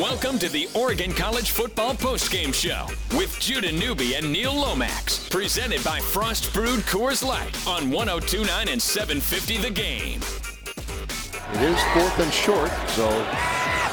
[0.00, 5.28] Welcome to the Oregon College Football Postgame Show with Judah Newby and Neil Lomax.
[5.28, 10.24] Presented by Frost Brewed Coors Light on 1029 and 750 The Game.
[11.52, 13.04] It is fourth and short, so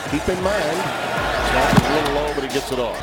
[0.07, 0.80] keep in mind,
[1.52, 2.95] snap is a little low, but he gets it off.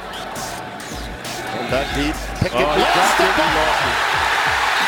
[1.61, 2.17] And back deep.
[2.41, 3.36] Pickett Oh, he dropped it it.
[3.36, 4.00] and lost it.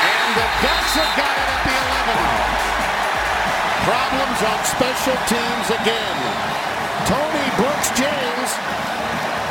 [0.09, 2.17] And the Ducks have got it at the 11.
[3.85, 6.56] Problems on special teams again.
[7.57, 8.53] Brooks James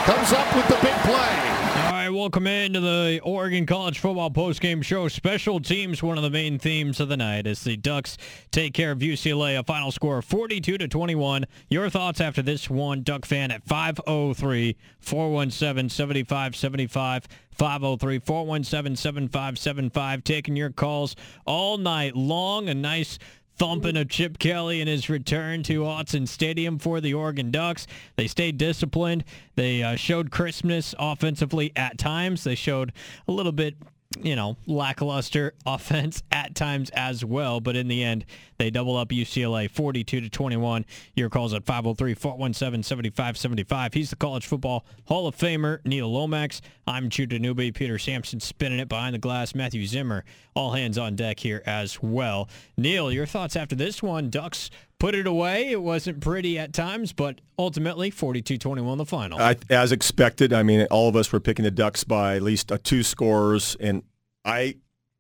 [0.05, 1.55] comes up with the big play.
[1.85, 5.07] All right, welcome into the Oregon College Football Postgame Show.
[5.07, 8.19] Special teams, one of the main themes of the night, as the Ducks
[8.51, 9.59] take care of UCLA.
[9.59, 11.45] A final score of 42 to 21.
[11.67, 17.27] Your thoughts after this one, Duck fan, at 503 417 7575.
[17.53, 20.23] 503 417 7575.
[20.23, 21.15] Taking your calls
[21.47, 22.69] all night long.
[22.69, 23.17] A nice
[23.57, 27.87] thumping of Chip Kelly in his return to Autzen Stadium for the Oregon Ducks.
[28.15, 29.23] They stayed disciplined.
[29.55, 32.43] They uh, showed crispness offensively at times.
[32.43, 32.91] They showed
[33.27, 33.75] a little bit,
[34.21, 37.59] you know, lackluster offense at times as well.
[37.59, 38.25] But in the end,
[38.57, 40.85] they double up UCLA 42 to 21.
[41.15, 43.93] Your calls at 503-417-7575.
[43.93, 46.61] He's the college football Hall of Famer, Neil Lomax.
[46.87, 50.23] I'm Judah Newby, Peter Sampson spinning it behind the glass, Matthew Zimmer.
[50.55, 52.47] All hands on deck here as well.
[52.77, 54.29] Neil, your thoughts after this one?
[54.29, 54.69] Ducks
[54.99, 55.69] put it away.
[55.69, 59.39] It wasn't pretty at times, but ultimately 42-21 the final.
[59.39, 62.71] I, as expected, I mean, all of us were picking the Ducks by at least
[62.71, 64.03] uh, two scores, and
[64.43, 64.75] I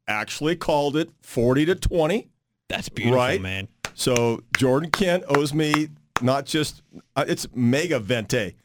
[0.07, 2.29] actually called it 40 to 20.
[2.69, 3.41] That's beautiful, right?
[3.41, 3.67] man.
[3.93, 5.89] So Jordan Kent owes me
[6.21, 6.81] not just
[7.15, 8.55] uh, it's mega venti,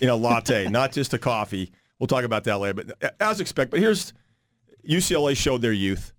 [0.00, 1.70] you know, latte, not just a coffee.
[1.98, 2.74] We'll talk about that later.
[2.74, 4.12] But uh, as expected, but here's
[4.88, 6.12] UCLA showed their youth,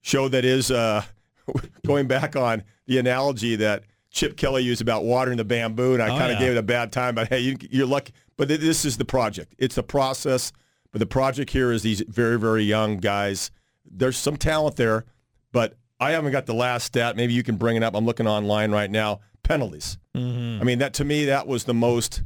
[0.00, 1.04] showed that is uh,
[1.86, 6.06] going back on the analogy that Chip Kelly used about watering the bamboo, and I
[6.06, 6.46] Oh, kind of yeah.
[6.46, 7.14] gave it a bad time.
[7.14, 8.12] But hey, you, you're lucky.
[8.36, 9.54] But th- this is the project.
[9.58, 10.52] It's the process.
[10.90, 13.50] But the project here is these very very young guys.
[13.90, 15.04] There's some talent there,
[15.52, 17.16] but I haven't got the last stat.
[17.16, 17.94] Maybe you can bring it up.
[17.94, 19.20] I'm looking online right now.
[19.42, 19.98] Penalties.
[20.14, 20.18] I
[20.64, 22.22] mean, that to me, that was the most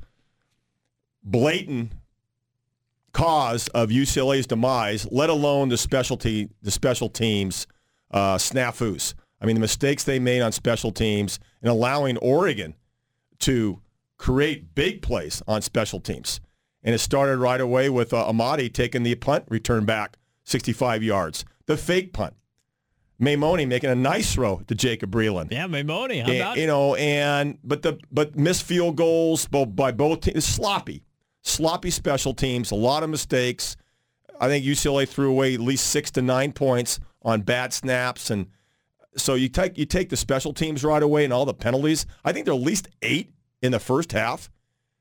[1.23, 1.93] blatant
[3.13, 5.07] cause of UCLA's demise.
[5.11, 7.67] Let alone the specialty, the special teams
[8.11, 9.15] uh, snafus.
[9.43, 12.75] I mean, the mistakes they made on special teams and allowing Oregon
[13.41, 13.81] to
[14.17, 16.41] create big plays on special teams.
[16.85, 21.45] And it started right away with uh, Amadi taking the punt return back 65 yards.
[21.67, 22.35] The fake punt.
[23.21, 25.53] Maimone making a nice throw to Jacob Breeland.
[25.53, 29.93] Yeah, Maimone, how And, about you know, and but the but missed field goals by
[29.93, 30.45] both teams.
[30.45, 31.05] Sloppy,
[31.43, 32.73] sloppy special teams.
[32.73, 33.77] A lot of mistakes.
[34.41, 38.49] I think UCLA threw away at least six to nine points on bad snaps, and
[39.17, 42.07] so you take you take the special teams right away and all the penalties.
[42.25, 44.51] I think there are at least eight in the first half.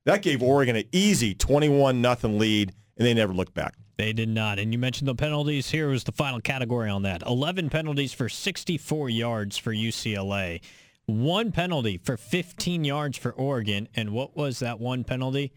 [0.05, 0.45] That gave hmm.
[0.45, 3.75] Oregon an easy twenty-one nothing lead, and they never looked back.
[3.97, 4.57] They did not.
[4.57, 5.69] And you mentioned the penalties.
[5.69, 7.21] Here was the final category on that.
[7.21, 10.61] 11 penalties for 64 yards for UCLA.
[11.05, 13.88] One penalty for 15 yards for Oregon.
[13.95, 15.51] And what was that one penalty?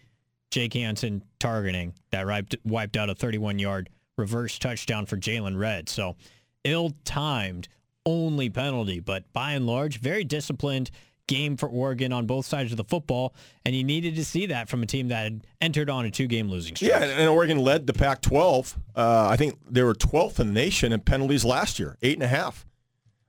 [0.51, 3.89] Jake Hansen targeting that wiped, wiped out a 31-yard
[4.19, 5.89] reverse touchdown for Jaylon Redd.
[5.89, 6.17] So
[6.65, 7.69] ill-timed
[8.07, 10.91] only penalty, but by and large, very disciplined
[11.27, 13.35] game for Oregon on both sides of the football.
[13.65, 16.49] And you needed to see that from a team that had entered on a two-game
[16.49, 16.91] losing streak.
[16.91, 18.77] Yeah, and, Oregon led the Pac-12.
[18.95, 22.23] Uh, I think they were 12th in the nation in penalties last year, eight and
[22.23, 22.67] a half.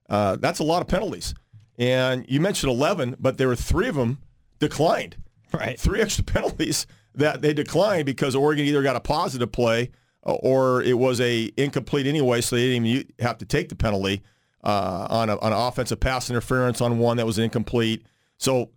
[0.10, 1.34] Uh, that's a lot of penalties.
[1.78, 4.20] And you mentioned 11, but there were three of them
[4.60, 5.18] declined.
[5.54, 5.80] Right.
[5.80, 6.86] Three extra penalties
[7.16, 9.92] that they declined because Oregon either got a positive play
[10.26, 13.76] uh, or it was a incomplete anyway, so they didn't even have to take the
[13.76, 14.22] penalty
[14.66, 18.06] uh, on, a, on an offensive pass interference on one that was incomplete.
[18.38, 18.72] So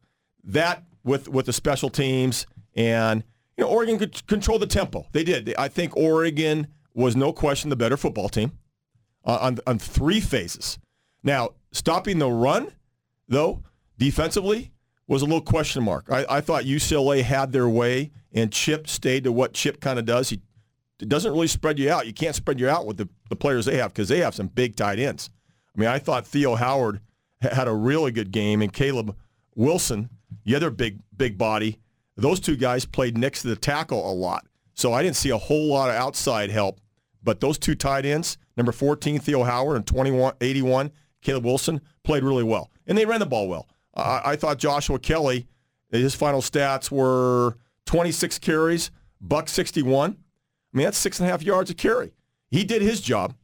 [0.44, 3.24] that with with the special teams and
[3.56, 5.06] you know Oregon could control the tempo.
[5.12, 5.54] They did.
[5.58, 8.52] I think Oregon was no question the better football team
[9.24, 10.78] on on three phases.
[11.22, 12.72] Now stopping the run
[13.28, 13.62] though
[13.98, 14.72] defensively
[15.06, 16.06] was a little question mark.
[16.10, 20.04] I, I thought UCLA had their way and Chip stayed to what Chip kind of
[20.04, 20.28] does.
[20.28, 20.40] He
[21.00, 22.06] it doesn't really spread you out.
[22.06, 24.48] You can't spread you out with the, the players they have because they have some
[24.48, 25.30] big tight ends.
[25.78, 27.00] I mean, I thought Theo Howard
[27.40, 29.16] had a really good game, and Caleb
[29.54, 30.10] Wilson,
[30.44, 31.78] the other big big body,
[32.16, 34.44] those two guys played next to the tackle a lot.
[34.74, 36.80] So I didn't see a whole lot of outside help.
[37.22, 40.90] But those two tight ends, number 14, Theo Howard, and 21, 81,
[41.20, 42.70] Caleb Wilson, played really well.
[42.86, 43.68] And they ran the ball well.
[43.94, 45.46] I, I thought Joshua Kelly,
[45.90, 48.90] his final stats were 26 carries,
[49.20, 50.10] buck 61.
[50.10, 52.12] I mean, that's six and a half yards a carry.
[52.50, 53.34] He did his job.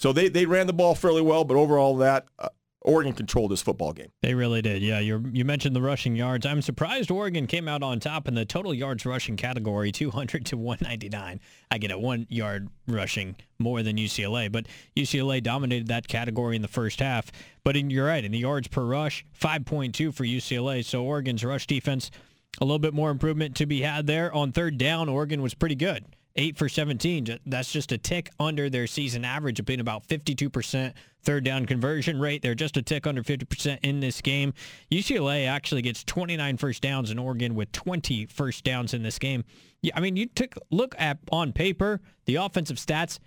[0.00, 2.48] So they, they ran the ball fairly well, but overall that uh,
[2.80, 4.10] Oregon controlled this football game.
[4.22, 4.80] They really did.
[4.80, 6.46] Yeah, you you mentioned the rushing yards.
[6.46, 10.56] I'm surprised Oregon came out on top in the total yards rushing category, 200 to
[10.56, 11.40] 199.
[11.70, 14.64] I get a one yard rushing more than UCLA, but
[14.96, 17.30] UCLA dominated that category in the first half.
[17.62, 20.82] But in, you're right, in the yards per rush, 5.2 for UCLA.
[20.82, 22.10] So Oregon's rush defense,
[22.58, 24.32] a little bit more improvement to be had there.
[24.32, 26.06] On third down, Oregon was pretty good.
[26.36, 27.38] 8 for 17.
[27.46, 30.92] That's just a tick under their season average of being about 52%
[31.22, 32.42] third down conversion rate.
[32.42, 34.54] They're just a tick under 50% in this game.
[34.90, 39.44] UCLA actually gets 29 first downs in Oregon with 20 first downs in this game.
[39.82, 43.18] Yeah, I mean, you took look at on paper, the offensive stats,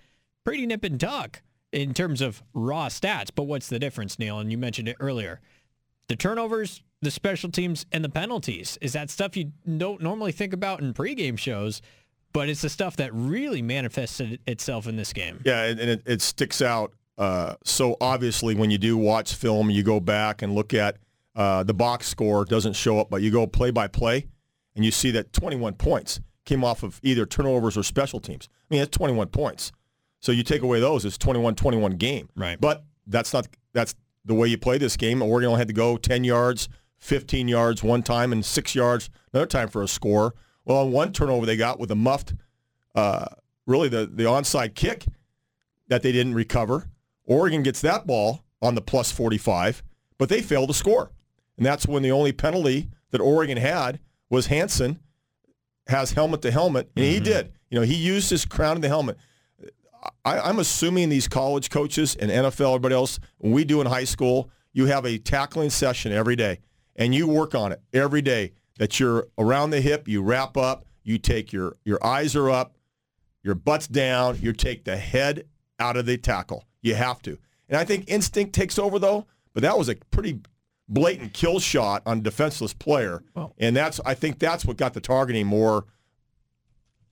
[0.43, 1.41] pretty nip and tuck
[1.71, 3.29] in terms of raw stats.
[3.33, 4.39] But what's the difference, Neil?
[4.39, 5.41] And you mentioned it earlier.
[6.07, 8.77] The turnovers, the special teams, and the penalties.
[8.81, 11.81] Is that stuff you don't normally think about in pregame shows?
[12.33, 15.41] But it's the stuff that really manifested itself in this game.
[15.45, 19.83] Yeah, and it, it sticks out uh, so obviously when you do watch film, you
[19.83, 20.97] go back and look at
[21.35, 24.27] uh, the box score doesn't show up, but you go play by play,
[24.75, 28.49] and you see that 21 points came off of either turnovers or special teams.
[28.69, 29.71] I mean, that's 21 points.
[30.19, 32.29] So you take away those, it's 21-21 game.
[32.35, 32.59] Right.
[32.59, 33.95] But that's not that's
[34.25, 35.21] the way you play this game.
[35.21, 36.69] Oregon only had to go 10 yards,
[36.99, 40.33] 15 yards one time, and six yards another time for a score.
[40.65, 42.33] Well, on one turnover they got with a muffed,
[42.95, 43.25] uh,
[43.65, 45.05] really the, the onside kick
[45.87, 46.89] that they didn't recover.
[47.25, 49.83] Oregon gets that ball on the plus 45,
[50.17, 51.11] but they fail to score.
[51.57, 53.99] And that's when the only penalty that Oregon had
[54.29, 54.99] was Hansen
[55.87, 57.13] has helmet to helmet, and mm-hmm.
[57.13, 57.51] he did.
[57.69, 59.17] You know, he used his crown of the helmet.
[60.25, 64.03] I, am assuming these college coaches and NFL, everybody else, when we do in high
[64.03, 66.59] school, you have a tackling session every day,
[66.95, 70.85] and you work on it every day that you're around the hip, you wrap up,
[71.03, 72.77] you take your, your eyes are up,
[73.43, 75.45] your butt's down, you take the head
[75.79, 76.65] out of the tackle.
[76.81, 77.37] You have to.
[77.69, 80.39] And I think instinct takes over, though, but that was a pretty
[80.87, 83.23] blatant kill shot on a defenseless player.
[83.35, 85.85] Well, and that's I think that's what got the targeting more,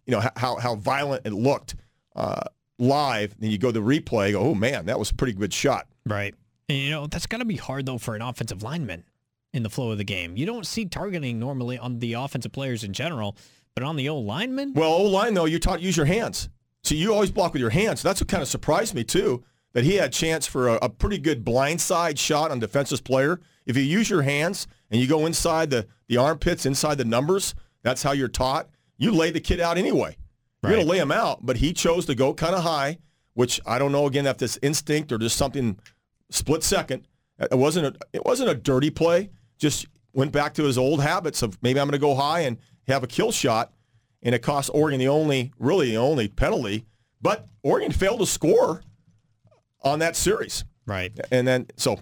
[0.06, 1.76] you know, how, how violent it looked
[2.16, 2.42] uh,
[2.80, 3.36] live.
[3.40, 5.88] Then you go to the replay, go, oh, man, that was a pretty good shot.
[6.06, 6.36] Right.
[6.68, 9.04] And, you know, that's got to be hard, though, for an offensive lineman
[9.54, 10.38] in the flow of the game.
[10.38, 13.36] You don't see targeting normally on the offensive players in general,
[13.76, 14.74] but on the old lineman?
[14.74, 16.50] Well, old line, though, you're taught use your hands.
[16.84, 18.02] So you always block with your hands.
[18.02, 19.44] That's what kind of surprised me, too,
[19.74, 23.40] that he had a chance for a, a pretty good blindside shot on defensive player.
[23.66, 27.54] If you use your hands and you go inside the, the armpits, inside the numbers,
[27.84, 28.70] that's how you're taught.
[28.98, 30.18] You lay the kid out anyway.
[30.64, 30.78] You're right.
[30.78, 33.00] going to lay him out, but he chose to go kind of high,
[33.34, 35.80] which I don't know again if this instinct or just something
[36.30, 37.08] split second.
[37.40, 39.32] It wasn't a, it wasn't a dirty play
[39.62, 42.58] just went back to his old habits of maybe I'm going to go high and
[42.88, 43.72] have a kill shot,
[44.24, 46.86] and it cost Oregon the only, really the only penalty.
[47.22, 48.82] But Oregon failed to score
[49.84, 50.66] on that series.
[50.86, 51.12] Right.
[51.32, 52.00] And then, so.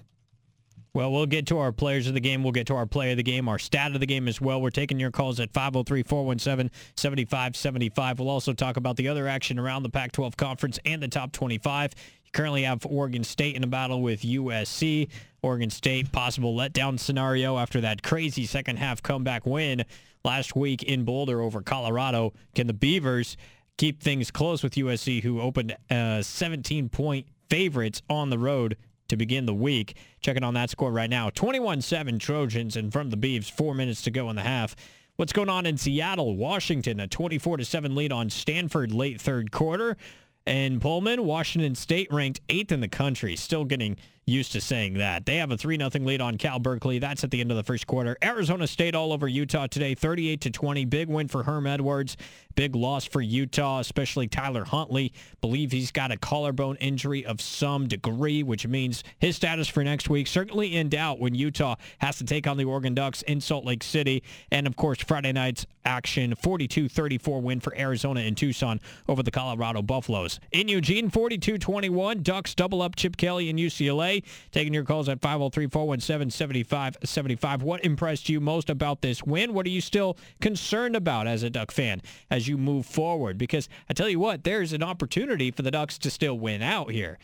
[0.93, 2.41] Well, we'll get to our players of the game.
[2.41, 4.59] We'll get to our play of the game, our stat of the game as well.
[4.59, 8.17] We're taking your calls at 503-417-7575.
[8.17, 11.93] We'll also talk about the other action around the Pac-12 conference and the top 25.
[12.25, 15.09] You currently have Oregon State in a battle with USC.
[15.41, 19.85] Oregon State possible letdown scenario after that crazy second half comeback win
[20.23, 22.33] last week in Boulder over Colorado.
[22.55, 23.37] Can the Beavers
[23.77, 28.77] keep things close with USC, who opened uh, 17 point favorites on the road
[29.07, 29.95] to begin the week?
[30.21, 34.01] Checking on that score right now 21 7 Trojans, and from the Beavs, four minutes
[34.03, 34.75] to go in the half.
[35.15, 36.99] What's going on in Seattle, Washington?
[37.01, 39.97] A 24 7 lead on Stanford late third quarter.
[40.45, 43.97] And Pullman, Washington State ranked eighth in the country, still getting
[44.29, 45.25] used to saying that.
[45.25, 46.99] They have a 3 0 lead on Cal Berkeley.
[46.99, 48.17] That's at the end of the first quarter.
[48.23, 50.85] Arizona State all over Utah today, 38 to 20.
[50.85, 52.15] Big win for Herm Edwards.
[52.55, 55.13] Big loss for Utah, especially Tyler Huntley.
[55.39, 60.09] Believe he's got a collarbone injury of some degree, which means his status for next
[60.09, 63.65] week certainly in doubt when Utah has to take on the Oregon Ducks in Salt
[63.65, 64.23] Lake City.
[64.51, 69.81] And of course, Friday night's action 42-34 win for Arizona in Tucson over the Colorado
[69.81, 70.39] Buffaloes.
[70.51, 72.23] In Eugene, 42-21.
[72.23, 74.18] Ducks double up Chip Kelly and UCLA.
[74.51, 77.61] Taking your calls at 503-417-7575.
[77.61, 79.53] What impressed you most about this win?
[79.53, 83.37] What are you still concerned about as a Duck fan as you move forward?
[83.37, 86.91] Because I tell you what, there's an opportunity for the Ducks to still win out
[86.91, 87.17] here.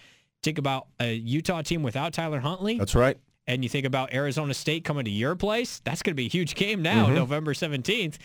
[0.43, 2.77] Think about a Utah team without Tyler Huntley.
[2.77, 3.17] That's right.
[3.47, 5.81] And you think about Arizona State coming to your place.
[5.83, 7.15] That's going to be a huge game now, mm-hmm.
[7.15, 8.17] November 17th.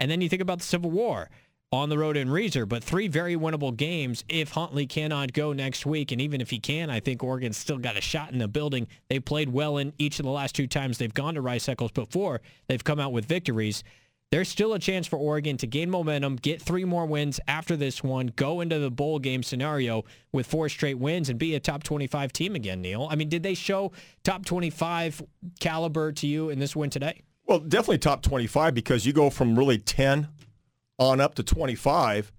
[0.00, 1.28] And then you think about the Civil War
[1.70, 5.84] on the road in Reser, but three very winnable games if Huntley cannot go next
[5.84, 6.10] week.
[6.12, 8.88] And even if he can, I think Oregon's still got a shot in the building.
[9.08, 11.92] They played well in each of the last two times they've gone to Rice Eccles
[11.92, 12.40] before.
[12.68, 13.84] They've come out with victories.
[14.30, 18.02] there's still a chance for Oregon to gain momentum, get three more wins after this
[18.02, 21.82] one, go into the bowl game scenario with four straight wins, and be a top
[21.82, 23.08] 25 team again, Neil.
[23.10, 23.92] I mean, did they show
[24.24, 25.22] top 25
[25.60, 27.22] caliber to you in this win today?
[27.46, 30.28] Well, definitely top 25 because you go from really 10
[30.98, 32.32] on up to 25.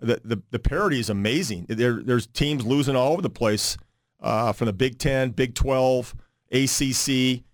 [0.00, 1.66] The, the, the parity is amazing.
[1.68, 3.76] There, there's teams losing all over the place
[4.20, 6.14] uh, from the Big 10, Big 12,
[6.52, 7.44] ACC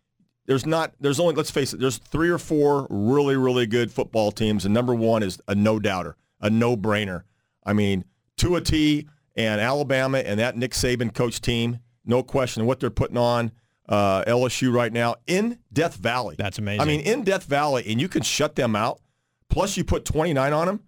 [0.49, 4.33] there's not there's only let's face it there's three or four really really good football
[4.33, 7.23] teams and number one is a no doubter a no brainer
[7.65, 8.05] i mean
[8.37, 13.19] Tua T and Alabama and that Nick Saban coach team no question what they're putting
[13.19, 13.53] on
[13.89, 18.01] uh, LSU right now in Death Valley that's amazing I mean in Death Valley and
[18.01, 19.01] you can shut them out
[19.49, 20.81] plus you put 29 on them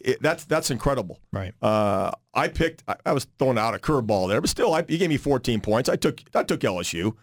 [0.00, 4.28] it, that's that's incredible right uh, I picked I, I, was throwing out a curveball
[4.28, 7.14] there but still I, you gave me 14 points I took I took LSU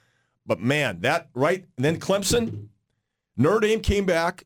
[0.50, 1.64] but man, that right.
[1.78, 2.70] And then Clemson,
[3.38, 4.46] Notre Dame came back.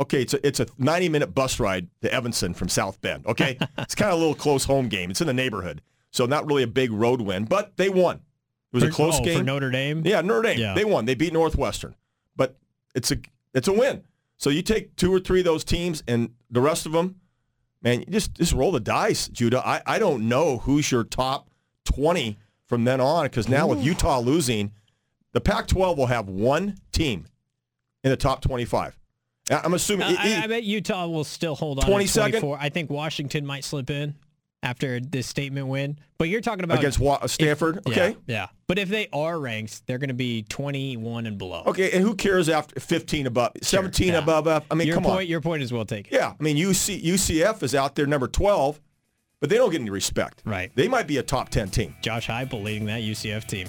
[0.00, 3.26] Okay, it's a, it's a 90 minute bus ride to Evanston from South Bend.
[3.26, 5.10] Okay, it's kind of a little close home game.
[5.10, 8.16] It's in the neighborhood, so not really a big road win, but they won.
[8.16, 8.22] It
[8.72, 10.00] was for, a close oh, game for Notre Dame.
[10.04, 10.58] Yeah, Notre Dame.
[10.58, 10.74] Yeah.
[10.74, 11.04] They won.
[11.04, 11.94] They beat Northwestern,
[12.34, 12.56] but
[12.94, 13.18] it's a
[13.52, 14.02] it's a win.
[14.36, 17.20] So you take two or three of those teams, and the rest of them,
[17.82, 19.66] man, you just just roll the dice, Judah.
[19.66, 21.50] I, I don't know who's your top
[21.84, 23.70] 20 from then on because now Ooh.
[23.70, 24.72] with Utah losing
[25.32, 27.26] the Pac-12 will have one team
[28.04, 28.96] in the top 25.
[29.50, 30.06] I'm assuming.
[30.06, 31.90] Uh, I, I, bet Utah will still hold on.
[31.90, 32.56] 22nd.
[32.58, 34.14] I think Washington might slip in
[34.64, 35.98] after this statement win.
[36.18, 37.76] But you're talking about against Wa- Stanford.
[37.76, 38.16] If, okay.
[38.26, 38.46] Yeah, yeah.
[38.66, 41.62] But if they are ranked, they're going to be 21 and below.
[41.66, 44.18] Okay, and who cares after 15 above, 17 sure, yeah.
[44.22, 44.48] above?
[44.48, 45.26] I mean, your come point, on.
[45.26, 46.12] Your point is well taken.
[46.12, 48.80] Yeah, I mean, UC, UCF is out there number 12,
[49.38, 50.42] but they don't get any respect.
[50.46, 50.72] Right.
[50.74, 51.94] They might be a top 10 team.
[52.00, 53.68] Josh Heupel leading that UCF team.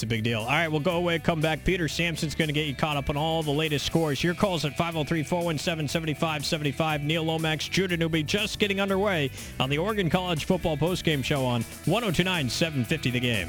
[0.00, 0.40] It's a big deal.
[0.40, 1.62] All right, we'll go away, come back.
[1.62, 4.24] Peter Sampson's going to get you caught up on all the latest scores.
[4.24, 7.04] Your calls at 503 417 7575.
[7.04, 11.60] Neil Lomax, Judah Newby just getting underway on the Oregon College Football Postgame Show on
[11.84, 13.48] 1029 750 The Game.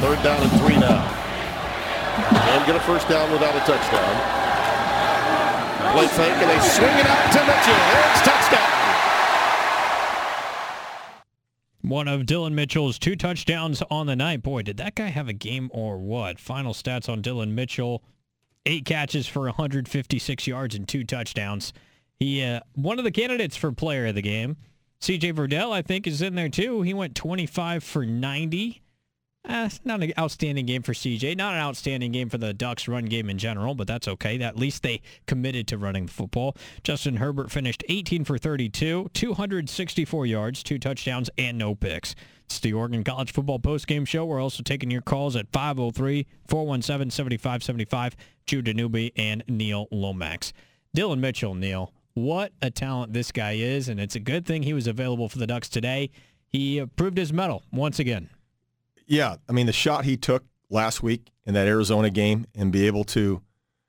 [0.00, 1.04] Third down and three now.
[2.32, 4.08] And get a first down without a touchdown.
[5.92, 7.76] Play fake, and they swing it out to Mitchell.
[8.08, 8.61] It's touchdown.
[11.82, 14.42] One of Dillon Mitchell's two touchdowns on the night.
[14.42, 16.38] Boy, did that guy have a game or what?
[16.38, 18.04] Final stats on Dillon Mitchell.
[18.64, 21.72] Eight catches for 156 yards and two touchdowns.
[22.20, 24.56] He uh, one of the candidates for player of the game.
[25.00, 26.82] CJ Verdell, I think, is in there too.
[26.82, 28.81] He went 25 for 90.
[29.44, 31.36] Eh, not an outstanding game for CJ.
[31.36, 34.40] Not an outstanding game for the Ducks run game in general, but that's okay.
[34.40, 36.56] At least they committed to running the football.
[36.84, 42.14] Justin Herbert finished 18 for 32, 264 yards, two touchdowns, and no picks.
[42.44, 44.24] It's the Oregon College Football Postgame Show.
[44.24, 48.12] We're also taking your calls at 503-417-7575.
[48.46, 50.52] Judah Newby and Neil Lomax.
[50.94, 54.74] Dillon Mitchell, Neil, what a talent this guy is, and it's a good thing he
[54.74, 56.10] was available for the Ducks today.
[56.48, 58.28] He proved his mettle once again
[59.06, 62.86] yeah, I mean the shot he took last week in that Arizona game and be
[62.86, 63.20] able to,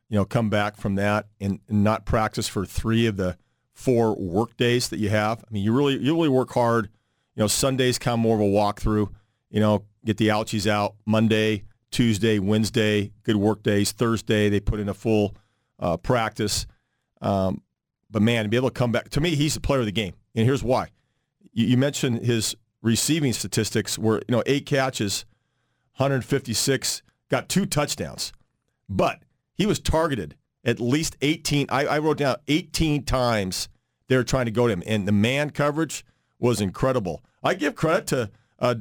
[0.09, 3.37] you know, come back from that and, and not practice for three of the
[3.73, 5.39] four work days that you have.
[5.39, 6.89] I mean, you really you really work hard.
[7.35, 9.09] You know, Sundays kind of more of a walkthrough.
[9.49, 13.91] You know, get the ouchies out Monday, Tuesday, Wednesday, good work days.
[13.91, 15.35] Thursday they put in a full
[15.79, 16.67] uh, practice.
[17.21, 17.61] Um,
[18.09, 19.91] but man, to be able to come back to me, he's the player of the
[19.91, 20.89] game, and here's why.
[21.51, 25.25] You, you mentioned his receiving statistics were, you know, eight catches,
[25.97, 28.31] 156, got two touchdowns.
[28.87, 29.23] But
[29.55, 31.67] he was targeted at least 18.
[31.69, 33.69] I, I wrote down 18 times
[34.07, 34.83] they were trying to go to him.
[34.85, 36.05] And the man coverage
[36.37, 37.23] was incredible.
[37.41, 38.75] I give credit to uh,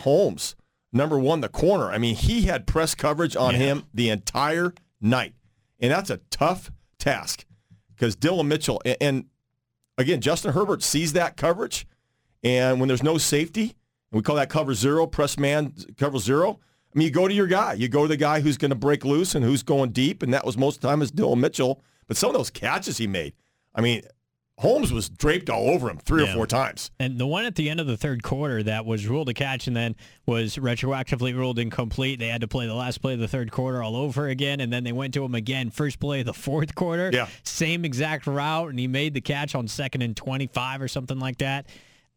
[0.00, 0.56] Holmes,
[0.92, 1.90] number one, the corner.
[1.90, 3.58] I mean, he had press coverage on yeah.
[3.58, 5.34] him the entire night.
[5.78, 7.44] And that's a tough task
[7.94, 9.24] because Dillon Mitchell, and, and
[9.96, 11.86] again, Justin Herbert sees that coverage
[12.42, 16.60] and when there's no safety, and we call that cover zero, press man cover zero,
[16.94, 17.74] I mean, you go to your guy.
[17.74, 20.34] You go to the guy who's going to break loose and who's going deep, and
[20.34, 21.82] that was most of the time is Dillon Mitchell.
[22.08, 23.34] But some of those catches he made,
[23.74, 24.02] I mean,
[24.60, 26.32] Holmes was draped all over him three yeah.
[26.32, 26.90] or four times.
[26.98, 29.66] And the one at the end of the third quarter that was ruled a catch
[29.66, 32.18] and then was retroactively ruled incomplete.
[32.18, 34.70] They had to play the last play of the third quarter all over again, and
[34.70, 37.10] then they went to him again first play of the fourth quarter.
[37.10, 37.28] Yeah.
[37.42, 41.38] Same exact route, and he made the catch on second and 25 or something like
[41.38, 41.66] that.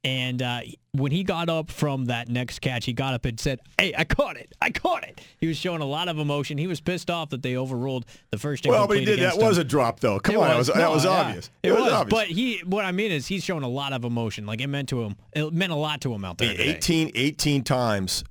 [0.05, 3.61] And uh, when he got up from that next catch, he got up and said,
[3.79, 4.53] "Hey, I caught it!
[4.61, 6.57] I caught it!" He was showing a lot of emotion.
[6.57, 8.67] He was pissed off that they overruled the first.
[8.67, 9.19] Well, but he did.
[9.19, 9.45] That him.
[9.45, 10.19] was a drop, though.
[10.19, 11.51] Come it on, was, that was, no, that was yeah, obvious.
[11.63, 12.21] It, it was, was, obvious.
[12.21, 12.61] but he.
[12.65, 14.45] What I mean is, he's showing a lot of emotion.
[14.45, 15.15] Like it meant to him.
[15.31, 16.53] It meant a lot to him out there.
[16.53, 18.25] 18, 18 times,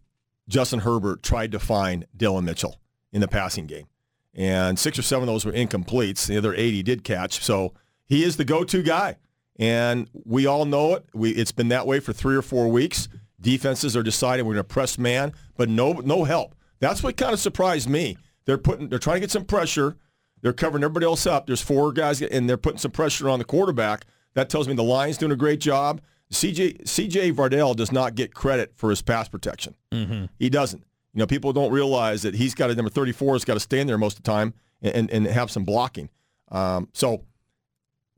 [0.49, 2.77] Justin Herbert tried to find Dillon Mitchell
[3.13, 3.87] in the passing game,
[4.35, 6.27] and six or seven of those were incompletes.
[6.27, 7.43] The other eight he did catch.
[7.43, 7.73] So
[8.05, 9.17] he is the go-to guy,
[9.59, 11.05] and we all know it.
[11.13, 13.09] We, it's been that way for three or four weeks.
[13.41, 16.55] Defenses are deciding we're going to press man, but no no help.
[16.79, 18.17] That's what kind of surprised me.
[18.45, 19.97] They're putting they're trying to get some pressure.
[20.43, 21.47] They're covering everybody else up.
[21.47, 24.07] There's four guys, and they're putting some pressure on the quarterback.
[24.35, 26.01] That tells me the Lions doing a great job.
[26.33, 29.75] CJ CJ Verdell does not get credit for his pass protection.
[29.93, 30.27] Mm-hmm.
[30.39, 30.83] He doesn't.
[31.15, 33.35] You know, people don't realize that he's got a number thirty four.
[33.35, 36.09] He's got to stand there most of the time and, and have some blocking.
[36.51, 37.25] Um, so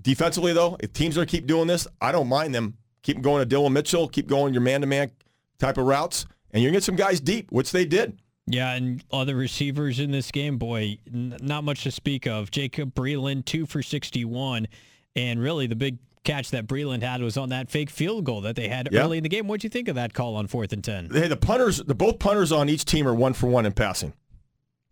[0.05, 2.77] defensively, though, if teams are keep doing this, I don't mind them.
[3.03, 5.11] Keep going to Dillon Mitchell, keep going your man-to-man
[5.59, 8.19] type of routes, and you're going to get some guys deep, which they did.
[8.47, 12.51] Yeah, and other receivers in this game, boy, n- not much to speak of.
[12.51, 14.69] Jacob Breeland, two for 61.
[15.17, 18.57] And really, the big catch that Breeland had was on that fake field goal that
[18.57, 19.47] they had early in the game.
[19.47, 21.11] What'd you think of that call on fourth and 10?
[21.13, 24.13] Hey, the punters, the both punters on each team are one for one in passing.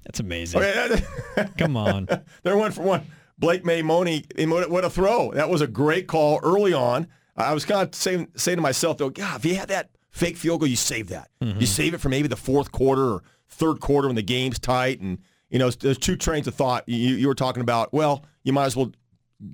[0.05, 0.63] That's amazing.
[0.63, 0.97] Oh,
[1.37, 2.09] okay, Come on.
[2.43, 3.07] They're one for one.
[3.39, 5.33] Blake May Money, eh, what a throw.
[5.33, 7.09] That was a great call early on.
[7.37, 10.37] I was kind of saying, saying to myself, though, God, if you had that fake
[10.37, 11.31] field goal, you save that.
[11.41, 11.65] You mm-hmm.
[11.65, 15.01] save it for maybe the fourth quarter or third quarter when the game's tight.
[15.01, 15.19] And,
[15.51, 16.85] you know, there's two trains of thought.
[16.87, 18.93] You, you were talking about, well, you might as well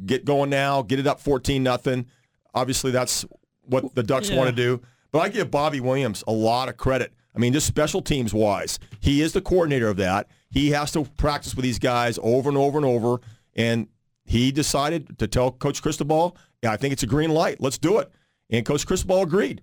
[0.04, 2.06] get going now, get it up 14 nothing.
[2.54, 3.24] Obviously, that's
[3.62, 4.36] what the Ducks Yeah.
[4.36, 4.80] want to do.
[5.12, 7.12] But I give Bobby Williams a lot of credit.
[7.34, 10.28] I mean, just special teams wise, he is the coordinator of that.
[10.50, 13.20] He has to practice with these guys over and over and over.
[13.58, 13.88] And
[14.24, 17.60] he decided to tell Coach Cristobal, yeah, I think it's a green light.
[17.60, 18.10] Let's do it.
[18.48, 19.62] And Coach Cristobal agreed.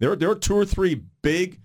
[0.00, 1.60] There, there are two or three big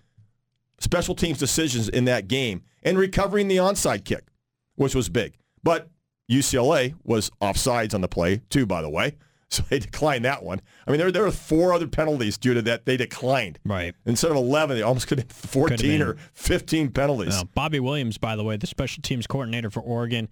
[0.79, 4.27] special teams decisions in that game and recovering the onside kick,
[4.75, 5.37] which was big.
[5.63, 5.89] But
[6.31, 9.17] UCLA was offsides on the play, too, by the way.
[9.51, 10.61] So they declined that one.
[10.87, 13.59] I mean, there, there were four other penalties, due to that they declined.
[13.65, 13.93] Right.
[14.05, 16.01] Instead of 11, they almost could have 14 been.
[16.01, 17.35] or 15 penalties.
[17.35, 20.29] Now, Bobby Williams, by the way, the special teams coordinator for Oregon,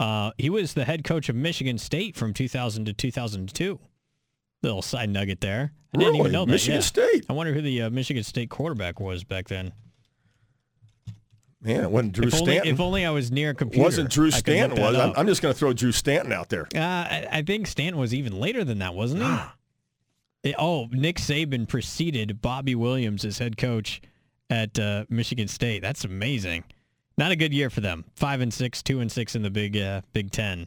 [0.00, 3.78] uh, he was the head coach of Michigan State from 2000 to 2002.
[4.62, 5.72] Little side nugget there.
[5.94, 6.20] I didn't Really?
[6.20, 6.50] even know that.
[6.50, 6.80] Michigan yeah.
[6.80, 7.26] State?
[7.28, 9.72] I wonder who the uh, Michigan State quarterback was back then.
[11.60, 12.74] Man, it wasn't Drew if, only, Stanton.
[12.74, 13.82] if only I was near a computer.
[13.84, 14.96] wasn't Drew I could look Stanton, was?
[14.96, 15.12] I'm.
[15.16, 16.68] I'm just going to throw Drew Stanton out there.
[16.74, 20.50] Uh, I, I think Stanton was even later than that, wasn't he?
[20.50, 24.00] It- oh, Nick Saban preceded Bobby Williams as head coach
[24.48, 25.82] at uh, Michigan State.
[25.82, 26.62] That's amazing.
[27.18, 28.04] Not a good year for them.
[28.14, 30.66] Five and six, two and six in the Big uh, Big Ten.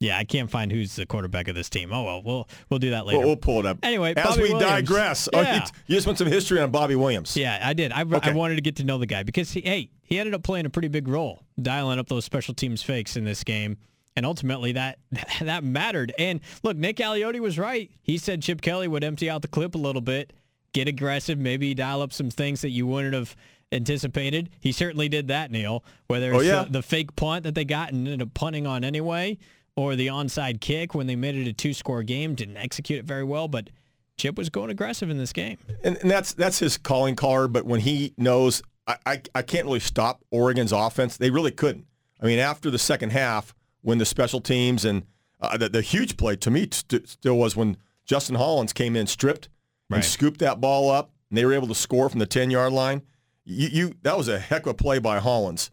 [0.00, 1.92] Yeah, I can't find who's the quarterback of this team.
[1.92, 3.18] Oh well, we'll we'll do that later.
[3.20, 3.78] We'll, we'll pull it up.
[3.82, 4.70] Anyway, as Bobby we Williams.
[4.88, 5.54] digress, oh, Yeah.
[5.56, 7.36] you, you just want some history on Bobby Williams.
[7.36, 7.90] Yeah, I did.
[7.92, 8.30] I, Okay.
[8.30, 10.66] I wanted to get to know the guy because he, hey, he ended up playing
[10.66, 13.78] a pretty big role, dialing up those special teams fakes in this game,
[14.14, 14.98] and ultimately that
[15.40, 16.12] that mattered.
[16.18, 17.90] And look, Nick Aliotti was right.
[18.02, 20.32] He said Chip Kelly would empty out the clip a little bit,
[20.72, 23.34] get aggressive, maybe dial up some things that you wouldn't have
[23.74, 24.50] anticipated.
[24.60, 25.84] He certainly did that, Neil.
[26.06, 26.64] Whether it's Oh, yeah.
[26.64, 29.38] the, the fake punt that they got and ended up punting on anyway,
[29.76, 33.24] or the onside kick when they made it a two-score game, didn't execute it very
[33.24, 33.70] well, but.
[34.16, 35.58] Chip was going aggressive in this game.
[35.82, 37.52] and, and that's that's his calling card.
[37.52, 41.16] But when he knows, I, I I can't really stop Oregon's offense.
[41.16, 41.86] They really couldn't.
[42.22, 45.02] I mean, after the second half, when the special teams and
[45.40, 49.08] uh, the, the huge play to me st- still was when Justin Hollins came in
[49.08, 49.48] stripped
[49.90, 52.72] and scooped that ball up, and they were able to score from the ten yard
[52.72, 53.02] line.
[53.44, 55.70] You, you that was a heck of a play by Hollins,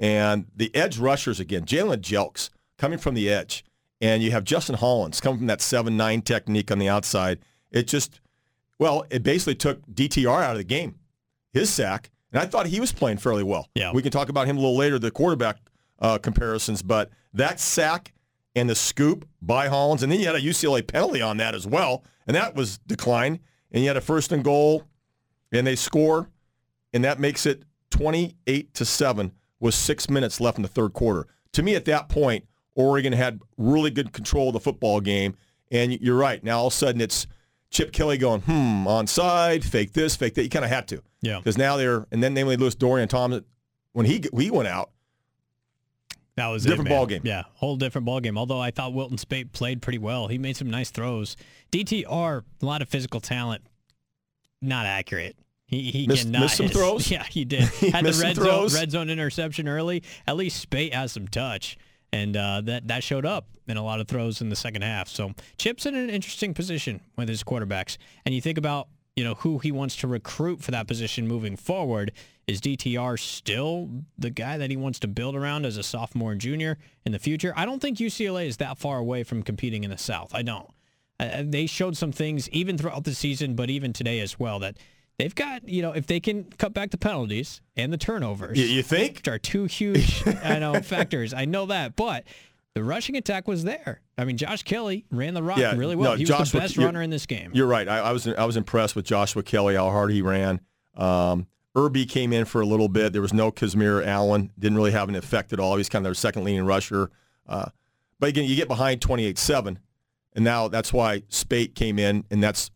[0.00, 3.64] and the edge rushers again, Jalen Jelks coming from the edge,
[4.00, 7.38] and you have Justin Hollins coming from that seven nine technique on the outside.
[7.70, 8.20] It just
[8.78, 10.96] well, it basically took DTR out of the game,
[11.52, 13.68] his sack, and I thought he was playing fairly well.
[13.74, 13.92] Yeah.
[13.92, 15.58] we can talk about him a little later, the quarterback
[16.00, 18.12] uh, comparisons, but that sack
[18.56, 21.66] and the scoop by Hollins, and then you had a UCLA penalty on that as
[21.66, 23.38] well, and that was declined,
[23.70, 24.84] and you had a first and goal,
[25.52, 26.28] and they score,
[26.92, 31.26] and that makes it 28 to 7 with six minutes left in the third quarter.
[31.52, 35.34] To me, at that point, Oregon had really good control of the football game,
[35.70, 36.42] and you're right.
[36.42, 37.26] Now all of a sudden it's
[37.70, 40.42] Chip Kelly going, hmm, onside, fake this, fake that.
[40.42, 41.02] You kind of had to.
[41.22, 41.38] Yeah.
[41.38, 43.42] Because now they're, and then made Lewis Dorian Thomas,
[43.92, 44.90] when he he went out,
[46.36, 47.22] That was a Different it, ball game.
[47.24, 48.36] Yeah, whole different ball game.
[48.36, 50.28] Although I thought Wilton Speight played pretty well.
[50.28, 51.36] He made some nice throws.
[51.70, 53.62] DTR, a lot of physical talent,
[54.60, 55.36] not accurate.
[55.72, 57.10] He he Missed- cannot missed some his- throws?
[57.10, 57.64] Yeah, he did.
[57.80, 60.02] He Had the red zone red zone interception early.
[60.26, 61.78] At least Speight has some touch,
[62.12, 65.08] and uh, that that showed up in a lot of throws in the second half.
[65.08, 69.34] So Chip's in an interesting position with his quarterbacks, and you think about you know
[69.34, 72.12] who he wants to recruit for that position moving forward.
[72.46, 76.40] Is DTR still the guy that he wants to build around as a sophomore and
[76.40, 77.52] junior in the future?
[77.56, 80.34] I don't think UCLA is that far away from competing in the South.
[80.34, 80.68] I don't.
[81.20, 84.76] Uh, they showed some things even throughout the season, but even today as well that
[85.22, 88.64] they've got you know if they can cut back the penalties and the turnovers, You,
[88.66, 89.16] you think?
[89.16, 91.32] which are two huge I know factors.
[91.32, 92.24] I know that, but
[92.74, 94.00] the rushing attack was there.
[94.18, 96.12] I mean, Josh Kelly ran the rock Yeah, really well.
[96.12, 97.50] no, he was Joshua- the best runner in this game.
[97.54, 97.86] You're right.
[97.88, 100.60] I, I was I was impressed with Joshua Kelly, how hard he ran.
[100.96, 103.12] Um, Irby came in for a little bit.
[103.14, 104.50] There was no Kazmeir Allen.
[104.58, 105.76] Didn't really have an effect at all.
[105.76, 107.10] He's kind of their second leading rusher.
[107.46, 107.66] Uh,
[108.20, 109.78] but again, you get behind 28-7,
[110.34, 112.70] and now that's why Speight came in, and that's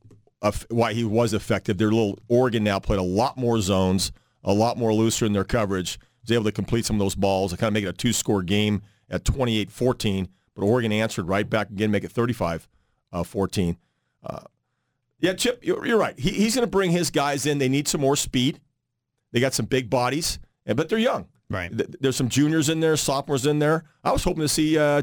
[0.69, 1.79] why he was effective.
[1.79, 4.13] Their little Oregon now played a lot more zones,
[4.45, 5.99] a lot more looser in their coverage.
[6.23, 8.43] Was able to complete some of those balls and kind of make it a two-score
[8.43, 10.27] game at 28-14.
[10.55, 13.77] But Oregon answered right back again, make it 35-14.
[15.19, 16.19] Yeah, Chip, you're, you're right.
[16.19, 17.59] He, he's going to bring his guys in.
[17.59, 18.61] They need some more speed.
[19.33, 21.27] They got some big bodies, and- but they're young.
[21.49, 21.71] Right.
[21.77, 23.85] Th- There's some juniors in there, sophomores in there.
[24.05, 25.03] I was hoping to see uh,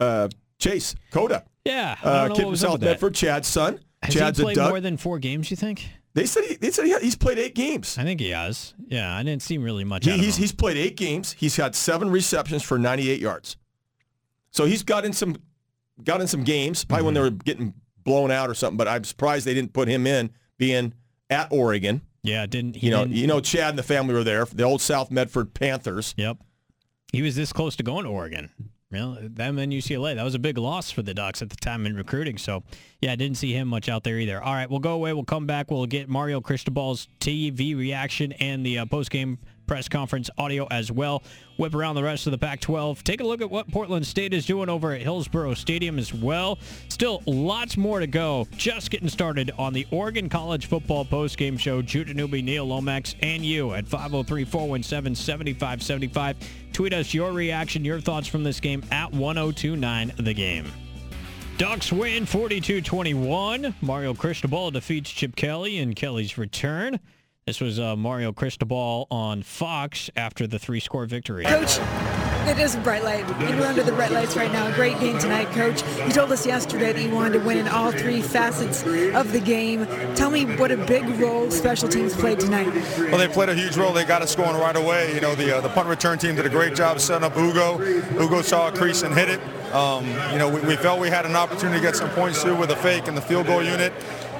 [0.00, 0.28] uh,
[0.58, 2.80] Chase Cota, Yeah, uh, kid from South.
[2.80, 3.78] Medford, Chad's son.
[4.02, 5.50] Has Chad's he played more than four games?
[5.50, 5.88] You think?
[6.14, 7.96] they said he, they said he, he's played eight games.
[7.98, 8.74] I think he has.
[8.86, 10.04] Yeah, I didn't see really much.
[10.04, 11.32] He, he's he's played eight games.
[11.32, 13.56] He's had seven receptions for 98 yards.
[14.50, 15.36] So he's got in some
[16.04, 17.06] got in some games, probably Mm-hmm.
[17.06, 18.76] when they were getting blown out or something.
[18.76, 20.92] But I'm surprised they didn't put him in, being
[21.30, 22.02] at Oregon.
[22.22, 22.86] yeah, didn't he?
[22.86, 24.44] You know, didn't, you know, Chad and the family were there.
[24.44, 26.12] The old South Medford Panthers.
[26.18, 26.38] Yep.
[27.12, 28.50] He was this close to going to Oregon.
[28.92, 30.14] Well, them and UCLA.
[30.14, 32.36] That was a big loss for the Ducks at the time in recruiting.
[32.36, 32.62] So,
[33.00, 34.42] yeah, I didn't see him much out there either.
[34.42, 35.14] All right, we'll go away.
[35.14, 35.70] We'll come back.
[35.70, 39.38] We'll get Mario Cristobal's TV reaction and the uh, post-game
[39.72, 41.22] press conference audio as well.
[41.56, 43.02] Whip around the rest of the Pac-12.
[43.04, 46.58] Take a look at what Portland State is doing over at Hillsboro Stadium as well.
[46.90, 48.46] Still lots more to go.
[48.54, 51.80] Just getting started on the Oregon College Football post-game show.
[51.80, 56.34] Judah Newby, Neil Lomax, and you at 503-417-7575.
[56.74, 60.70] Tweet us your reaction, your thoughts from this game at 1029 The Game.
[61.56, 63.72] Ducks win 42-21.
[63.80, 67.00] Mario Cristobal defeats Chip Kelly in Kelly's return.
[67.44, 71.44] This was uh, Mario Cristobal on Fox after the three-score victory.
[71.44, 71.80] Coach,
[72.46, 73.24] it is a bright light.
[73.24, 74.68] And we're under the bright lights right now.
[74.68, 75.82] A great game tonight, Coach.
[76.06, 79.40] You told us yesterday that you wanted to win in all three facets of the
[79.40, 79.88] game.
[80.14, 82.72] Tell me what a big role special teams played tonight.
[82.96, 83.92] Well, they played a huge role.
[83.92, 85.12] They got us going right away.
[85.12, 87.82] You know, the uh, the punt return team did a great job setting up Ugo.
[88.22, 89.40] Ugo saw a crease and hit it.
[89.74, 92.54] Um, you know, we, we felt we had an opportunity to get some points too
[92.54, 93.92] with a fake in the field goal unit.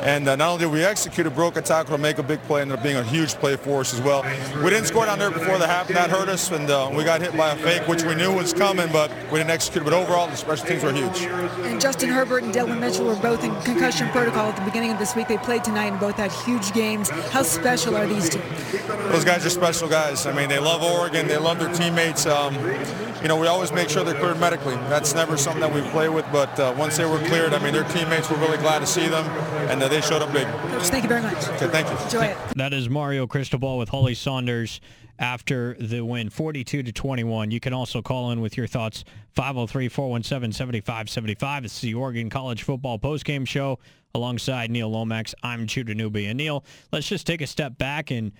[0.03, 2.43] And uh, not only did we execute a broke a tackle to make a big
[2.43, 4.25] play, ended up being a huge play for us as well.
[4.63, 5.87] We didn't score down there before the half.
[5.87, 8.33] and That hurt us, and uh, we got hit by a fake, which we knew
[8.35, 9.85] was coming, but we didn't execute.
[9.85, 11.23] But overall, the special teams were huge.
[11.23, 14.99] And Justin Herbert and Dillon Mitchell were both in concussion protocol at the beginning of
[14.99, 15.29] this week.
[15.29, 17.09] They played tonight and both had huge games.
[17.31, 18.43] How special are these two?
[19.11, 20.27] Those guys are special guys.
[20.27, 21.29] I mean, they love Oregon.
[21.29, 22.27] They love their teammates.
[22.27, 22.57] Um,
[23.23, 24.75] you know, we always make sure they're cleared medically.
[24.89, 27.73] That's never something that we play with, but uh, once they were cleared, I mean,
[27.73, 29.25] their teammates were really glad to see them,
[29.71, 30.47] and uh, they showed up big.
[30.47, 31.47] Coach, thank you very much.
[31.49, 31.97] Okay, thank you.
[32.05, 32.39] Enjoy it.
[32.57, 34.81] That is Mario Cristobal with Holly Sonders
[35.19, 37.51] after the win 42 to 21.
[37.51, 39.05] You can also call in with your thoughts
[39.37, 41.65] 503-417-7575.
[41.65, 43.79] It's the Oregon College Football postgame show
[44.15, 45.35] alongside Neil Lomax.
[45.43, 46.25] I'm Judah Newby.
[46.27, 48.33] And Neil, let's just take a step back and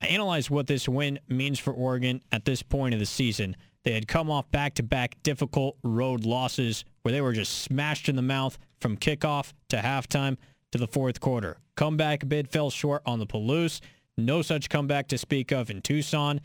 [0.00, 3.56] analyze what this win means for Oregon at this point of the season.
[3.82, 8.22] They had come off back-to-back difficult road losses where they were just smashed in the
[8.22, 10.36] mouth from kickoff to halftime
[10.74, 11.58] to the fourth quarter.
[11.76, 13.80] Comeback bid fell short on the Palouse.
[14.18, 16.40] No such comeback to speak of in Tucson.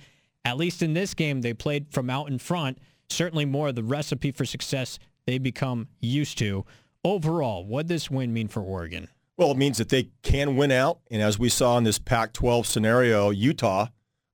[0.45, 2.77] At least in this game, they played from out in front.
[3.09, 6.63] Certainly more of the recipe for success they become used to.
[7.03, 9.07] Overall, what this win mean for Oregon?
[9.35, 10.99] Well, it means that they can win out.
[11.09, 13.87] And as we saw in this Pac-12 scenario, Utah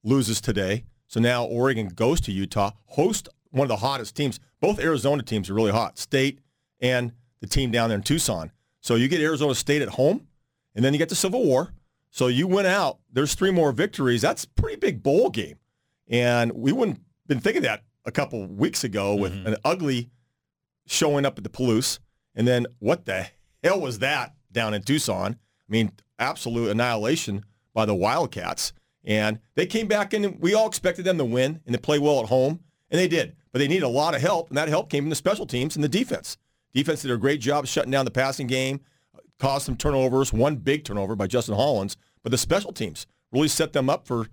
[0.03, 0.84] loses today.
[1.08, 4.41] So now Oregon goes to Utah, host one of the hottest teams.
[4.60, 6.39] Both Arizona teams are really hot, State
[6.81, 8.51] and the team down there in Tucson.
[8.86, 10.28] So you get Arizona State at home,
[10.76, 11.74] and then you get the Civil War.
[12.12, 13.00] So you win out.
[13.12, 14.21] There's three more victories.
[14.21, 15.56] That's a pretty big bowl game.
[16.08, 19.48] And we wouldn't been thinking that a couple weeks ago with mm-hmm.
[19.48, 20.12] an ugly
[20.86, 21.98] showing up at the Palouse.
[22.36, 23.26] And then what the
[23.63, 25.32] hell was that down in Tucson?
[25.32, 27.43] I mean, absolute annihilation
[27.74, 28.71] by the Wildcats.
[29.04, 31.98] And they came back in, and we all expected them to win and to play
[31.98, 32.60] well at home,
[32.91, 33.36] and they did.
[33.52, 35.76] But they needed a lot of help, and that help came from the special teams
[35.76, 36.38] and the defense.
[36.75, 38.81] Defense did a great job shutting down the passing game,
[39.39, 43.73] caused some turnovers, one big turnover by Justin Hollins, but the special teams really set
[43.73, 44.27] them up for.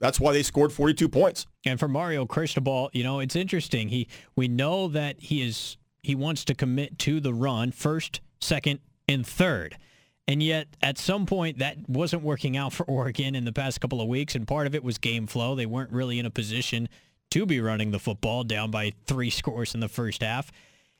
[0.00, 1.46] That's why they scored 42 points.
[1.64, 3.88] And for Mario Cristobal, you know, it's interesting.
[3.88, 8.80] He we know that he is he wants to commit to the run first, second,
[9.08, 9.76] and third.
[10.28, 14.00] And yet at some point that wasn't working out for Oregon in the past couple
[14.00, 15.54] of weeks and part of it was game flow.
[15.54, 16.88] They weren't really in a position
[17.30, 20.50] to be running the football down by 3 scores in the first half.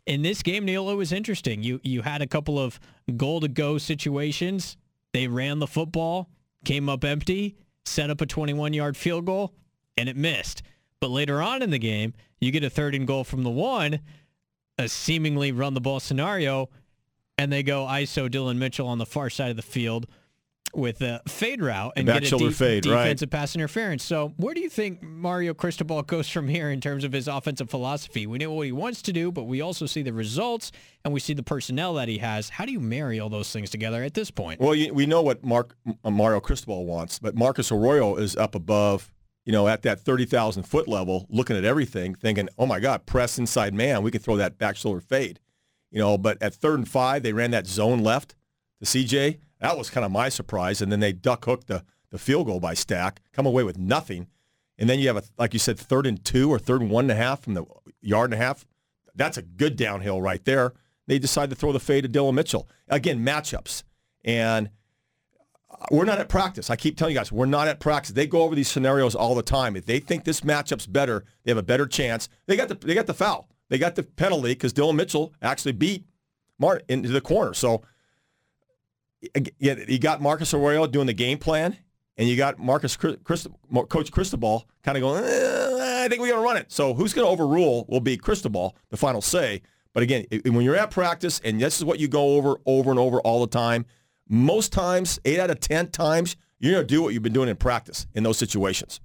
[0.06, 1.62] In this game, Neil, it was interesting.
[1.62, 2.80] You you had a couple of
[3.16, 4.76] goal to go situations.
[5.12, 6.28] They ran the football.
[6.64, 9.54] came up empty, set up a 21 yard field goal,
[9.96, 10.62] and it missed.
[11.00, 14.00] But later on in the game, you get a third and goal from the one,
[14.78, 16.68] a seemingly run the ball scenario,
[17.38, 20.06] and they go ISO Dillon Mitchell on the far side of the field
[20.74, 23.04] with a fade route and get a deep fade, right.
[23.04, 24.04] defensive pass interference.
[24.04, 27.70] So where do you think Mario Cristobal goes from here in terms of his offensive
[27.70, 28.26] philosophy?
[28.26, 30.72] We know what he wants to do, but we also see the results
[31.04, 32.50] and we see the personnel that he has.
[32.50, 34.60] How do you marry all those things together at this point?
[34.60, 38.54] Well, you, we know what Mark uh, Mario Cristobal wants, but Marcus Arroyo is up
[38.54, 39.12] above,
[39.44, 43.38] you know, at that 30,000 foot level, looking at everything, thinking, oh my God, press
[43.38, 45.40] inside man, we can throw that back shoulder fade.
[45.90, 48.36] You know, but at third and five, they ran that zone left
[48.80, 49.38] to CJ.
[49.60, 50.80] That was kind of my surprise.
[50.82, 54.26] And then they duck hooked the, the field goal by Stack, come away with nothing.
[54.78, 57.04] And then you have, a, like you said, third and two or third and one
[57.04, 57.64] and a half from the
[58.00, 58.66] yard and a half.
[59.14, 60.72] That's a good downhill right there.
[61.06, 62.68] They decide to throw the fade to Dillon Mitchell.
[62.88, 63.82] Again, matchups.
[64.24, 64.70] And
[65.70, 66.70] uh, we're not at practice.
[66.70, 68.12] I keep telling you guys, we're not at practice.
[68.12, 69.76] They go over these scenarios all the time.
[69.76, 72.28] If they think this matchup's better, they have a better chance.
[72.46, 73.48] They got the they got the foul.
[73.68, 76.06] They got the penalty because Dillon Mitchell actually beat
[76.58, 77.54] Mart into the corner.
[77.54, 77.82] So
[79.58, 81.76] you got Marcus Arroyo doing the game plan,
[82.16, 83.48] and you got Marcus Christ,
[83.88, 86.70] Coach Cristobal kind of going, eh, I think we're going to run it.
[86.72, 89.62] So who's going to overrule will be Cristobal, the final say.
[89.92, 92.98] But again, when you're at practice and this is what you go over over and
[92.98, 93.86] over all the time,
[94.28, 97.48] most times, eight out of 10 times, you're going to do what you've been doing
[97.48, 99.00] in practice in those situations.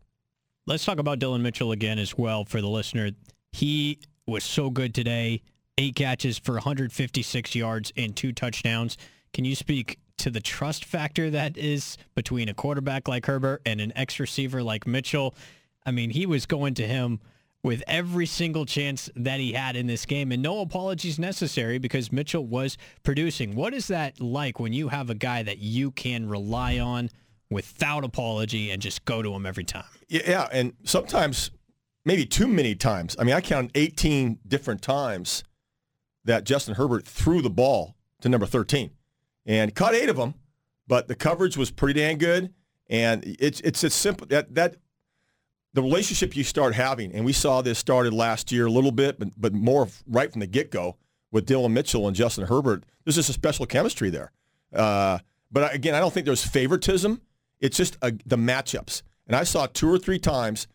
[0.68, 3.12] Let's talk about Dillon Mitchell again as well for the listener.
[3.52, 5.42] He was so good today.
[5.78, 8.98] Eight catches for 156 yards and two touchdowns.
[9.34, 13.82] Can you speak to the trust factor that is between a quarterback like Herbert and
[13.82, 15.36] an ex receiver like Mitchell?
[15.86, 17.20] I mean, he was going to him
[17.66, 22.12] with every single chance that he had in this game, and no apologies necessary because
[22.12, 23.56] Mitchell was producing.
[23.56, 27.10] What is that like when you have a guy that you can rely on
[27.50, 29.86] without apology and just go to him every time?
[30.08, 31.50] Yeah, and sometimes
[32.06, 33.16] maybe too many times.
[33.20, 35.44] I mean, I counted 18 different times
[36.24, 38.92] that Justin Herbert threw the ball to number 13
[39.46, 40.34] and caught eight of them,
[40.88, 42.54] but the coverage was pretty dang good.
[42.90, 44.76] And it's it's a simple that that
[45.74, 49.20] the relationship you start having, and we saw this started last year a little bit,
[49.20, 50.96] but, but more right from the get-go
[51.32, 52.86] with Dillon Mitchell and Justin Herbert.
[53.04, 54.32] There's just a special chemistry there.
[54.74, 55.20] Uh,
[55.52, 57.22] but again, I don't think there's favoritism.
[57.60, 59.02] It's just a, the matchups.
[59.28, 60.68] And I saw two or three times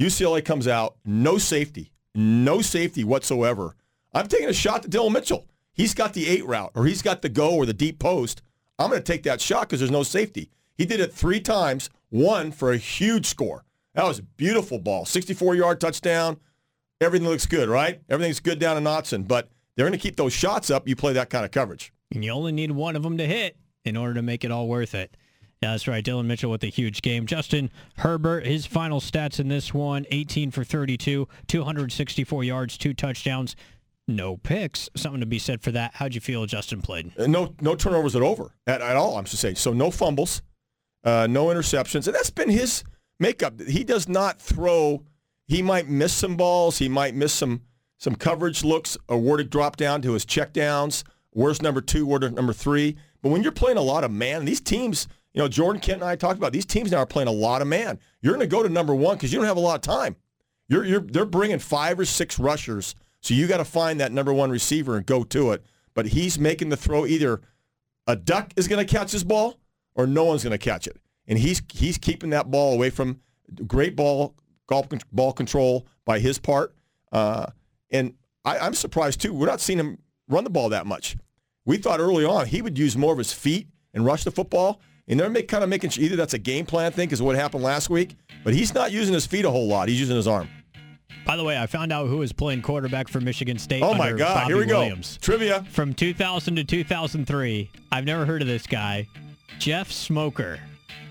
[0.00, 3.76] UCLA comes out, no safety, no safety whatsoever.
[4.14, 5.46] I'm taking a shot to Dillon Mitchell.
[5.72, 8.42] He's got the eight route, or he's got the go or the deep post.
[8.78, 10.50] I'm going to take that shot because there's no safety.
[10.76, 13.64] He did it three times, one for a huge score.
[13.94, 15.04] That was a beautiful ball.
[15.04, 16.38] 64-yard touchdown.
[17.00, 18.00] Everything looks good, right?
[18.08, 20.88] Everything's good down in Autzen, but they're going to keep those shots up.
[20.88, 21.92] You play that kind of coverage.
[22.12, 24.68] And you only need one of them to hit in order to make it all
[24.68, 25.16] worth it.
[25.62, 26.04] Yeah, that's right.
[26.04, 27.24] Dillon Mitchell with a huge game.
[27.24, 33.54] Justin Herbert, his final stats in this one, 18 for 32, 264 yards, two touchdowns,
[34.08, 34.88] no picks.
[34.96, 35.92] Something to be said for that.
[35.94, 37.12] How'd you feel Justin played?
[37.18, 39.56] Uh, no no turnovers at over at, at all, I'm just saying.
[39.56, 40.42] So no fumbles,
[41.04, 42.06] uh, no interceptions.
[42.06, 42.84] And that's been his
[43.18, 43.60] makeup.
[43.60, 45.02] He does not throw.
[45.46, 46.78] He might miss some balls.
[46.78, 47.62] He might miss some
[47.98, 48.96] some coverage looks.
[49.08, 51.04] Awarded drop down to his check downs.
[51.30, 52.04] Where's number two?
[52.04, 52.96] Where's number three?
[53.22, 56.10] But when you're playing a lot of man, these teams, you know, Jordan Kent and
[56.10, 57.98] I talked about these teams now are playing a lot of man.
[58.20, 60.16] You're going to go to number one because you don't have a lot of time.
[60.68, 64.32] You're, you're they're bringing five or six rushers, so you got to find that number
[64.32, 65.64] one receiver and go to it.
[65.94, 67.06] But he's making the throw.
[67.06, 67.40] Either
[68.06, 69.58] a duck is going to catch his ball,
[69.94, 73.20] or no one's going to catch it and he's he's keeping that ball away from
[73.66, 74.34] great ball
[74.66, 76.74] golf ball control by his part.
[77.10, 77.46] Uh,
[77.90, 79.32] and I, I'm surprised too.
[79.32, 81.16] We're not seeing him run the ball that much.
[81.64, 84.80] We thought early on he would use more of his feet and rush the football.
[85.08, 87.34] And they're make, kind of making sure either that's a game plan thing, because what
[87.34, 89.88] happened last week, but he's not using his feet a whole lot.
[89.88, 90.48] He's using his arm.
[91.24, 93.82] By the way, I found out who was playing quarterback for Michigan State.
[93.82, 94.34] Oh my God!
[94.34, 95.18] Bobby Here we Williams.
[95.18, 95.24] go.
[95.24, 97.70] Trivia from 2000 to 2003.
[97.92, 99.06] I've never heard of this guy,
[99.58, 100.58] Jeff Smoker.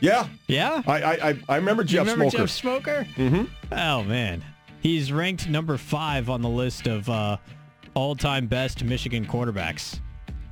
[0.02, 0.28] Yeah.
[0.48, 0.82] Yeah?
[0.88, 2.38] I I, I remember Jeff you remember Smoker.
[2.44, 3.08] Jeff Smoker?
[3.16, 3.74] Mm-hmm.
[3.74, 4.44] Oh, man.
[4.82, 7.38] He's ranked number five on the list of uh,
[7.94, 10.00] all-time best Michigan quarterbacks.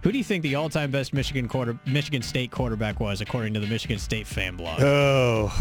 [0.04, 3.60] Who do you think the all-time best Michigan quarter Michigan State quarterback was, according to
[3.60, 4.82] the Michigan State fan blog?
[4.82, 5.52] Oh,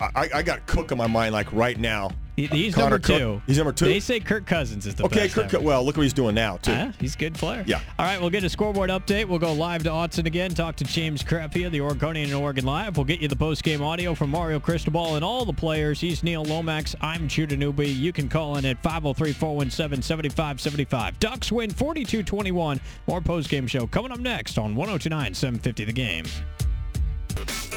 [0.00, 2.10] I, I got Cook on my mind like right now.
[2.36, 3.18] He's Connor number Cook.
[3.18, 3.42] two.
[3.48, 3.86] He's number two.
[3.86, 5.50] They say Kirk Cousins is the okay, best.
[5.50, 5.60] Kirk.
[5.60, 6.70] Well, look what he's doing now too.
[6.70, 7.64] Uh, he's a good player.
[7.66, 7.80] Yeah.
[7.98, 9.26] All right, we'll get a scoreboard update.
[9.26, 12.96] We'll go live to Autzen again, talk to James Crepea, the Oregonian and Oregon Live.
[12.96, 16.00] We'll get you the post-game audio from Mario Cristobal and all the players.
[16.00, 16.94] He's Neil Lomax.
[17.00, 17.88] I'm Judah Newby.
[17.88, 21.18] You can call in at 503-417-7575.
[21.18, 22.78] Ducks win 42-21.
[23.08, 26.24] More post-game show coming up next on 1029 750 The Game.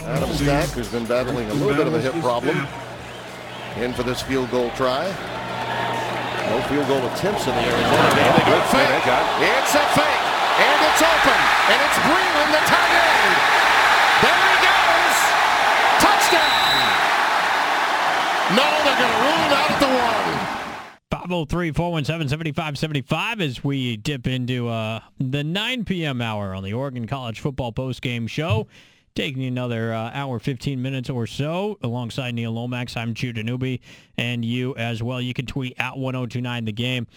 [0.04, 2.58] Adam Stack, who's been battling a little bit of a hip problem,
[3.78, 5.06] in for this field goal try.
[6.50, 8.34] No field goal attempts in the Arizona game.
[8.36, 8.92] They go fake.
[9.40, 10.26] It's a fake,
[10.60, 11.40] and it's open,
[11.72, 13.34] and it's Breeland, the tight end.
[14.20, 15.18] There he goes.
[16.04, 16.76] Touchdown.
[18.58, 20.52] No, they're going to rule him out at the one.
[21.12, 26.22] 503 417 7575 as we dip into uh, the 9 p.m.
[26.22, 28.68] hour on the Oregon College Football Postgame Show.
[29.14, 32.96] Taking another uh, hour, 15 minutes or so alongside Neil Lomax.
[32.96, 33.82] I'm Judah Newby
[34.18, 35.20] and you as well.
[35.20, 37.08] You can tweet at 1029 the game.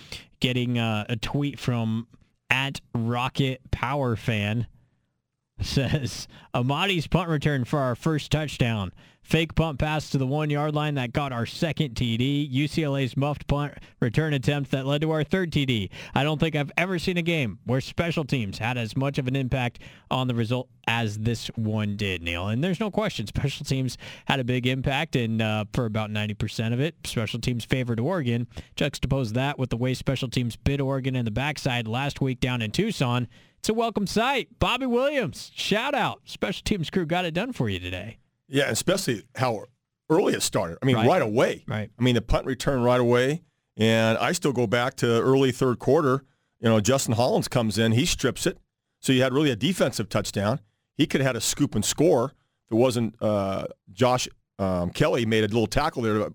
[0.41, 2.09] Getting uh, a tweet from
[2.51, 4.67] at Rocket Power Fan
[5.61, 8.93] says Amadi's punt return for our first touchdown.
[9.25, 12.53] Fake punt pass to the one yard line that got our second TD.
[12.53, 15.89] UCLA's muffed punt return attempt that led to our third TD.
[16.15, 19.27] I don't think I've ever seen a game where special teams had as much of
[19.27, 19.79] an impact
[20.11, 22.49] on the result as this one did, Neil.
[22.49, 26.75] And there's no question, special teams had a big impact, and uh, for about 90%
[26.75, 28.47] of it, special teams favored Oregon.
[28.77, 32.61] Juxtapose that with the way special teams bit Oregon in the backside last week down
[32.61, 33.27] in Tucson.
[33.59, 34.59] It's a welcome sight.
[34.59, 36.21] Bobby Williams, shout out.
[36.27, 38.19] Special teams crew got it done for you today.
[38.55, 39.65] Yeah, especially how
[40.09, 40.79] early it started.
[40.81, 41.23] I mean, right, Right.
[41.23, 41.65] away.
[41.67, 41.91] Right.
[41.99, 43.43] I mean, the punt return right away.
[43.77, 46.23] And I still go back to early third quarter.
[46.61, 48.59] You know, Justin Hollins comes in, he strips it.
[49.01, 50.61] So you had really a defensive touchdown.
[50.97, 52.27] He could have had a scoop and score.
[52.67, 54.29] If it wasn't uh, Josh
[54.61, 56.33] um, Kelly made a little tackle there to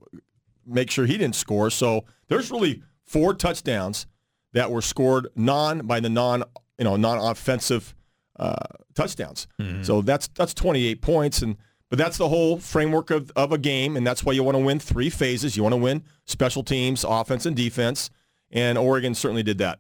[0.68, 1.70] make sure he didn't score.
[1.70, 4.06] So there's really four touchdowns
[4.52, 6.44] that were scored non by the non
[6.78, 7.96] you know non-offensive
[8.38, 8.56] uh,
[8.94, 9.48] touchdowns.
[9.84, 11.56] So that's that's 28 points, and
[11.89, 14.63] but that's the whole framework of, of a game, and that's why you want to
[14.63, 15.58] win three phases.
[15.58, 18.10] You want to win special teams, offense, and defense,
[18.52, 19.80] and Oregon certainly did that.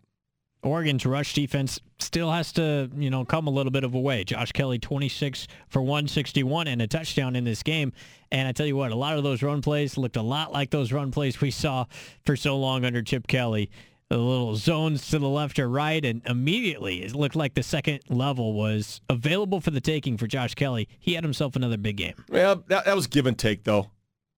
[0.61, 4.25] Oregon's rush defense still has to, you know, come a little bit of a way.
[4.25, 7.93] Josh Kelly, 26 for 161 and a touchdown in this game.
[8.29, 10.69] And I tell you what, a lot of those run plays looked a lot like
[10.69, 11.85] those run plays we saw
[12.25, 13.69] for so long under Chip Kelly.
[14.09, 17.99] The little zones to the left or right, and immediately it looked like the second
[18.09, 20.87] level was available for the taking for Josh Kelly.
[20.99, 22.15] He had himself another big game.
[22.27, 23.91] Well, that, that was give and take, though.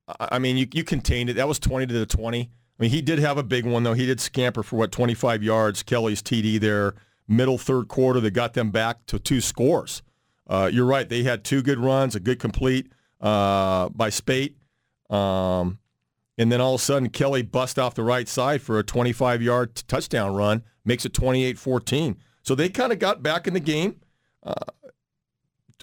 [0.10, 1.36] I I mean, you, you contained it.
[1.36, 2.42] That was 20 to the 20.
[2.42, 2.48] I
[2.80, 3.94] mean, he did have a big one, though.
[3.94, 5.84] He did scamper for, what, 25 yards.
[5.84, 6.96] Kelly's TD there,
[7.30, 10.02] middle third quarter that got them back to two scores.
[10.48, 11.08] Uh, you're right.
[11.08, 14.56] They had two good runs, a good complete uh, by Speight.
[15.10, 15.80] Um,
[16.42, 19.76] and then all of a sudden, Kelly bust off the right side for a 25-yard
[19.76, 22.16] t- touchdown run, makes it 28-14.
[22.42, 24.02] So they kind of got back in the game.
[24.44, 24.54] Uh,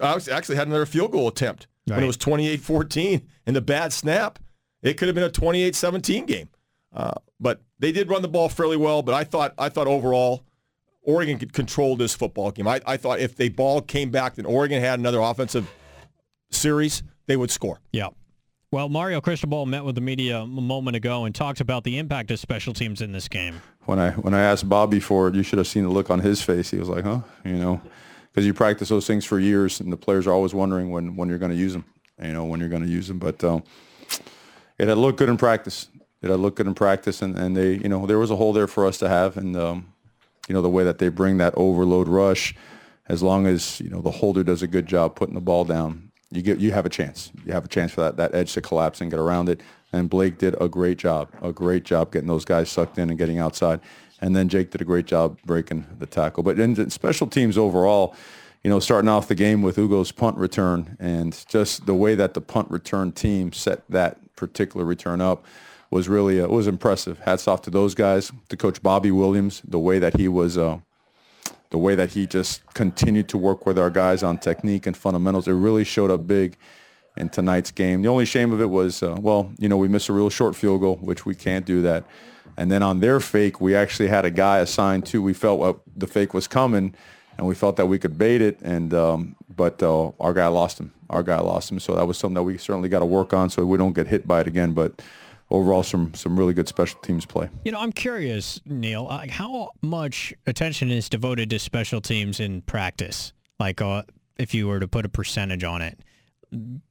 [0.00, 3.92] I was actually had another field goal attempt when it was 28-14 and the bad
[3.92, 4.40] snap.
[4.82, 6.48] It could have been a 28-17 game.
[6.92, 9.02] Uh, but they did run the ball fairly well.
[9.02, 10.42] But I thought I thought overall
[11.02, 12.66] Oregon could control this football game.
[12.66, 15.70] I, I thought if the ball came back, then Oregon had another offensive
[16.50, 17.80] series, they would score.
[17.92, 18.08] Yeah.
[18.70, 22.30] Well, Mario Cristobal met with the media a moment ago and talked about the impact
[22.30, 23.62] of special teams in this game.
[23.86, 26.20] when I when I asked Bobby for it, you should have seen the look on
[26.20, 26.70] his face.
[26.70, 27.80] He was like, "Huh," you know,
[28.30, 31.30] because you practice those things for years, and the players are always wondering when when
[31.30, 31.86] you're going to use them.
[32.22, 33.18] You know, when you're going to use them.
[33.18, 33.62] But um,
[34.76, 35.88] it had looked good in practice.
[36.20, 38.52] It had looked good in practice, and, and they, you know, there was a hole
[38.52, 39.94] there for us to have, and um,
[40.46, 42.54] you know, the way that they bring that overload rush,
[43.06, 46.07] as long as you know the holder does a good job putting the ball down,
[46.30, 47.32] you get you have a chance.
[47.44, 49.60] You have a chance for that that edge to collapse and get around it.
[49.92, 53.18] And Blake did a great job, a great job getting those guys sucked in and
[53.18, 53.80] getting outside.
[54.20, 56.42] And then Jake did a great job breaking the tackle.
[56.42, 58.14] But in special teams overall,
[58.62, 62.34] you know, starting off the game with Ugo's punt return and just the way that
[62.34, 65.46] the punt return team set that particular return up
[65.90, 67.18] was really uh, was impressive.
[67.20, 70.58] Hats off to those guys, to Coach Bobby Williams, the way that he was.
[70.58, 70.80] Uh,
[71.70, 75.48] the way that he just continued to work with our guys on technique and fundamentals,
[75.48, 76.56] it really showed up big
[77.16, 78.02] in tonight's game.
[78.02, 80.56] The only shame of it was, uh, well, you know, we missed a real short
[80.56, 82.04] field goal, which we can't do that.
[82.56, 85.22] And then on their fake, we actually had a guy assigned to.
[85.22, 86.94] We felt uh, the fake was coming,
[87.36, 88.60] and we felt that we could bait it.
[88.62, 90.92] And um, but uh, our guy lost him.
[91.10, 91.78] Our guy lost him.
[91.78, 94.06] So that was something that we certainly got to work on, so we don't get
[94.06, 94.72] hit by it again.
[94.72, 95.02] But
[95.50, 97.48] overall, some some really good special teams play.
[97.64, 102.62] You know, I'm curious, Neil, uh, how much attention is devoted to special teams in
[102.62, 103.32] practice?
[103.58, 104.02] Like, uh,
[104.38, 105.98] if you were to put a percentage on it,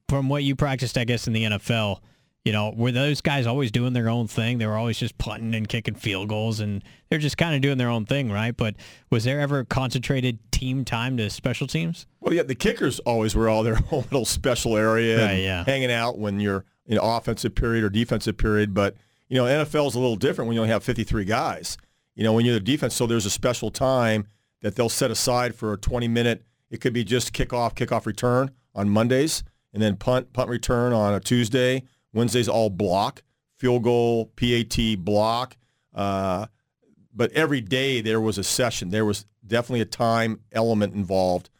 [0.08, 2.00] from what you practiced, I guess, in the NFL,
[2.44, 4.58] you know, were those guys always doing their own thing?
[4.58, 7.78] They were always just punting and kicking field goals, and they're just kind of doing
[7.78, 8.56] their own thing, right?
[8.56, 8.76] But
[9.10, 12.06] was there ever concentrated team time to special teams?
[12.20, 15.64] Well, yeah, the kickers always were all their own little special area Right, and yeah.
[15.64, 18.74] hanging out when you're in offensive period or defensive period.
[18.74, 18.96] But,
[19.28, 21.76] you know, NFL is a little different when you only have 53 guys.
[22.16, 24.26] You know, when you're the defense, so there's a special time
[24.62, 28.88] that they'll set aside for a 20-minute, it could be just kickoff, kickoff return on
[28.88, 31.84] Mondays, and then punt punt return on a Tuesday.
[32.12, 33.22] Wednesdays all block,
[33.56, 35.56] field goal, PAT block.
[35.94, 36.46] Uh,
[37.14, 38.90] but every day there was a session.
[38.90, 41.50] There was definitely a time element involved.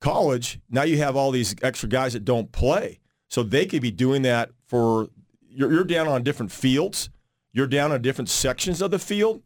[0.00, 3.00] College, now you have all these extra guys that don't play.
[3.28, 5.08] So they could be doing that for,
[5.48, 7.08] you're, you're down on different fields.
[7.52, 9.40] You're down on different sections of the field.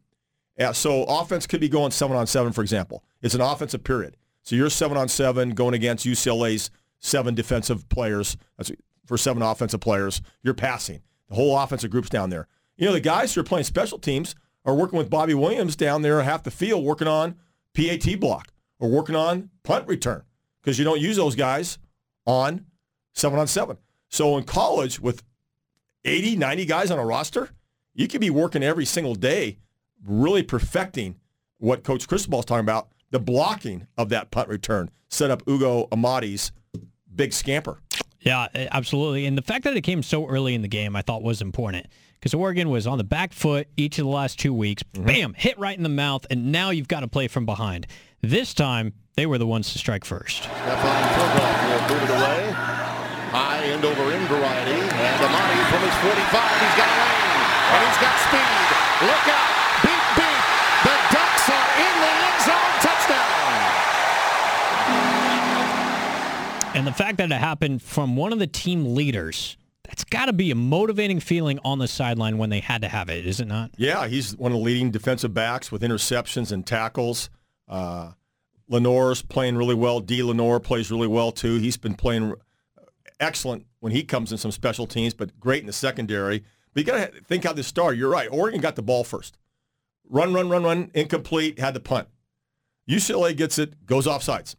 [0.57, 3.05] Yeah, so offense could be going seven on seven, for example.
[3.20, 4.16] It's an offensive period.
[4.43, 8.39] So you're seven on seven going against UCLA's seven defensive players.
[8.57, 8.72] That's
[9.05, 10.22] for seven offensive players.
[10.43, 11.03] You're passing.
[11.29, 12.49] The whole offensive group's down there.
[12.79, 16.01] You know, the guys who are playing special teams are working with Bobby Williams down
[16.01, 17.37] there half the field working on
[17.74, 18.49] PAT block
[18.81, 20.22] or working on punt return
[20.62, 21.79] because you don't use those guys
[22.24, 22.64] on
[23.12, 23.76] seven on seven.
[24.09, 25.23] So in college with
[26.05, 27.51] 80, 90 guys on a roster,
[27.95, 29.59] you could be working every single day,
[30.05, 31.17] really perfecting
[31.59, 34.91] what Coach Cristobal is talking about, the blocking of that punt return.
[35.09, 36.53] Set up Ugo Amadi's
[37.15, 37.79] big scamper.
[38.21, 39.27] Yeah, absolutely.
[39.27, 41.87] And the fact that it came so early in the game, I thought was important
[42.15, 44.83] because Oregon was on the back foot each of the last two weeks.
[44.83, 45.07] Mm-hmm.
[45.07, 47.87] Bam, hit right in the mouth, and now you've got to play from behind.
[48.21, 50.43] This time, they were the ones to strike first.
[50.43, 52.78] Stefan will boot it away.
[53.39, 54.82] High end over end variety.
[54.82, 56.11] And Amadi from his 45.
[56.11, 57.39] He's got a lane.
[57.70, 58.66] And he's got speed.
[59.07, 59.59] Look out.
[66.78, 70.32] And the fact that it happened from one of the team leaders, that's got to
[70.32, 73.49] be a motivating feeling on the sideline when they had to have it, is it
[73.49, 73.72] not?
[73.76, 77.30] Yeah, he's one of the leading defensive backs with interceptions and tackles.
[77.66, 78.12] Uh,
[78.68, 79.99] Lenoir's playing really well.
[79.99, 80.22] D.
[80.22, 81.57] Lenoir plays really well too.
[81.59, 82.34] He's been playing
[83.21, 86.45] excellent when he comes in some special teams, but great in the secondary.
[86.73, 87.99] But you got to think how this started.
[87.99, 88.29] You're right.
[88.31, 89.39] Oregon got the ball first.
[90.09, 92.09] Run, run, run, run, incomplete, had the punt.
[92.89, 94.57] UCLA gets it, goes off sides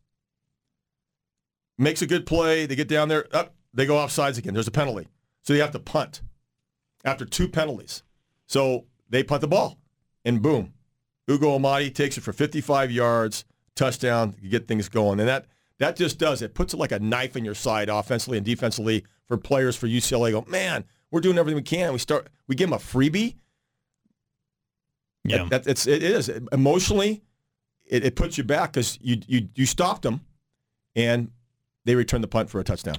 [1.80, 2.68] makes a good play.
[2.68, 4.54] They get down there, up, they go off sides again.
[4.54, 5.08] There's a penalty.
[5.42, 6.22] So they have to punt
[7.04, 8.04] after two penalties.
[8.46, 9.80] So they punt the ball,
[10.26, 10.74] and boom,
[11.30, 13.46] Ugo Amadi takes it for 55 yards,
[13.76, 15.20] touchdown, you get things going.
[15.20, 15.46] And that
[15.80, 16.54] that just does it.
[16.54, 20.32] Puts it like a knife in your side offensively and defensively for players for UCLA.
[20.32, 21.94] Go, man, we're doing everything we can.
[21.94, 23.36] We start we give them a freebie.
[25.24, 27.24] Yeah, that, that, it's it is emotionally,
[27.86, 30.22] it, it puts you back because you you you stopped them,
[30.96, 31.32] and
[31.86, 32.98] they return the punt for a touchdown.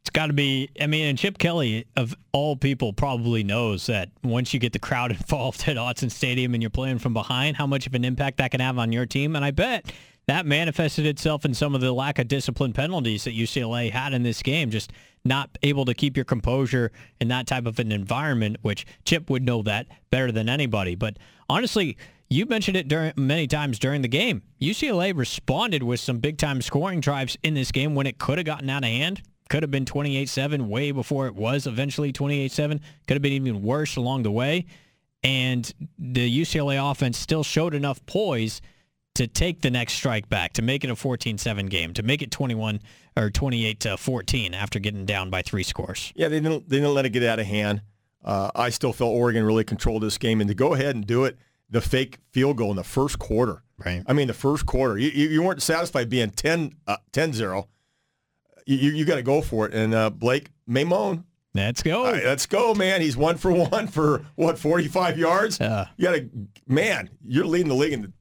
[0.00, 0.68] It's got to be.
[0.80, 4.78] I mean, and Chip Kelly, of all people, probably knows that once you get the
[4.78, 8.36] crowd involved at Autzen Stadium and you're playing from behind, how much of an impact
[8.38, 9.34] that can have on your team.
[9.34, 9.92] And I bet
[10.26, 14.22] that manifested itself in some of the lack of discipline penalties that UCLA had in
[14.22, 14.70] this game.
[14.70, 14.92] Just
[15.24, 19.42] not able to keep your composure in that type of an environment, which Chip would
[19.42, 20.94] know that better than anybody.
[20.94, 21.18] But
[21.48, 21.96] honestly,
[22.30, 24.42] you mentioned it during many times during the game.
[24.60, 28.46] UCLA responded with some big time scoring drives in this game when it could have
[28.46, 29.22] gotten out of hand.
[29.50, 32.80] Could have been 28-7 way before it was eventually 28-7.
[33.06, 34.64] Could have been even worse along the way.
[35.22, 38.62] And the UCLA offense still showed enough poise
[39.14, 42.30] to take the next strike back, to make it a 14-7 game, to make it
[42.30, 42.80] 21
[43.16, 46.12] or 28 to 14 after getting down by three scores.
[46.16, 47.82] Yeah, they didn't they didn't let it get out of hand.
[48.24, 51.24] Uh, I still felt Oregon really controlled this game, and to go ahead and do
[51.24, 51.38] it
[51.70, 53.62] the fake field goal in the first quarter.
[53.84, 54.02] Right.
[54.06, 57.66] I mean, the first quarter, you, you weren't satisfied being 10, uh, 10-0.
[58.66, 59.74] You, you got to go for it.
[59.74, 61.24] And uh, Blake Maimone.
[61.52, 62.04] Let's go.
[62.04, 63.00] Right, let's go, man.
[63.00, 65.58] He's one for one for, what, 45 yards?
[65.60, 65.88] Yeah.
[65.96, 66.30] You got to,
[66.66, 68.12] man, you're leading the league in, the,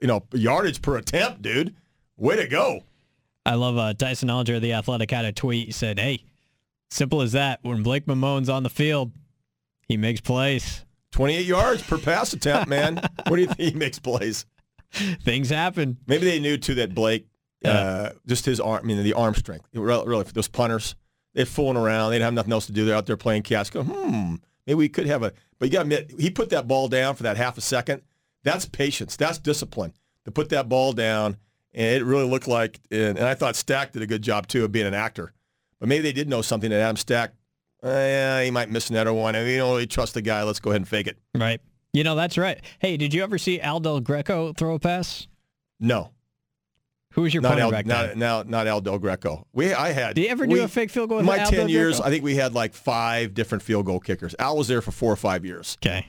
[0.00, 1.74] you know, yardage per attempt, dude.
[2.16, 2.82] Way to go.
[3.46, 5.66] I love uh, Tyson Alger of The Athletic had a tweet.
[5.66, 6.24] He said, hey,
[6.90, 7.60] simple as that.
[7.62, 9.12] When Blake Maimone's on the field,
[9.88, 10.84] he makes plays.
[11.12, 12.96] 28 yards per pass attempt, man.
[13.26, 14.46] what do you think he makes plays?
[14.92, 15.98] Things happen.
[16.06, 17.26] Maybe they knew too that Blake,
[17.64, 19.66] uh, just his arm, I mean, the arm strength.
[19.72, 20.94] Really, for those punters,
[21.34, 22.10] they're fooling around.
[22.10, 22.84] They don't have nothing else to do.
[22.84, 23.72] They're out there playing catch.
[23.72, 24.36] Go, hmm,
[24.66, 25.32] maybe we could have a.
[25.58, 28.02] But you got to admit, he put that ball down for that half a second.
[28.42, 29.16] That's patience.
[29.16, 29.92] That's discipline
[30.24, 31.36] to put that ball down.
[31.72, 34.64] And it really looked like, and, and I thought Stack did a good job too
[34.64, 35.32] of being an actor.
[35.78, 37.34] But maybe they did know something that Adam Stack
[37.82, 39.34] uh, yeah, he might miss another one.
[39.34, 40.42] I mean, you don't really trust the guy.
[40.42, 41.18] Let's go ahead and fake it.
[41.34, 41.60] Right.
[41.92, 42.60] You know, that's right.
[42.78, 45.26] Hey, did you ever see Al Del Greco throw a pass?
[45.78, 46.10] No.
[47.14, 48.18] Who was your not Al, back not, then?
[48.18, 49.46] Not, not Al Del Greco.
[49.52, 50.14] We, I had.
[50.14, 51.18] Did you ever do we, a fake field goal?
[51.18, 52.00] In my Al ten years?
[52.00, 54.36] I think we had like five different field goal kickers.
[54.38, 55.76] Al was there for four or five years.
[55.82, 56.06] Okay.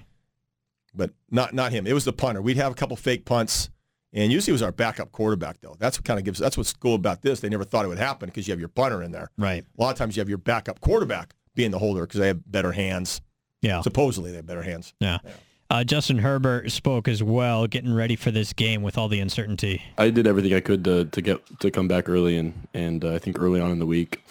[0.93, 1.87] But not not him.
[1.87, 2.41] It was the punter.
[2.41, 3.69] We'd have a couple fake punts,
[4.13, 5.75] and usually it was our backup quarterback though.
[5.79, 6.39] That's what kind of gives.
[6.39, 7.39] That's what's cool about this.
[7.39, 9.31] They never thought it would happen because you have your punter in there.
[9.37, 9.63] Right.
[9.77, 12.51] A lot of times you have your backup quarterback being the holder because they have
[12.51, 13.21] better hands.
[13.61, 13.81] Yeah.
[13.81, 14.93] Supposedly they have better hands.
[14.99, 15.19] Yeah.
[15.23, 15.31] yeah.
[15.69, 19.81] Uh, Justin Herbert spoke as well, getting ready for this game with all the uncertainty.
[19.97, 23.13] I did everything I could to, to get to come back early, and and uh,
[23.13, 24.21] I think early on in the week,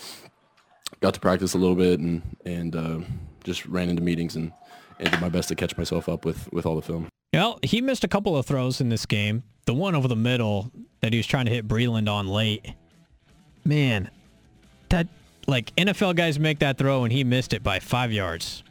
[1.01, 2.99] got to practice a little bit, and and uh,
[3.43, 4.53] just ran into meetings and,
[5.01, 7.09] and did my best to catch myself up with with all the film.
[7.33, 9.43] Well, he missed a couple of throws in this game.
[9.67, 10.71] The one over the middle
[11.01, 12.75] that he was trying to hit Breeland on late.
[13.65, 14.11] Man,
[14.89, 15.07] that
[15.47, 18.63] like NFL guys make that throw and he missed it by five yards.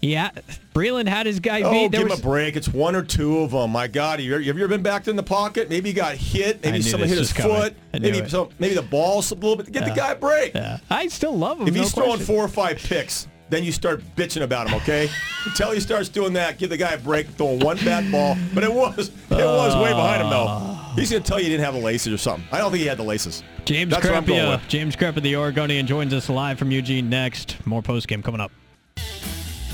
[0.00, 0.30] Yeah,
[0.74, 1.90] Breeland had his guy Oh, beat.
[1.90, 2.54] There give was, him a break.
[2.54, 3.70] It's one or two of them.
[3.72, 5.68] My God, have you, ever been backed in the pocket?
[5.68, 6.62] Maybe he got hit.
[6.62, 7.56] Maybe someone hit his coming.
[7.56, 7.74] foot.
[7.92, 8.30] Maybe it.
[8.30, 9.72] some, maybe the ball slipped a little bit.
[9.72, 10.54] Get the guy a break.
[10.54, 11.66] Yeah, I still love him.
[11.66, 15.08] If no he's throwing four or five picks, then you start bitching about him, okay?
[15.46, 18.36] Until he starts doing that, give the guy a break, throwing one bad ball.
[18.54, 20.78] But it was it was way behind him though.
[20.94, 22.46] He's gonna tell you he didn't have the laces or something.
[22.50, 23.42] I don't think he had the laces.
[23.64, 24.66] James That's Crepea.
[24.68, 27.64] James Crepea, the Oregonian, joins us live from Eugene next.
[27.66, 28.50] More post game coming up.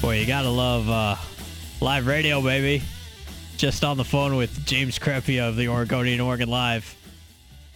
[0.00, 1.16] Boy, you gotta love uh,
[1.80, 2.82] live radio, baby.
[3.56, 6.96] Just on the phone with James Crepea of the Oregonian Oregon Live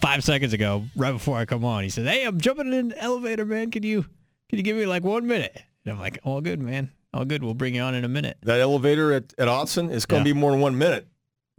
[0.01, 1.83] five seconds ago, right before I come on.
[1.83, 3.71] He says, "Hey, I'm jumping in an elevator, man.
[3.71, 4.03] Can you
[4.49, 6.91] can you give me like one minute?" And I'm like, "All good, man.
[7.13, 7.43] All good.
[7.43, 10.33] We'll bring you on in a minute." That elevator at, at Autzen is gonna Yeah.
[10.33, 11.07] be more than one minute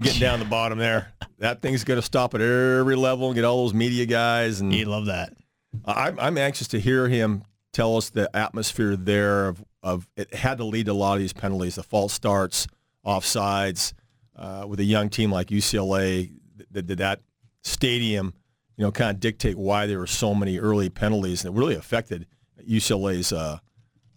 [0.00, 1.12] getting down the bottom there.
[1.38, 4.86] That thing's gonna stop at every level and get all those media guys and You
[4.86, 5.34] love that.
[5.84, 10.58] I'm, I'm anxious to hear him tell us the atmosphere there of, of it had
[10.58, 12.66] to lead to a lot of these penalties, the false starts,
[13.06, 13.92] offsides,
[14.36, 16.30] uh, with a young team like UCLA.
[16.72, 17.20] Did, did that
[17.62, 18.34] stadium,
[18.76, 22.26] you know, kind of dictate why there were so many early penalties that really affected
[22.68, 23.58] UCLA's uh,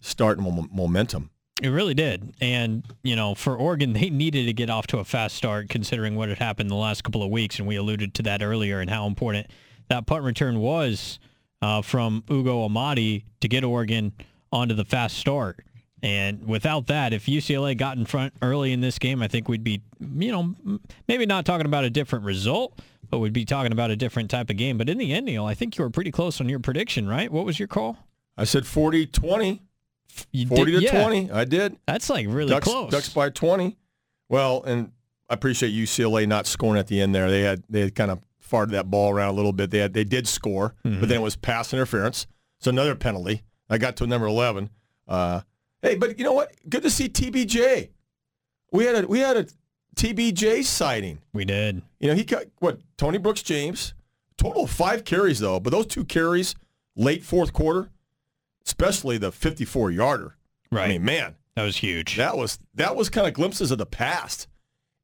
[0.04, 1.30] start and momentum?
[1.62, 2.34] It really did.
[2.40, 6.16] And, you know, for Oregon, they needed to get off to a fast start considering
[6.16, 7.58] what had happened the last couple of weeks.
[7.58, 9.46] And we alluded to that earlier and how important
[9.88, 11.18] that punt return was
[11.62, 14.12] uh, from Ugo Amadi to get Oregon
[14.52, 15.64] onto the fast start.
[16.02, 19.64] And without that, if UCLA got in front early in this game, I think we'd
[19.64, 20.78] be, you know,
[21.08, 22.78] maybe not talking about a different result,
[23.08, 24.76] but we'd be talking about a different type of game.
[24.76, 27.32] But in the end, Neil, I think you were pretty close on your prediction, right?
[27.32, 27.96] What was your call?
[28.36, 29.60] I said 40-20,
[30.32, 31.30] You 40 did- to yeah, 20.
[31.30, 31.76] I did.
[31.86, 32.90] That's like really Ducks, close.
[32.90, 33.76] Ducks by 20.
[34.28, 34.92] Well, and
[35.28, 37.30] I appreciate UCLA not scoring at the end there.
[37.30, 39.70] They had they had kind of farted that ball around a little bit.
[39.70, 41.00] They had they did score, Mm-hmm.
[41.00, 42.26] but then it was pass interference.
[42.60, 43.42] So another penalty.
[43.68, 44.70] I got to number 11.
[45.08, 45.40] Uh,
[45.82, 46.52] hey, but you know what?
[46.68, 47.90] Good to see TBJ.
[48.72, 49.46] We had a we had a
[49.96, 51.18] TBJ sighting.
[51.32, 51.82] we did.
[52.00, 53.94] You know, he got what Tony Brooks James.
[54.36, 56.54] Total of five carries though, but those two carries
[56.96, 57.90] late fourth quarter,
[58.66, 60.36] especially the 54 yarder.
[60.70, 60.84] Right.
[60.86, 62.16] I mean, man, That was huge.
[62.16, 64.48] that was that was kind of glimpses of the past.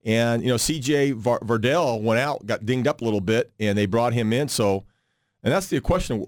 [0.04, 3.84] And you know, CJ Verdell went out, got dinged up a little bit, and they
[3.86, 4.48] brought him in.
[4.48, 4.84] So,
[5.42, 6.24] and that's the question: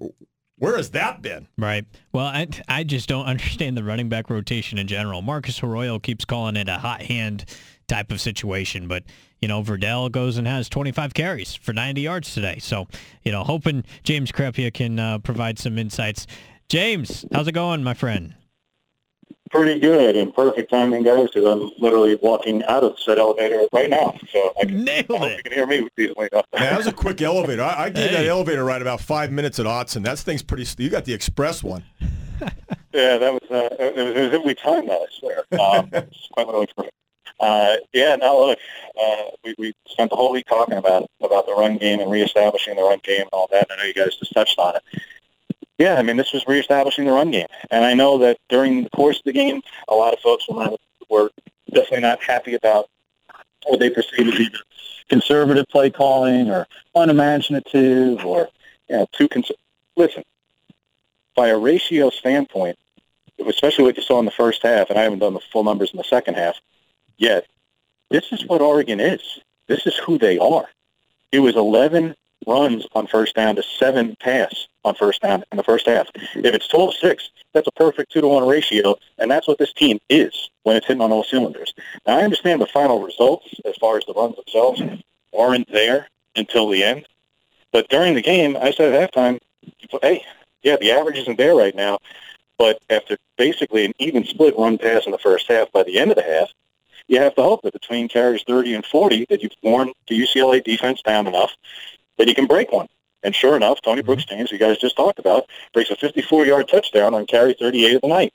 [0.59, 1.49] where has that been?
[1.57, 1.87] Right.
[2.13, 5.23] Well, I, I just don't understand the running back rotation in general.
[5.23, 7.47] Marcus Arroyo keeps calling it a hot hand
[7.89, 9.05] type of situation, but
[9.41, 12.59] you know Verdell goes and has 25 carries for 90 yards today.
[12.61, 12.87] So
[13.23, 16.27] you know, hoping James Crepea can uh, provide some insights.
[16.73, 18.35] James, how's it going, my friend?
[19.51, 23.91] pretty good and perfect timing, guys, because I'm literally walking out of said elevator right
[23.91, 24.19] now.
[24.33, 25.37] So I, can, Nailed I it.
[25.37, 26.47] you can hear me easily enough.
[26.55, 27.63] Man, that was a quick elevator.
[27.63, 30.03] I, I gave that elevator ride about five minutes at Autzen.
[30.05, 30.65] That thing's pretty.
[30.83, 31.85] You got the express one.
[32.95, 35.45] Yeah, that was uh, it was, it was every time that I swear.
[35.59, 36.95] Um, it's quite literally perfect.
[37.41, 38.59] Uh, yeah, no, look,
[39.01, 42.77] uh, we, we spent the whole week talking about about the run game and reestablishing
[42.77, 43.67] the run game and all that.
[43.71, 44.83] And I know you guys just touched on it.
[45.83, 48.91] Yeah, I mean, this was reestablishing the run game, and I know that during the
[48.91, 50.81] course of the game, a lot of folks were not,
[51.11, 51.29] were
[51.75, 52.89] definitely not happy about
[53.67, 54.59] what they perceive as either
[55.09, 58.49] conservative play calling or unimaginative or
[58.89, 59.27] you know too.
[59.27, 59.51] Cons-
[59.97, 60.23] Listen,
[61.35, 62.79] by a ratio standpoint,
[63.45, 65.91] especially what you saw in the first half, and I haven't done the full numbers
[65.93, 66.61] in the second half
[67.17, 67.49] yet,
[68.09, 69.41] this is what Oregon is.
[69.67, 70.67] This is who they are.
[71.33, 72.15] It was 11
[72.47, 76.09] runs on first down to seven pass on first down in the first half.
[76.15, 80.77] If it's 12-6, that's a perfect two-to-one ratio, and that's what this team is when
[80.77, 81.75] it's hitting on all cylinders.
[82.07, 84.83] Now, I understand the final results as far as the runs themselves
[85.37, 87.07] aren't there until the end,
[87.73, 89.39] but during the game, I said at halftime,
[90.01, 90.25] hey,
[90.63, 91.99] yeah, the average isn't there right now,
[92.59, 96.11] but after basically an even split run pass in the first half, by the end
[96.11, 96.49] of the half,
[97.09, 100.63] you have to hope that between carries 30 and 40 that you've worn the UCLA
[100.63, 101.57] defense down enough
[102.19, 102.89] that you can break one.
[103.23, 107.15] And sure enough, Tony Brooks James, you guys just talked about, breaks a 54-yard touchdown
[107.15, 108.35] on carry 38 of the night.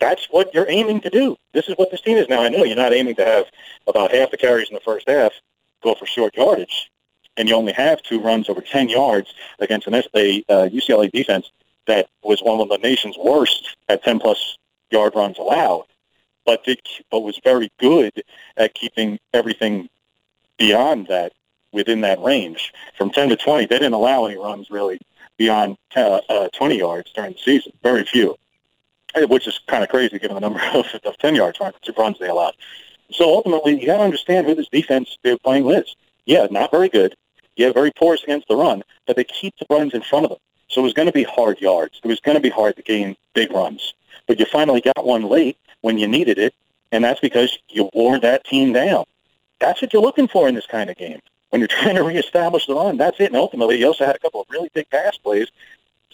[0.00, 1.36] That's what you're aiming to do.
[1.52, 2.42] This is what this team is now.
[2.42, 3.46] I know you're not aiming to have
[3.86, 5.32] about half the carries in the first half
[5.82, 6.90] go for short yardage,
[7.36, 11.50] and you only have two runs over 10 yards against an a uh, UCLA defense
[11.86, 14.58] that was one of the nation's worst at 10-plus
[14.90, 15.86] yard runs allowed.
[16.44, 16.80] but did
[17.10, 18.22] but was very good
[18.56, 19.88] at keeping everything
[20.58, 21.32] beyond that
[21.72, 22.72] within that range.
[22.96, 25.00] From 10 to 20, they didn't allow any runs really
[25.36, 27.72] beyond uh, uh, 20 yards during the season.
[27.82, 28.36] Very few,
[29.14, 31.58] eh, which is kind of crazy given the number of, of 10 yard
[31.96, 32.54] runs they allowed.
[33.10, 35.86] So ultimately, you got to understand who this defense they're playing with.
[36.24, 37.14] Yeah, not very good.
[37.56, 40.38] Yeah, very porous against the run, but they keep the runs in front of them.
[40.68, 42.00] So it was going to be hard yards.
[42.02, 43.92] It was going to be hard to gain big runs.
[44.26, 46.54] But you finally got one late when you needed it,
[46.92, 49.04] and that's because you wore that team down.
[49.60, 51.20] That's what you're looking for in this kind of game.
[51.52, 53.26] When you're trying to reestablish the run, that's it.
[53.26, 55.48] And ultimately, you also had a couple of really big pass plays.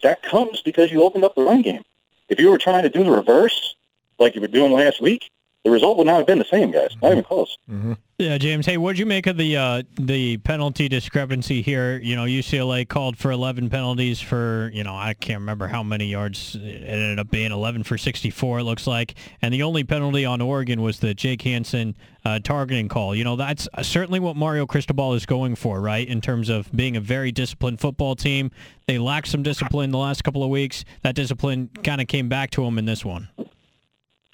[0.02, 1.84] That comes because you opened up the run game.
[2.28, 3.76] If you were trying to do the reverse,
[4.18, 5.30] like you were doing last week,
[5.64, 6.96] the result would not have been the same, guys.
[7.02, 7.56] Not even close.
[7.70, 7.94] Mm-hmm.
[8.20, 8.66] Yeah, James.
[8.66, 12.00] Hey, what did you make of the uh, the penalty discrepancy here?
[12.02, 16.06] You know, UCLA called for 11 penalties for you know I can't remember how many
[16.06, 18.58] yards it ended up being 11 for 64.
[18.58, 21.94] It looks like, and the only penalty on Oregon was the Jake Hansen
[22.24, 23.14] uh, targeting call.
[23.14, 26.08] You know, that's certainly what Mario Cristobal is going for, right?
[26.08, 28.50] In terms of being a very disciplined football team,
[28.88, 30.84] they lacked some discipline the last couple of weeks.
[31.04, 33.28] That discipline kind of came back to them in this one.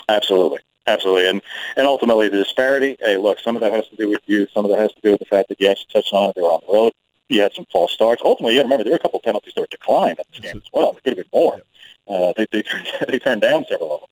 [0.09, 0.61] Absolutely.
[0.87, 1.41] Absolutely, and
[1.77, 2.97] and ultimately the disparity.
[3.01, 4.47] Hey, look, some of that has to do with you.
[4.53, 6.37] Some of that has to do with the fact that you actually touched on it.
[6.37, 6.93] They were on the road.
[7.29, 8.21] You had some false starts.
[8.23, 10.27] Ultimately, you got to remember there were a couple of penalties that were declined at
[10.31, 10.93] this game as well.
[10.93, 11.63] There could have been more.
[12.07, 14.09] Uh, they they turned, they turned down several of them.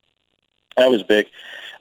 [0.77, 1.27] That was big.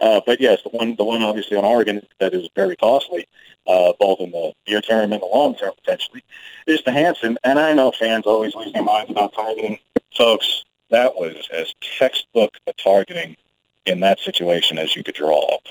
[0.02, 3.28] Uh, but yes, the one the one obviously on Oregon that is very costly,
[3.68, 6.24] uh, both in the near term and the long term potentially,
[6.68, 7.38] is the Hansen.
[7.46, 9.80] And I know fans always lose their minds about targeting.
[10.18, 13.38] Folks, that was as textbook a targeting
[13.86, 15.64] in that situation as you could draw up.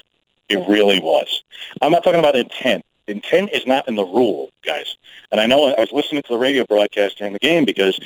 [0.48, 1.42] It really was.
[1.80, 2.84] I'm not talking about intent.
[3.06, 4.96] Intent is not in the rule, guys.
[5.32, 7.98] And I know I was listening to the radio broadcast during the game because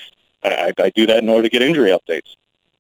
[0.43, 2.37] I, I do that in order to get injury updates.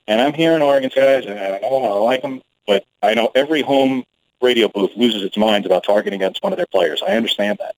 [0.06, 3.30] And I'm hearing Oregon guys, and I know how I like them, but I know
[3.34, 4.04] every home
[4.42, 7.02] radio booth loses its minds about targeting against one of their players.
[7.02, 7.74] I understand that.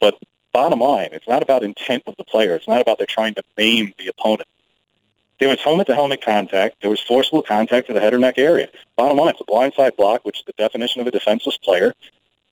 [0.00, 0.18] But
[0.52, 2.54] bottom line, it's not about intent of the player.
[2.54, 4.48] It's not about they're trying to maim the opponent.
[5.40, 6.76] There was helmet-to-helmet contact.
[6.82, 8.68] There was forcible contact to the head or neck area.
[8.96, 11.94] Bottom line, it's a blindside block, which is the definition of a defenseless player.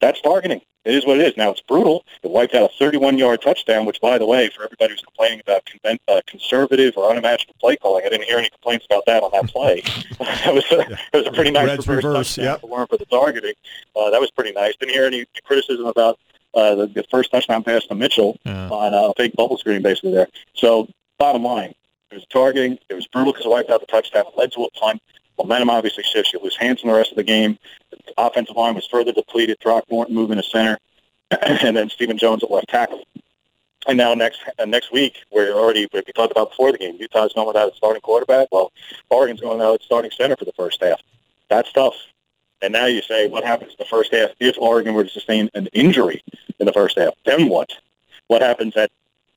[0.01, 0.63] That's targeting.
[0.85, 1.37] It is what it is.
[1.37, 2.07] Now, it's brutal.
[2.23, 5.67] It wiped out a 31-yard touchdown, which, by the way, for everybody who's complaining about
[5.67, 9.33] conven- uh, conservative or unimaginable play calling, I didn't hear any complaints about that on
[9.33, 9.83] that play.
[10.21, 12.61] it, was a, it was a pretty nice Redd's reverse, reverse touchdown yep.
[12.63, 13.55] for for the targeting.
[13.95, 14.77] Uh, that was pretty nice.
[14.77, 16.19] Didn't hear any criticism about
[16.55, 18.71] uh, the, the first touchdown pass to Mitchell Yeah.
[18.71, 20.29] on a fake bubble screen, basically there.
[20.55, 21.75] So, bottom line,
[22.11, 22.79] it was targeting.
[22.89, 24.25] It was brutal because it wiped out the touchdown.
[24.27, 25.03] It led to a punt.
[25.39, 26.33] Momentum obviously shifts.
[26.33, 27.59] You lose hands in the rest of the game.
[27.91, 29.59] The offensive line was further depleted.
[29.61, 30.79] Throckmorton moving to center,
[31.31, 33.05] and then Stephen Jones at left tackle.
[33.87, 36.97] And now next uh, next week, we're already we talked about before the game.
[36.99, 38.49] Utah's going without a starting quarterback.
[38.51, 38.73] Well,
[39.11, 41.01] Oregon's going without its starting center for the first half.
[41.49, 41.95] That's tough.
[42.61, 45.49] And now you say, what happens in the first half if Oregon were to sustain
[45.55, 46.23] an injury
[46.59, 47.15] in the first half?
[47.25, 47.71] Then what?
[48.27, 48.91] What happens at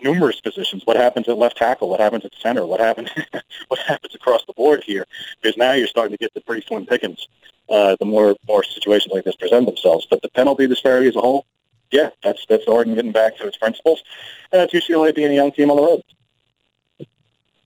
[0.04, 0.84] numerous positions?
[0.86, 1.90] What happens at left tackle?
[1.90, 2.66] What happens at center?
[2.66, 3.10] What happens?
[3.68, 5.06] what happens across the board here?
[5.42, 7.28] Because now you're starting to get the pretty slim pickings.
[7.70, 10.06] Uh, the more more situations like this present themselves.
[10.10, 11.46] But the penalty disparity as a whole,
[11.92, 14.04] yeah, that's that's Oregon getting back to its principles,
[14.52, 16.02] and that's UCLA being a young team on the road.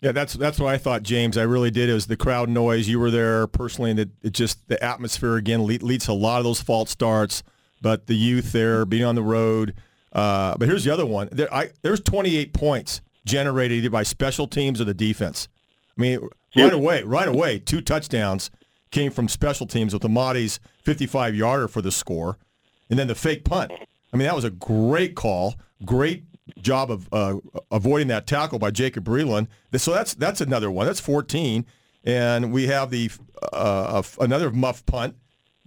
[0.02, 1.38] Yeah, that's that's what I thought, James.
[1.38, 1.90] I really did.
[1.90, 2.88] It was the crowd noise.
[2.88, 6.38] You were there personally, and it, it just the atmosphere again leads to a lot
[6.38, 7.42] of those false starts.
[7.82, 9.74] But the youth there, being on the road.
[10.16, 11.28] Uh, but here's the other one.
[11.32, 15.48] There, I, there's 28 points generated either by special teams or the defense.
[15.98, 18.50] I mean, right away, right away, two touchdowns
[18.92, 22.38] came from special teams with Amadi's 55-yarder for the score,
[22.90, 23.72] and then the fake punt.
[24.14, 26.24] I mean, that was a great call, great
[26.62, 27.36] job of uh,
[27.72, 29.48] avoiding that tackle by Jacob Breeland.
[29.76, 30.86] So that's that's another one.
[30.86, 31.66] That's 14,
[32.06, 33.10] and we have the
[33.52, 35.16] uh, another muff punt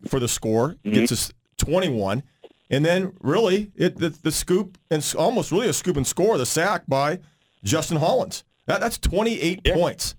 [0.07, 2.23] for the score gets us 21,
[2.71, 6.47] and then really it the, the scoop and almost really a scoop and score the
[6.47, 7.19] sack by
[7.65, 8.45] Justin Hollins.
[8.67, 9.75] That, that's 28 Yeah.
[9.75, 10.15] points.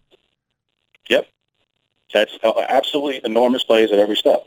[1.09, 1.27] Yep.
[2.13, 4.43] That's uh, absolutely enormous plays at every step.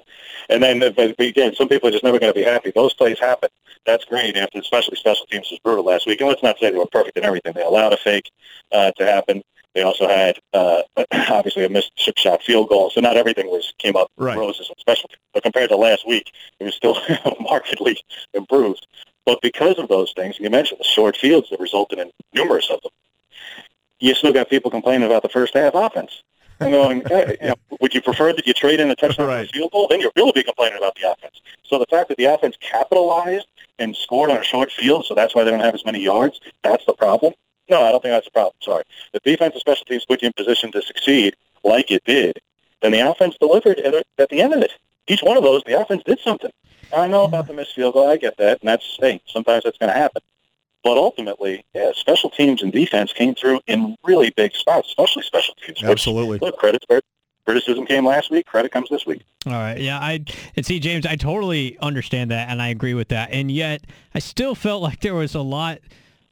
[0.49, 2.73] And then, uh, again, some people are just never going to be happy.
[2.75, 3.49] Those plays happen.
[3.87, 6.21] That's great, after especially special teams was brutal last week.
[6.21, 7.53] And let's not say they were perfect in everything.
[7.55, 8.31] They allowed a fake
[8.73, 9.43] uh, to happen.
[9.75, 12.91] They also had uh, obviously a missed chip shot field goal.
[12.91, 14.37] So not everything was came up Right.
[14.39, 15.11] roses on special.
[15.35, 16.97] But compared to last week, it was still
[17.41, 17.99] markedly
[18.35, 18.87] improved.
[19.25, 22.81] But because of those things, you mentioned the short fields that resulted in numerous of
[22.83, 22.91] them.
[24.01, 26.23] You still got people complaining about the first half offense.
[26.61, 29.51] I'm going, hey, you know, would you prefer that you trade in a touchdown Right.
[29.53, 29.87] field goal?
[29.89, 31.41] Then you'll really be complaining about the offense.
[31.65, 33.47] So the fact that the offense capitalized
[33.79, 36.41] and scored on a short field, so that's why they don't have as many yards,
[36.63, 37.33] that's the problem?
[37.69, 38.55] No, I don't think that's a problem.
[38.61, 38.85] Sorry.
[39.13, 42.41] The defense and special teams put you in position to succeed like it did.
[42.81, 44.73] Then the offense delivered at, at the end of it.
[45.07, 46.51] each one of those, the offense did something.
[46.95, 48.09] I know about the missed field goal.
[48.09, 50.21] I get that, and that's hey, sometimes that's going to happen.
[50.85, 55.55] But ultimately, yeah, special teams and defense came through in really big spots, especially special
[55.65, 55.81] teams.
[55.81, 56.39] which, Absolutely.
[56.39, 56.85] look, credit
[57.45, 58.47] criticism came last week.
[58.47, 59.23] Credit comes this week.
[59.47, 59.79] All right.
[59.79, 60.25] Yeah, I
[60.57, 63.31] and see James, I totally understand that and I agree with that.
[63.33, 63.85] And yet,
[64.15, 65.79] I still felt like there was a lot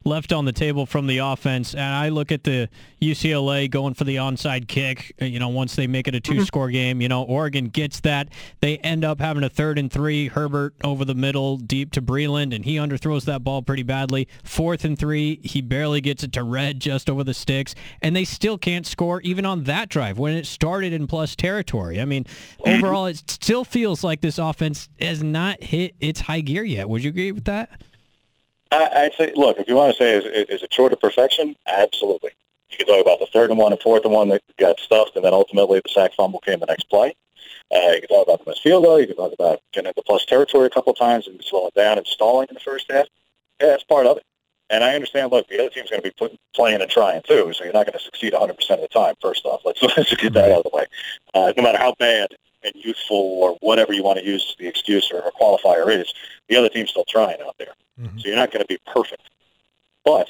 [0.03, 1.73] left on the table from the offense.
[1.73, 2.69] And I look at the
[3.01, 6.69] UCLA going for the onside kick, uh, you know, once they make it a two-score
[6.69, 8.29] game, you know, Oregon gets that.
[8.59, 12.55] They end up having a third and three, Herbert over the middle, deep to Breeland,
[12.55, 14.27] and he underthrows that ball pretty badly.
[14.43, 18.25] Fourth and three, he barely gets it to Redd just over the sticks, and they
[18.25, 22.01] still can't score even on that drive when it started in plus territory.
[22.01, 22.25] I mean,
[22.65, 26.89] overall, it still feels like this offense has not hit its high gear yet.
[26.89, 27.81] Would you agree with that?
[28.71, 31.55] I, I'd say, look, if you want to say is, is it short of perfection,
[31.67, 32.31] absolutely.
[32.69, 35.15] You can talk about the third and one and fourth and one that got stuffed,
[35.15, 37.13] and then ultimately the sack fumble came the next play.
[37.73, 38.99] Uh, you can talk about the missed field goal.
[38.99, 41.97] You can talk about getting into plus territory a couple of times and slowing down
[41.97, 43.07] and stalling in the first half.
[43.59, 44.23] Yeah, that's part of it.
[44.69, 47.51] And I understand, look, the other team's going to be put, playing and trying too,
[47.53, 49.61] so you're not going to succeed 100% of the time, first off.
[49.65, 50.85] Let's, let's get that out of the way.
[51.33, 52.29] Uh, no matter how bad
[52.63, 56.13] and youthful or whatever you want to use the excuse or a qualifier is,
[56.47, 57.73] the other team's still trying out there.
[57.99, 58.19] Mm-hmm.
[58.19, 59.29] So you're not going to be perfect.
[60.03, 60.29] But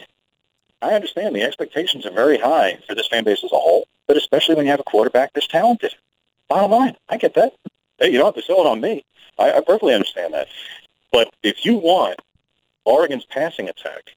[0.81, 4.17] I understand the expectations are very high for this fan base as a whole, but
[4.17, 5.93] especially when you have a quarterback this talented.
[6.49, 7.53] Bottom line, I get that.
[7.99, 9.03] Hey, you don't have to sell it on me.
[9.37, 10.47] I, I perfectly understand that.
[11.11, 12.19] But if you want
[12.85, 14.15] Oregon's passing attack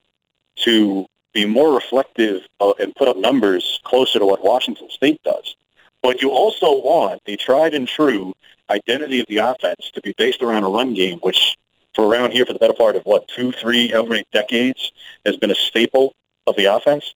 [0.56, 5.56] to be more reflective of, and put up numbers closer to what Washington State does,
[6.04, 8.34] but you also want the tried and true
[8.68, 11.56] identity of the offense to be based around a run game, which
[11.94, 14.92] for around here for the better part of what two, three, however many decades
[15.24, 16.14] has been a staple
[16.46, 17.14] of the offense.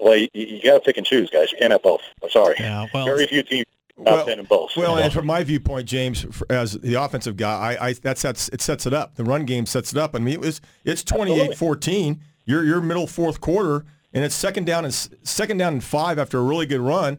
[0.00, 1.52] Well, you, you got to pick and choose, guys.
[1.52, 2.00] You can't have both.
[2.22, 2.54] I'm sorry.
[2.58, 3.66] Yeah, well, Very few teams
[3.98, 4.74] well, in both.
[4.74, 8.62] Well, and from my viewpoint, James, as the offensive guy, I, I that sets it
[8.62, 9.16] sets it up.
[9.16, 10.14] The run game sets it up.
[10.14, 12.20] I mean, it was it's 28-14.
[12.46, 13.84] You're your middle fourth quarter,
[14.14, 17.18] and it's second down and second down and five after a really good run.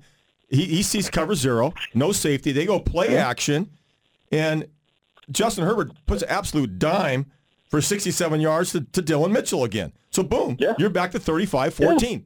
[0.49, 2.51] He, he sees cover zero, no safety.
[2.51, 3.69] They go play action,
[4.31, 4.67] and
[5.31, 7.31] Justin Herbert puts an absolute dime
[7.69, 9.93] for 67 yards to, to Dillon Mitchell again.
[10.09, 10.73] So boom, yeah.
[10.79, 12.23] you're back to 35-14.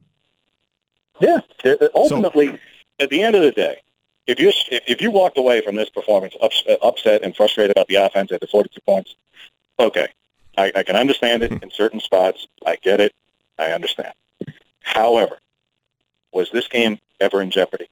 [1.20, 1.40] Yeah.
[1.64, 1.72] yeah.
[1.72, 2.58] Uh, uh, ultimately, so,
[3.00, 3.80] at the end of the day,
[4.26, 7.96] if you if you walked away from this performance uh, upset and frustrated about the
[7.96, 9.16] offense at the 42 points,
[9.78, 10.08] okay,
[10.56, 12.48] I, I can understand it in certain spots.
[12.64, 13.14] I get it.
[13.58, 14.14] I understand.
[14.80, 15.38] However,
[16.32, 17.88] was this game ever in jeopardy?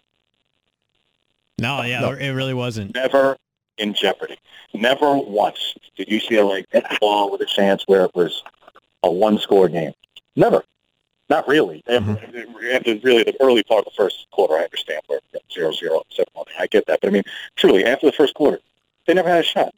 [1.62, 2.10] No, yeah, no.
[2.12, 2.94] it really wasn't.
[2.94, 3.36] Never
[3.78, 4.36] in jeopardy.
[4.74, 8.42] Never once did UCLA get the ball with a chance where it was
[9.02, 9.92] a one-score game.
[10.36, 10.64] Never.
[11.28, 11.82] Not really.
[11.88, 12.74] Mm-hmm.
[12.74, 15.20] After really the early part of the first quarter, I understand where
[15.52, 16.46] zero zero seven one.
[16.58, 17.22] I get that, but I mean,
[17.56, 18.58] truly, after the first quarter,
[19.06, 19.74] they never had a shot.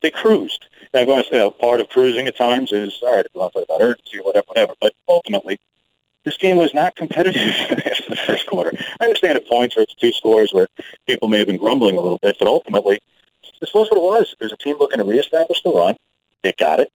[0.00, 0.66] They cruised.
[0.94, 3.26] Now, I'm going to say a part of cruising at times is all right.
[3.26, 4.72] If you want to play about urgency or whatever, whatever.
[4.80, 5.60] But ultimately,
[6.24, 8.72] this game was not competitive after the first quarter.
[9.00, 10.68] I understand at points where it's two scores where
[11.06, 13.00] people may have been grumbling a little bit, but ultimately,
[13.60, 14.34] this was what it was.
[14.38, 15.96] There's a team looking to reestablish the run.
[16.42, 16.92] It got it.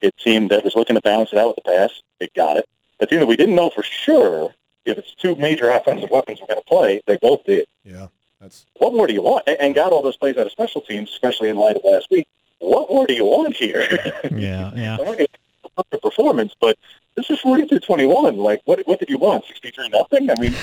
[0.00, 2.02] It seemed that was looking to balance it out with the pass.
[2.20, 2.68] It got it.
[3.00, 4.54] A team that we didn't know for sure
[4.84, 7.66] if it's two major offensive weapons we're going to play, they both did.
[7.84, 8.08] Yeah,
[8.40, 8.66] that's.
[8.76, 9.48] What more do you want?
[9.48, 12.26] And got all those plays out of special teams, especially in light of last week.
[12.58, 13.86] What more do you want here?
[14.30, 14.96] Yeah, yeah.
[14.98, 16.78] I'm not going to performance, but
[17.28, 18.36] this is 42-21.
[18.36, 19.44] Like, what what did you want?
[19.46, 20.30] 63 nothing?
[20.30, 20.54] I mean,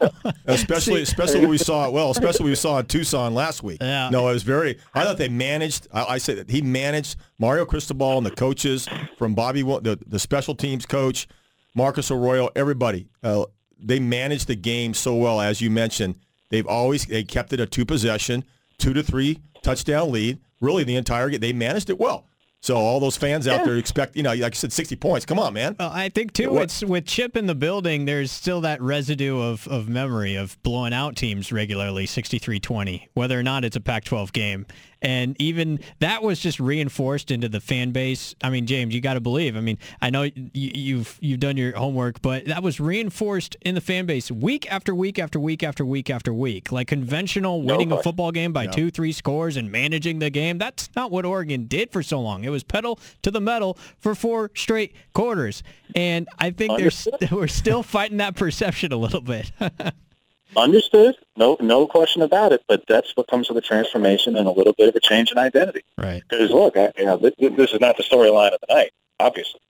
[0.46, 1.90] especially especially what we saw.
[1.90, 3.78] Well, especially what we saw in Tucson last week.
[3.80, 4.08] Yeah.
[4.10, 4.78] No, it was very.
[4.94, 5.88] I thought they managed.
[5.92, 8.88] I, I say that he managed Mario Cristobal and the coaches
[9.18, 11.26] from Bobby, the the special teams coach,
[11.74, 13.08] Marcus Arroyo, everybody.
[13.22, 13.44] Uh,
[13.78, 16.16] they managed the game so well, as you mentioned.
[16.50, 18.44] They've always they kept it a two possession,
[18.78, 20.38] two to three touchdown lead.
[20.60, 22.26] Really, the entire game they managed it well.
[22.62, 23.64] So all those fans out yeah.
[23.64, 25.24] there expect, you know, like I said, 60 points.
[25.24, 25.76] Come on, man.
[25.78, 28.04] Well, I think too, it's with Chip in the building.
[28.04, 33.42] There's still that residue of, of memory of blowing out teams regularly, 63-20, whether or
[33.42, 34.66] not it's a Pac-12 game.
[35.02, 38.34] And even that was just reinforced into the fan base.
[38.42, 39.56] I mean, James, you got to believe.
[39.56, 43.80] I mean, I know you've you've done your homework, but that was reinforced in the
[43.80, 46.70] fan base week after week after week after week after week.
[46.70, 50.58] Like conventional winning a football game by two, three scores and managing the game.
[50.58, 52.44] That's not what Oregon did for so long.
[52.44, 55.62] It was pedal to the metal for four straight quarters.
[55.94, 59.50] And I think there's we're still fighting that perception a little bit.
[60.56, 61.16] Understood.
[61.36, 62.62] No, no question about it.
[62.68, 65.38] But that's what comes with a transformation and a little bit of a change in
[65.38, 65.82] identity.
[65.96, 66.22] Right.
[66.28, 69.60] Because look, I, you know, this, this is not the storyline of the night, obviously.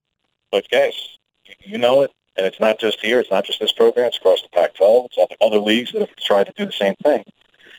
[0.50, 1.18] But guys,
[1.60, 3.20] you know it, and it's not just here.
[3.20, 4.06] It's not just this program.
[4.06, 5.06] It's across the Pac-12.
[5.06, 7.24] It's other, other leagues that have tried to do the same thing.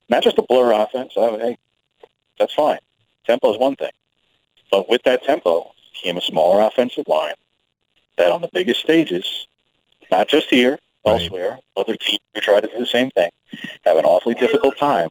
[0.09, 1.13] Not just a blur offense.
[1.17, 1.57] I, hey,
[2.37, 2.79] That's fine.
[3.25, 3.91] Tempo is one thing.
[4.69, 7.35] But with that tempo came a smaller offensive line
[8.17, 9.47] that on the biggest stages,
[10.11, 13.31] not just here, Elsewhere, other teams who try to do the same thing,
[13.83, 15.09] have an awfully difficult time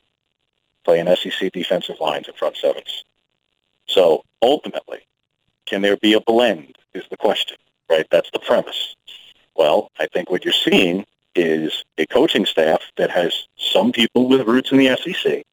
[0.85, 3.05] playing SEC defensive lines and front sevens.
[3.87, 5.01] So ultimately,
[5.67, 7.57] can there be a blend is the question,
[7.89, 8.07] right?
[8.11, 8.95] That's the premise.
[9.57, 14.47] Well, I think what you're seeing is a coaching staff that has some people with
[14.47, 15.45] roots in the SEC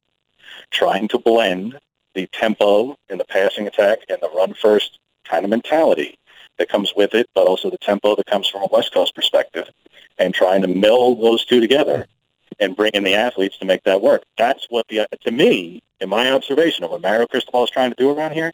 [0.71, 1.79] trying to blend
[2.13, 6.17] the tempo and the passing attack and the run first kind of mentality
[6.57, 9.69] that comes with it, but also the tempo that comes from a West Coast perspective
[10.17, 12.07] and trying to meld those two together
[12.59, 14.23] and bring in the athletes to make that work.
[14.37, 17.95] That's what the, to me, in my observation of what Mario Cristobal is trying to
[17.95, 18.51] do around here,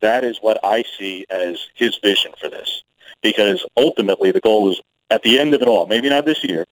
[0.00, 2.82] that is what I see as his vision for this.
[3.22, 4.80] Because ultimately the goal is
[5.10, 6.66] at the end of it all, maybe not this year,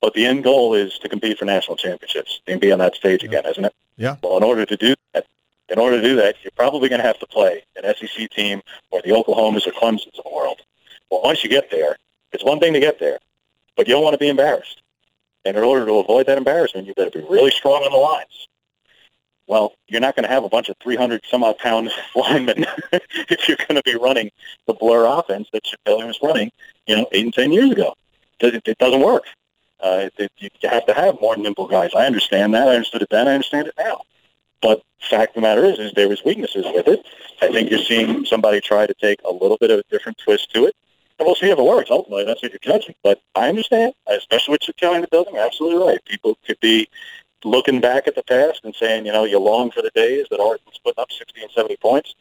[0.00, 3.22] but the end goal is to compete for national championships and be on that stage
[3.22, 3.74] again, isn't it?
[3.96, 4.16] Yeah.
[4.22, 5.26] Well, in order to do that,
[5.68, 8.62] in order to do that, you're probably going to have to play an SEC team
[8.90, 10.60] or the Oklahomas or Clemsons of the world.
[11.10, 11.96] Well, once you get there,
[12.32, 13.18] it's one thing to get there,
[13.76, 14.82] but you don't want to be embarrassed.
[15.44, 18.48] And in order to avoid that embarrassment, you better be really strong on the lines.
[19.46, 23.48] Well, you're not going to have a bunch of 300 some odd pound linemen if
[23.48, 24.30] you're going to be running
[24.66, 26.50] the blur offense that Chip Bailey was running,
[26.86, 27.94] you know, eight and ten years ago.
[28.40, 29.24] It, doesn't work.
[29.80, 31.90] Uh, you have to have more nimble guys.
[31.94, 32.68] I understand that.
[32.68, 33.28] I understood it then.
[33.28, 34.02] I understand it now.
[34.66, 37.06] But fact of the matter is, is there was weaknesses with it.
[37.40, 40.52] I think you're seeing somebody try to take a little bit of a different twist
[40.54, 40.74] to it.
[41.20, 41.88] And we'll see if it works.
[41.88, 42.96] Ultimately, that's what you're judging.
[43.04, 45.34] But I understand, especially with Chip Kelly in the building.
[45.34, 46.04] You're absolutely right.
[46.04, 46.88] People could be
[47.44, 50.40] looking back at the past and saying, you know, you long for the days that
[50.40, 52.16] Art was putting up 60 and 70 points.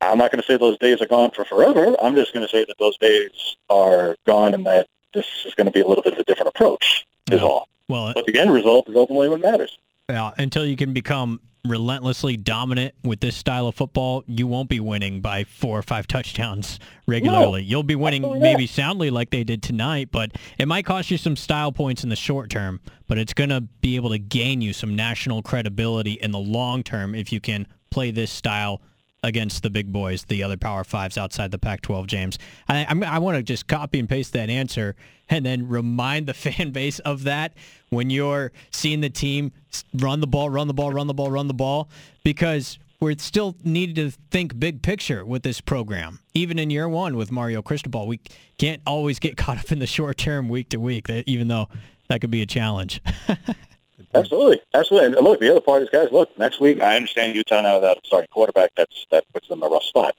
[0.00, 1.96] I'm not going to say those days are gone for forever.
[2.00, 5.66] I'm just going to say that those days are gone and that this is going
[5.66, 7.66] to be a little bit of a different approach is all.
[7.88, 9.76] Well, But the end result is ultimately what matters.
[10.10, 14.80] Yeah, until you can become relentlessly dominant with this style of football, you won't be
[14.80, 17.62] winning by four or five touchdowns regularly.
[17.62, 21.36] You'll be winning maybe soundly like they did tonight, but it might cost you some
[21.36, 24.72] style points in the short term, but it's going to be able to gain you
[24.72, 28.80] some national credibility in the long term if you can play this style
[29.22, 32.06] against the big boys, the other Power Fives outside the Pac-12.
[32.06, 34.96] James, I, I want to just copy and paste that answer
[35.28, 37.54] and then remind the fan base of that
[37.90, 39.52] when you're seeing the team
[39.94, 41.88] run the ball, run the ball, run the ball, run the ball,
[42.24, 46.20] because we're still needed to think big picture with this program.
[46.34, 48.20] Even in year one with Mario Cristobal, we
[48.58, 51.08] can't always get caught up in the short term, week to week.
[51.26, 51.68] Even though
[52.08, 53.00] that could be a challenge.
[54.14, 55.16] Absolutely, absolutely.
[55.16, 57.98] And look, the other part is, guys, look, next week I understand Utah now without
[57.98, 58.72] a starting quarterback.
[58.76, 60.16] That's that puts them in a rough spot.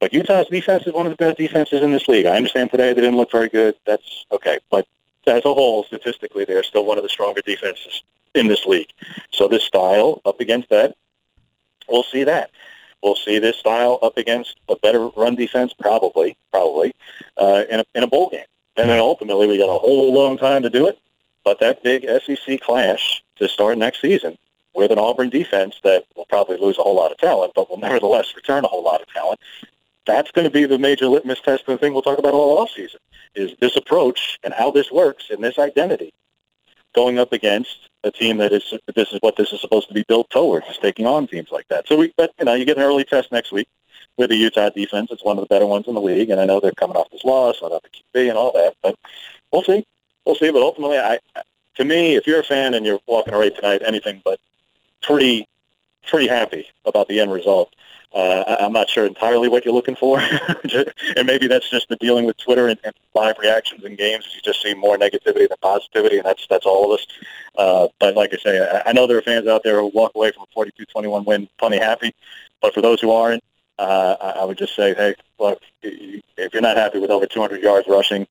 [0.00, 2.26] But Utah's defense is one of the best defenses in this league.
[2.26, 3.74] I understand today they didn't look very good.
[3.86, 4.86] That's okay, but
[5.26, 8.02] as a whole, statistically, they're still one of the stronger defenses
[8.34, 8.90] in this league.
[9.32, 10.96] So this style up against that,
[11.88, 12.50] we'll see that.
[13.02, 16.94] We'll see this style up against a better run defense, probably, probably,
[17.36, 18.44] uh, in, a, in a bowl game.
[18.76, 20.98] And then ultimately, we got a whole long time to do it.
[21.46, 24.36] But that big SEC clash to start next season
[24.74, 27.78] with an Auburn defense that will probably lose a whole lot of talent, but will
[27.78, 29.38] nevertheless return a whole lot of talent.
[30.06, 32.66] That's going to be the major litmus test and the thing we'll talk about all
[32.66, 32.96] offseason
[33.36, 36.12] is this approach and how this works and this identity
[36.96, 40.04] going up against a team that is this is what this is supposed to be
[40.08, 41.86] built towards, is taking on teams like that.
[41.86, 43.68] So we, but you know, you get an early test next week
[44.16, 45.12] with the Utah defense.
[45.12, 47.10] It's one of the better ones in the league, and I know they're coming off
[47.10, 48.74] this loss, without the QB and all that.
[48.82, 48.96] But
[49.52, 49.86] we'll see,
[50.26, 50.50] we'll see.
[50.50, 51.18] But ultimately, I,
[51.76, 54.40] to me, if you're a fan and you're walking away tonight, anything but
[55.02, 55.48] pretty,
[56.06, 57.72] pretty happy about the end result.
[58.14, 60.18] Uh, I'm not sure entirely what you're looking for,
[61.16, 64.26] and maybe that's just the dealing with Twitter and, and live reactions in games.
[64.34, 67.06] You just see more negativity than positivity, and that's that's all of us.
[67.58, 70.12] Uh, but like I say, I, I know there are fans out there who walk
[70.14, 72.14] away from a 42-21 win plenty happy.
[72.62, 73.44] But for those who aren't,
[73.78, 77.62] uh, I, I would just say, hey, look, if you're not happy with over 200
[77.62, 78.26] yards rushing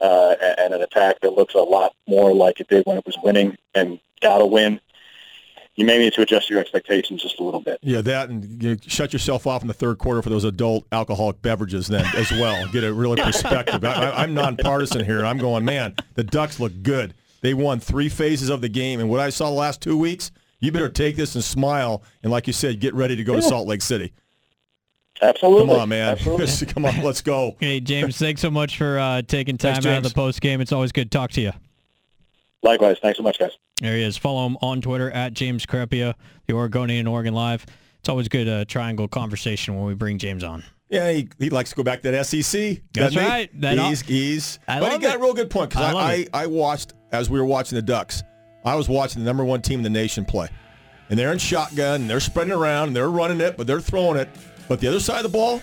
[0.00, 3.16] uh, and, an attack that looks a lot more like it did when it was
[3.22, 4.80] winning and got a win,
[5.74, 7.78] you may need to adjust your expectations just a little bit.
[7.82, 11.42] Yeah, that and you shut yourself off in the third quarter for those adult alcoholic
[11.42, 12.66] beverages then as well.
[12.68, 13.84] Get a really perspective.
[13.84, 15.24] I, I, I'm nonpartisan here.
[15.24, 17.14] I'm going, man, the Ducks look good.
[17.40, 20.30] They won three phases of the game, and what I saw the last two weeks,
[20.60, 23.42] you better take this and smile, and like you said, get ready to go to
[23.42, 24.12] Salt Lake City.
[25.22, 25.66] Absolutely.
[25.68, 26.08] Come on, man.
[26.10, 26.66] Absolutely.
[26.72, 27.56] Come on, let's go.
[27.60, 30.60] hey, James, thanks so much for uh, taking time Thanks, out of the post game.
[30.60, 31.52] It's always good to talk to you.
[32.62, 32.98] Likewise.
[33.00, 33.52] Thanks so much, guys.
[33.80, 34.16] There he is.
[34.16, 36.14] Follow him on Twitter at James Crepea,
[36.46, 37.64] the Oregonian Oregon Live.
[38.00, 40.64] It's always good uh, triangle conversation when we bring James on.
[40.88, 42.42] Yeah, he, he likes to go back to that SEC.
[42.42, 43.28] That's doesn't he?
[43.28, 43.60] right.
[43.60, 44.58] That- he's he's.
[44.66, 45.16] I but he got it.
[45.18, 46.26] a real good point because love I.
[46.32, 48.22] I, I watched as we were watching the Ducks.
[48.64, 50.48] I was watching the number one team in the nation play,
[51.08, 54.18] and they're in shotgun, and they're spreading around, and they're running it, but they're throwing
[54.18, 54.28] it.
[54.70, 55.60] But the other side of the ball,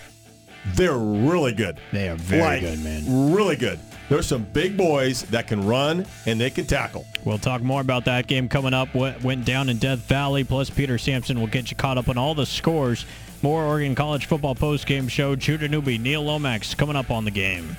[0.74, 1.78] they're really good.
[1.94, 3.32] They are very Like, good, man.
[3.32, 3.78] Really good.
[4.10, 7.06] There's some big boys that can run and they can tackle.
[7.24, 8.94] We'll talk more about that game coming up.
[8.94, 12.18] What went down in Death Valley, plus Peter Sampson will get you caught up on
[12.18, 13.06] all the scores.
[13.40, 15.34] More Oregon College football post-game show.
[15.34, 17.78] Judah Newby, Neil Lomax coming up on the game.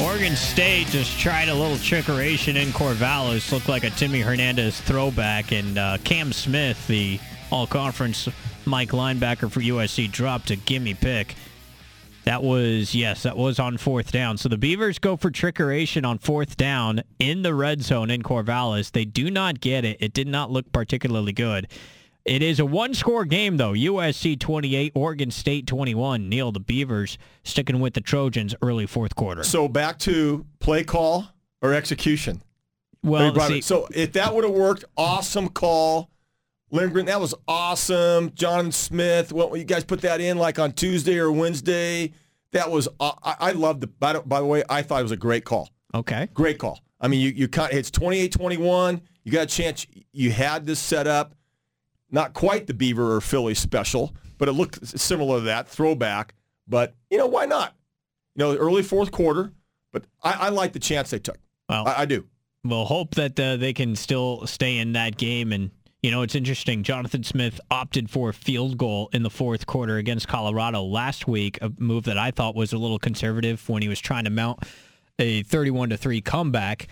[0.00, 3.50] Oregon State just tried a little trickeration in Corvallis.
[3.50, 7.18] Looked like a Timmy Hernandez throwback, and uh, Cam Smith, the
[7.50, 8.28] all-conference
[8.68, 11.34] Mike linebacker for USC, dropped a gimme pick.
[12.24, 14.36] That was, yes, that was on fourth down.
[14.36, 18.92] So the Beavers go for trickeration on fourth down in the red zone in Corvallis.
[18.92, 19.96] They do not get it.
[20.00, 21.68] It did not look particularly good.
[22.26, 23.72] It is a one-score game, though.
[23.72, 26.28] USC 28, Oregon State 21.
[26.28, 29.42] Neil, the Beavers sticking with the Trojans early fourth quarter.
[29.42, 31.28] So back to play call
[31.62, 32.42] or execution.
[33.02, 36.10] Well, see- so if that would have worked, awesome call.
[36.70, 38.32] Lindgren, that was awesome.
[38.34, 42.12] John Smith, what you guys put that in like on Tuesday or Wednesday?
[42.52, 43.86] That was I, I loved the.
[43.86, 45.70] By the, by the way, I thought it was a great call.
[45.94, 46.28] Okay.
[46.34, 46.80] Great call.
[47.00, 49.00] I mean, you you kind it's 28-21.
[49.24, 49.86] You got a chance.
[50.12, 51.34] You had this set up.
[52.10, 56.34] Not quite the Beaver or Philly special, but it looked similar to that throwback.
[56.66, 57.74] But you know why not?
[58.34, 59.52] You know, early fourth quarter.
[59.92, 61.38] But I, I like the chance they took.
[61.68, 62.26] Well, I, I do.
[62.64, 65.52] We'll hope that uh, they can still stay in that game.
[65.52, 65.70] And,
[66.02, 66.82] you know, it's interesting.
[66.82, 71.58] Jonathan Smith opted for a field goal in the fourth quarter against Colorado last week,
[71.60, 74.60] a move that I thought was a little conservative when he was trying to mount
[75.18, 76.88] a 31 to 3 comeback.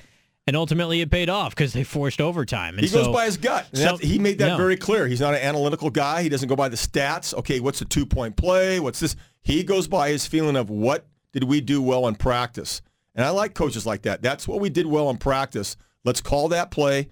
[0.49, 2.75] And ultimately it paid off because they forced overtime.
[2.79, 3.67] And He goes by his gut.
[3.73, 4.57] So- he made that yeah.
[4.57, 5.07] very clear.
[5.09, 6.23] He's not an analytical guy.
[6.23, 7.35] He doesn't go by the stats.
[7.35, 8.79] Okay, what's the two point play?
[8.79, 9.17] What's this?
[9.43, 12.81] He goes by his feeling of what did we do well in practice.
[13.15, 14.23] And I like coaches like that.
[14.23, 15.77] That's what we did well in practice.
[16.05, 17.09] Let's call that play.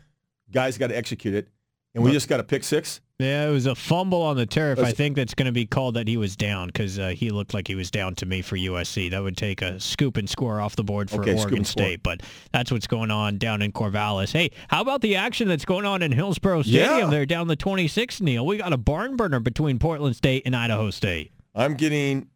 [0.52, 1.48] Guys got to execute it.
[1.94, 3.00] And we just got a pick six.
[3.20, 4.80] Yeah, it was a fumble on the turf.
[4.80, 7.54] I think that's going to be called that he was down because uh, he looked
[7.54, 9.12] like he was down to me for USC.
[9.12, 11.84] That would take a scoop and score off the board for Okay, Oregon score.
[11.84, 12.02] State.
[12.02, 12.22] But
[12.52, 14.32] that's what's going on down in Corvallis.
[14.32, 17.06] Hey, how about the action that's going on in Hillsboro Stadium Yeah.
[17.06, 18.44] there down the 26, Neil.
[18.44, 21.30] We got a barn burner between Portland State and Idaho State.
[21.54, 22.28] I'm getting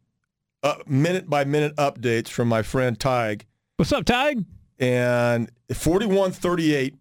[0.63, 3.47] uh, minute by minute updates from my friend Tig.
[3.75, 4.45] What's up, Tig?
[4.79, 6.95] And 41 38,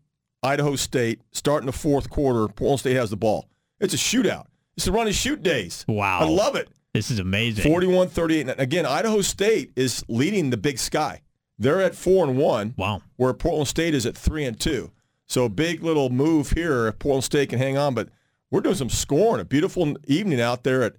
[0.44, 2.48] Idaho State, starting the fourth quarter.
[2.48, 3.48] Portland State has the ball.
[3.80, 4.46] It's a shootout.
[4.76, 5.86] It's the run and shoot days.
[5.88, 6.20] Wow.
[6.20, 6.70] I love it.
[6.94, 7.64] This is amazing.
[7.64, 8.56] 41 38.
[8.58, 11.22] Again, Idaho State is leading the Big Sky.
[11.60, 12.76] They're at 4 and 1.
[12.78, 13.02] Wow.
[13.16, 14.92] Where Portland State is at 3 and 2.
[15.28, 17.94] So a big little move here if Portland State can hang on.
[17.94, 18.10] But
[18.50, 19.42] we're doing some scoring.
[19.42, 20.96] A beautiful evening out there at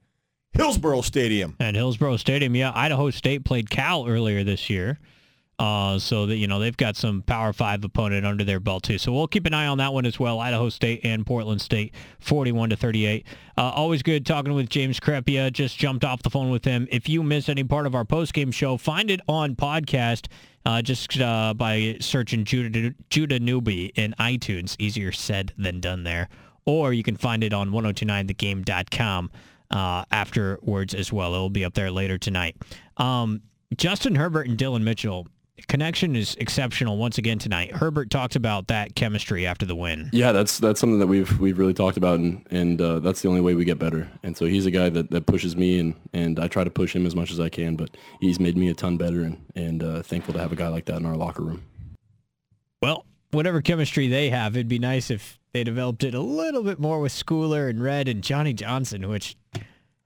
[0.53, 1.57] Hillsboro Stadium.
[1.61, 2.73] At Hillsboro Stadium, yeah.
[2.75, 4.99] Idaho State played Cal earlier this year.
[5.59, 8.97] Uh, so that you know they've got some Power Five opponent under their belt too.
[8.97, 10.39] So we'll keep an eye on that one as well.
[10.39, 13.27] Idaho State and Portland State, forty-one to thirty-eight.
[13.57, 15.53] Uh, always good talking with James Crepea.
[15.53, 16.87] Just jumped off the phone with him.
[16.93, 20.29] If you miss any part of our post-game show, find it on podcast.
[20.65, 24.77] Uh, just uh, by searching Judah, Judah Newby in iTunes.
[24.79, 26.29] Easier said than done there.
[26.67, 29.31] Or you can find it on 1029thegame.com
[29.71, 31.35] uh, afterwards as well.
[31.35, 32.57] It'll be up there later tonight.
[32.99, 33.43] Um,
[33.77, 35.27] Justin Herbert and Dillon Mitchell
[35.67, 37.75] connection is exceptional once again tonight.
[37.75, 40.11] Herbert talked about that chemistry after the win.
[40.13, 43.29] Yeah, that's that's something that we've we've really talked about, and and uh, that's the
[43.29, 44.09] only way we get better.
[44.23, 46.95] And so he's a guy that, that pushes me, and, and I try to push
[46.95, 47.77] him as much as I can.
[47.77, 50.69] But he's made me a ton better, and and uh, thankful to have a guy
[50.69, 51.65] like that in our locker room.
[52.81, 56.79] Well, whatever chemistry they have, it'd be nice if they developed it a little bit
[56.79, 59.37] more with Schooler and Redd and Johnny Johnson, which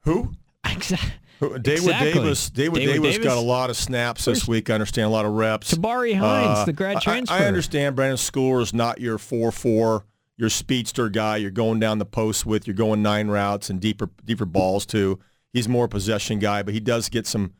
[0.04, 0.34] Who?
[0.66, 0.98] Who-
[1.40, 2.12] David Exactly.
[2.12, 2.50] Davis.
[2.50, 3.26] David, David Davis, Davis.
[3.26, 4.70] got a lot of snaps this week.
[4.70, 5.74] I understand a lot of reps.
[5.74, 7.34] Tabari Hines, the grad I- transfer.
[7.34, 10.04] I, understand Brenden Schooler is not your four-four,
[10.36, 11.36] your speedster guy.
[11.38, 12.66] You're going down the post with.
[12.66, 15.18] You're going nine routes and deeper deeper balls too.
[15.52, 17.52] He's more a possession guy, but he does get some.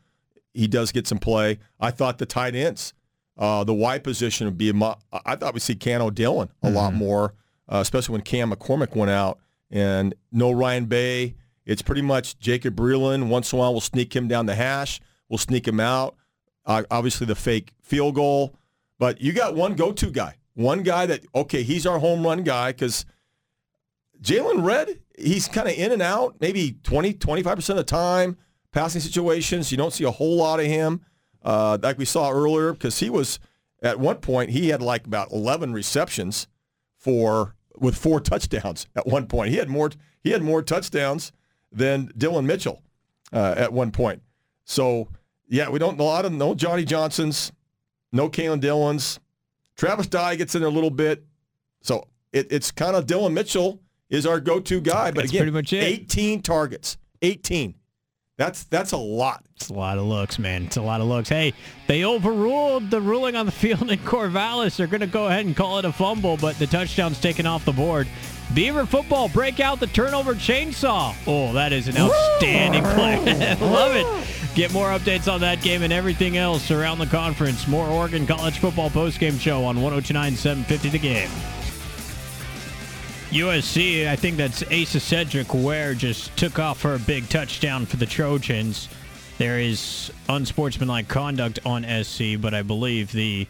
[0.53, 1.59] He does get some play.
[1.79, 2.93] I thought the tight ends,
[3.37, 4.69] uh, the wide position would be.
[4.69, 6.99] a mo- I thought we'd see Kano Dillon a lot Mm-hmm.
[6.99, 7.33] more,
[7.67, 9.39] uh, especially when Cam McCormick went out
[9.71, 11.35] and no Ryan Bay.
[11.65, 13.27] It's pretty much Jacob Breeland.
[13.27, 14.99] Once in a while, we'll sneak him down the hash.
[15.29, 16.15] We'll sneak him out.
[16.65, 18.55] Uh, obviously, the fake field goal.
[18.99, 20.37] But you got one go-to guy.
[20.53, 23.05] One guy that, okay, he's our home run guy because
[24.21, 28.37] Jaylon Redd, he's kind of in and out, maybe 20, 25% of the time.
[28.71, 31.01] Passing situations, you don't see a whole lot of him.
[31.43, 33.39] Uh, like we saw earlier, because he was,
[33.81, 36.47] at one point, he had like about 11 receptions
[36.97, 39.51] for with four touchdowns at one point.
[39.51, 39.91] He had more
[40.23, 41.31] he had more touchdowns
[41.73, 42.81] than Dillon Mitchell
[43.31, 44.21] uh, at one point.
[44.65, 45.09] So
[45.47, 47.51] yeah, we don't a lot of no Johnny Johnsons,
[48.11, 49.19] no Kalen Dillons.
[49.75, 51.25] Travis Dye gets in there a little bit.
[51.81, 55.11] So it, it's kind of Dillon Mitchell is our go-to guy.
[55.11, 55.83] But That's again, pretty much it.
[55.83, 56.97] 18 targets.
[57.21, 57.75] 18.
[58.37, 59.43] That's that's a lot.
[59.55, 60.63] It's a lot of looks, man.
[60.63, 61.29] It's a lot of looks.
[61.29, 61.53] Hey,
[61.87, 64.75] they overruled the ruling on the field in Corvallis.
[64.75, 67.63] They're going to go ahead and call it a fumble, but the touchdown's taken off
[67.63, 68.07] the board.
[68.53, 71.15] Beaver football break out the turnover chainsaw.
[71.27, 73.17] Oh, that is an outstanding play.
[73.61, 74.55] Love it.
[74.55, 77.67] Get more updates on that game and everything else around the conference.
[77.67, 81.29] More Oregon College Football postgame show on 1029 750 the game.
[83.33, 87.97] USC, I think that's Asa Cedric Ware just took off for a big touchdown for
[87.97, 88.89] the Trojans.
[89.39, 93.47] There is unsportsmanlike conduct on SC, but I believe the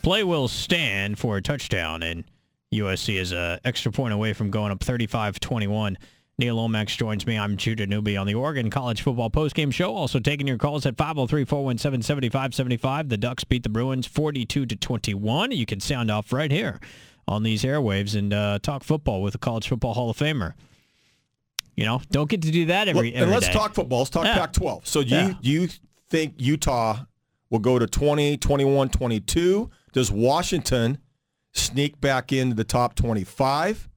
[0.00, 2.24] play will stand for a touchdown, and
[2.72, 5.96] USC is a extra point away from going up 35-21.
[6.38, 7.38] Neil Lomax joins me.
[7.38, 9.94] I'm Judah Newby on the Oregon College Football Postgame Show.
[9.94, 13.10] Also taking your calls at 503-417-7575.
[13.10, 15.52] The Ducks beat the Bruins 42 to 21.
[15.52, 16.80] You can sound off right here
[17.30, 20.54] on these airwaves and uh, talk football with a College Football Hall of Famer.
[21.76, 23.52] You know, don't get to do that every, every and let's day.
[23.52, 24.00] talk football.
[24.00, 24.34] Let's talk Yeah.
[24.34, 24.86] Pac-12.
[24.86, 25.28] So do Yeah.
[25.40, 25.68] you you
[26.10, 27.04] think Utah
[27.48, 29.70] will go to 20, 21, 22?
[29.92, 30.98] Does Washington
[31.52, 33.88] sneak back into the top 25?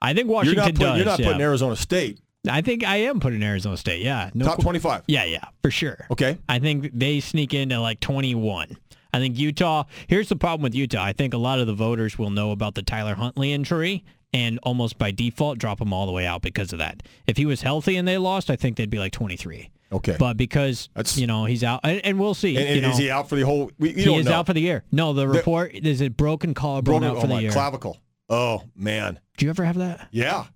[0.00, 0.96] I think Washington you're not putting, does.
[0.96, 1.26] You're not yeah.
[1.26, 4.02] putting Arizona State I think I am putting Arizona State.
[4.02, 5.02] Yeah, no top qu- 25.
[5.08, 6.06] Yeah, yeah, for sure.
[6.10, 6.38] Okay.
[6.48, 8.76] I think they sneak into like 21.
[9.16, 9.84] I think Utah.
[10.06, 11.02] Here's the problem with Utah.
[11.02, 14.58] I think a lot of the voters will know about the Tyler Huntley injury and
[14.62, 17.02] almost by default drop him all the way out because of that.
[17.26, 19.70] If he was healthy and they lost, I think they'd be like 23.
[19.92, 20.16] Okay.
[20.18, 22.56] But because That's- you know he's out, and, and we'll see.
[22.56, 23.70] And, and know, is he out for the whole?
[23.78, 24.32] We, he is know.
[24.32, 24.82] out for the year.
[24.90, 27.52] No, the report is it broken collarbone Broken- out for oh the year.
[27.52, 27.96] clavicle.
[28.28, 29.20] Oh man.
[29.36, 30.08] Do you ever have that?
[30.10, 30.46] Yeah.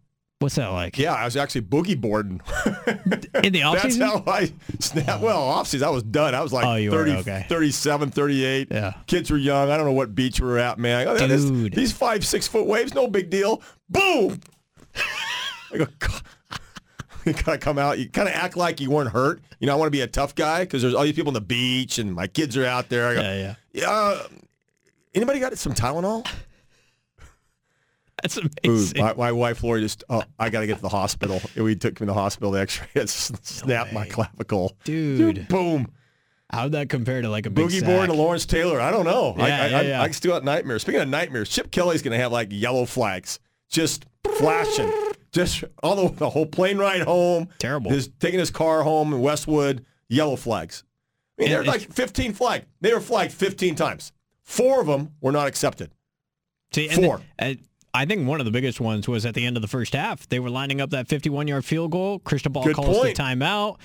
[0.40, 0.96] What's that like?
[0.96, 2.40] Yeah, I was actually boogie boarding.
[3.44, 3.82] In the offseason.
[3.82, 5.22] That's how I snapped.
[5.22, 6.34] Well, offseason, I was done.
[6.34, 7.46] I was like Oh, you were, 30, okay.
[7.46, 8.68] 37, 38.
[8.70, 8.94] Yeah.
[9.06, 9.70] Kids were young.
[9.70, 11.04] I don't know what beach we were at, man.
[11.04, 11.74] Go, "This- Dude.
[11.74, 13.60] these five, six foot waves, no big deal.
[13.90, 14.40] Boom.
[15.74, 16.22] I go, "God."
[17.26, 17.98] you gotta come out.
[17.98, 19.42] You kind of act like you weren't hurt.
[19.58, 21.34] You know, I want to be a tough guy because there's all these people on
[21.34, 23.08] the beach and my kids are out there.
[23.08, 23.54] I go, Yeah, yeah.
[23.74, 23.90] yeah.
[23.90, 24.22] uh,
[25.14, 26.26] anybody got some Tylenol?
[28.22, 29.02] That's Ooh, amazing.
[29.02, 31.40] my, my wife Lori just, oh, I got to get to the hospital.
[31.56, 32.50] We took me to the hospital.
[32.50, 34.76] The X-ray had snapped my clavicle.
[34.84, 35.48] Dude.
[35.48, 35.90] boom.
[36.52, 37.88] How'd that compare to like a big Boogie sack?
[37.88, 38.80] board to Lawrence Taylor.
[38.80, 39.34] I don't know.
[39.38, 40.02] I, Yeah, I, yeah, I, yeah.
[40.02, 40.82] I still got nightmares.
[40.82, 44.04] Speaking of nightmares, Chip Kelly's going to have like yellow flags, just
[44.36, 44.92] flashing,
[45.32, 47.48] just all the, the whole plane ride home.
[47.58, 47.92] Terrible.
[47.92, 50.82] His taking his car home in Westwood, yellow flags.
[51.38, 52.64] I mean, they're like 15 flag.
[52.80, 54.12] They were flagged 15 times.
[54.42, 55.92] Four of them were not accepted.
[56.74, 57.20] See, and Four.
[57.38, 57.54] the- uh,
[57.92, 60.28] I think one of the biggest ones was at the end of the first half.
[60.28, 62.20] They were lining up that 51-yard field goal.
[62.20, 63.16] Crystal Ball Good calls point.
[63.16, 63.78] the timeout.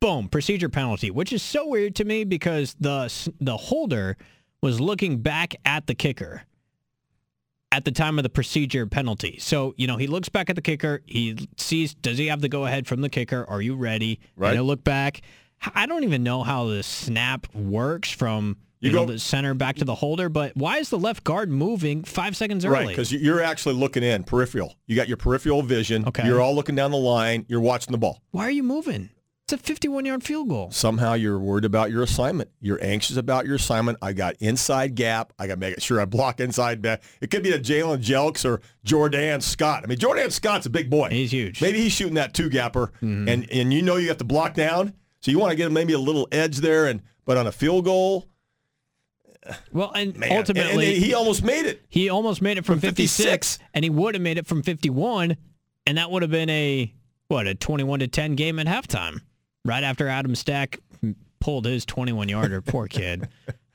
[0.00, 4.16] Boom, procedure penalty, which is so weird to me because the the holder
[4.60, 6.42] was looking back at the kicker
[7.72, 9.38] at the time of the procedure penalty.
[9.40, 11.02] So, you know, he looks back at the kicker.
[11.06, 13.44] He sees, does he have the go ahead from the kicker?
[13.48, 14.20] Are you ready?
[14.36, 14.50] Right.
[14.50, 15.22] And he'll look back.
[15.74, 19.54] I don't even know how the snap works from You you, know, go- the center
[19.54, 22.74] back to the holder, but why is the left guard moving five seconds early?
[22.76, 24.74] Right, because you're actually looking in peripheral.
[24.86, 26.06] You got your peripheral vision.
[26.06, 26.26] Okay.
[26.26, 27.46] You're all looking down the line.
[27.48, 28.22] You're watching the ball.
[28.32, 29.10] Why are you moving?
[29.48, 30.72] It's a 51-yard field goal.
[30.72, 32.50] Somehow you're worried about your assignment.
[32.60, 33.96] You're anxious about your assignment.
[34.02, 35.32] I got inside gap.
[35.38, 37.04] I got to make sure I block inside back.
[37.20, 39.84] It could be a Jalen Jelks or Jordan Scott.
[39.84, 41.10] I mean, Jordan Scott's a big boy.
[41.10, 41.62] He's huge.
[41.62, 43.28] Maybe he's shooting that two gapper, mm-hmm.
[43.28, 44.94] and and you know you have to block down.
[45.20, 47.84] So you want to get maybe a little edge there, and but on a field
[47.84, 48.26] goal,
[49.72, 51.84] Well, and man, and- ultimately, and he almost made it.
[51.88, 53.58] he almost made it from, From 56, 56.
[53.74, 55.36] and he would have made it from 51,
[55.86, 56.92] and that would have been a
[57.28, 59.20] what a 21 to 10 game at halftime.
[59.64, 60.78] Right after Adam Stack
[61.40, 63.28] pulled his 21 yarder, poor kid.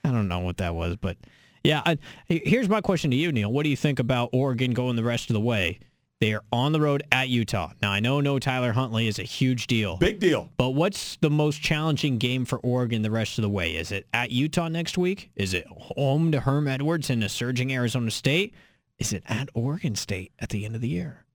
[0.04, 1.18] I don't know what that was, but
[1.64, 1.82] yeah.
[1.86, 3.52] I, here's my question to you, Neil.
[3.52, 5.80] What do you think about Oregon going the rest of the way?
[6.22, 7.72] They are on the road at Utah.
[7.82, 9.98] Now I know no Tyler Huntley is a huge deal.
[9.98, 10.52] Big deal.
[10.56, 13.76] But what's the most challenging game for Oregon the rest of the way?
[13.76, 15.32] Is it at Utah next week?
[15.36, 18.54] Is it home to Herm Edwards and a surging Arizona State?
[19.00, 21.26] Is it at Oregon State at the end of the year?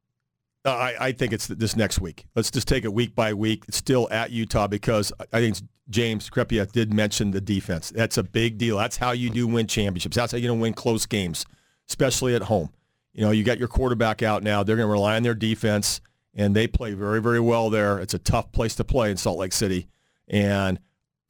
[0.65, 2.27] Uh, I, I think it's this next week.
[2.37, 3.65] Let's just take it week by week.
[3.67, 5.57] It's still at Utah because I think
[5.91, 7.91] James Crepea did mention the defense.
[7.91, 8.79] That's a big deal.
[8.79, 10.15] That's how you do win championships.
[10.15, 11.45] That's how going to win close games,
[11.89, 12.71] especially at home.
[13.17, 14.63] You know, you got your quarterback out now.
[14.63, 16.03] They're going to rely on their defense,
[16.35, 17.99] and they play very, very well there.
[17.99, 19.89] It's a tough place to play in Salt Lake City,
[20.29, 20.79] and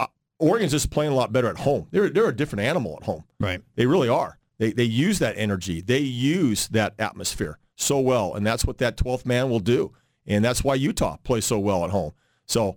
[0.01, 0.09] uh,
[0.41, 1.87] Oregon's just playing a lot better at home.
[1.93, 3.23] They're they're a different animal at home.
[3.39, 3.63] Right.
[3.77, 4.37] They really are.
[4.59, 5.81] They they use that energy.
[5.81, 9.93] They use that atmosphere so well, and that's what that 12th man will do.
[10.27, 12.13] And that's why Utah plays so well at home.
[12.47, 12.77] So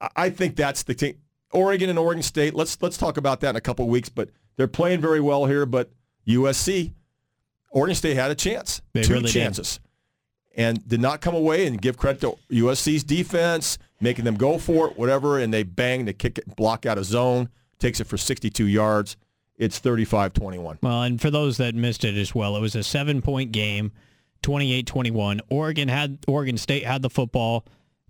[0.00, 1.14] I- I think that's the thing.
[1.52, 2.54] Oregon and Oregon State.
[2.54, 4.08] Let's let's talk about that in a couple of weeks.
[4.08, 5.64] But they're playing very well here.
[5.64, 5.92] But
[6.26, 6.92] USC,
[7.70, 9.32] Oregon State had a chance, They two really did.
[9.32, 9.80] chances,
[10.56, 14.88] and did not come away and give credit to USC's defense, making them go for
[14.88, 18.16] it, whatever, and they bang, the kick it, block out of zone, takes it for
[18.16, 19.16] 62 yards.
[19.56, 20.78] It's 35-21.
[20.82, 23.92] Well, and for those that missed it as well, it was a seven-point game,
[24.42, 25.40] 28-21.
[25.50, 27.64] Oregon had Oregon State had the football,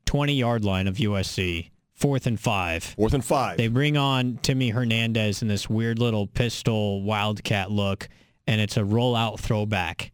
[0.06, 2.84] 20-yard line of USC, fourth and five.
[2.84, 3.56] Fourth and five.
[3.56, 8.08] They bring on Timmy Hernandez in this weird little pistol wildcat look,
[8.48, 10.10] and it's a rollout throwback,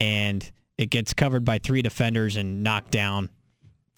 [0.00, 3.28] and it gets covered by three defenders and knocked down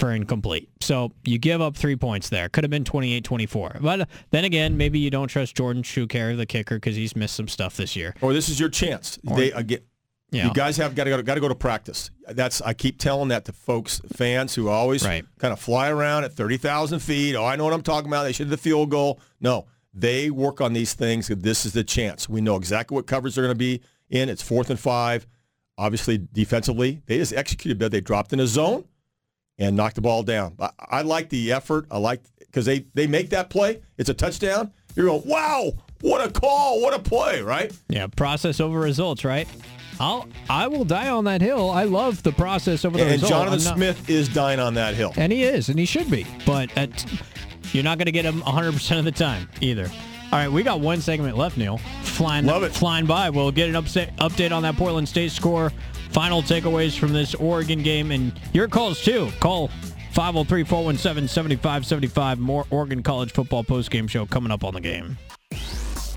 [0.01, 0.69] for incomplete.
[0.81, 2.49] So you give up three points there.
[2.49, 3.81] Could have been 28-24.
[3.81, 7.37] But uh, then again, maybe you don't trust Jordan Choukair, the kicker, because he's missed
[7.37, 8.15] some stuff this year.
[8.21, 9.21] Or this is your chance.
[9.27, 9.79] Or- they again.
[10.31, 10.49] Yeah.
[10.49, 12.11] You guys have got to go, got to go to practice.
[12.27, 15.25] That's I keep telling that to folks, fans who always Right.
[15.39, 17.37] kind of fly around at thirty thousand feet.
[17.37, 18.25] Oh, I know what I'm talking about.
[18.25, 19.21] They should have the field goal.
[19.41, 21.29] No, they work on these things.
[21.29, 22.29] This is the chance.
[22.29, 23.81] We know exactly what coverage they're going to be
[24.11, 24.29] in.
[24.29, 25.27] It's fourth and five.
[25.79, 27.89] Obviously, defensively, they just executed better.
[27.91, 28.85] They dropped in a zone
[29.59, 30.55] and knocked the ball down.
[30.61, 31.87] I, I like the effort.
[31.91, 33.81] I like because they they make that play.
[33.99, 34.73] It's a touchdown.
[34.95, 35.73] You're going, wow,
[36.03, 37.73] what a call, what a play, right?
[37.89, 39.49] Yeah, process over results, right?
[39.99, 41.71] I'll I will die on that hill.
[41.71, 43.23] I love the process over the results.
[43.25, 43.47] And result.
[43.49, 45.13] Jonathan I'm not- Smith is dying on that hill.
[45.17, 46.27] And he is, and he should be.
[46.47, 47.05] But at,
[47.75, 49.91] you're not going to get them 100% of the time either.
[50.33, 51.79] All right, we got one segment left, Neil.
[52.03, 52.73] Flying, Love it.
[52.73, 53.31] flying by.
[53.31, 55.71] We'll get an update, update on that Portland State score,
[56.11, 59.31] final takeaways from this Oregon game, and your calls too.
[59.41, 59.69] Call
[60.13, 62.39] 503 417 7575.
[62.39, 65.19] More Oregon College football postgame show coming up on the game.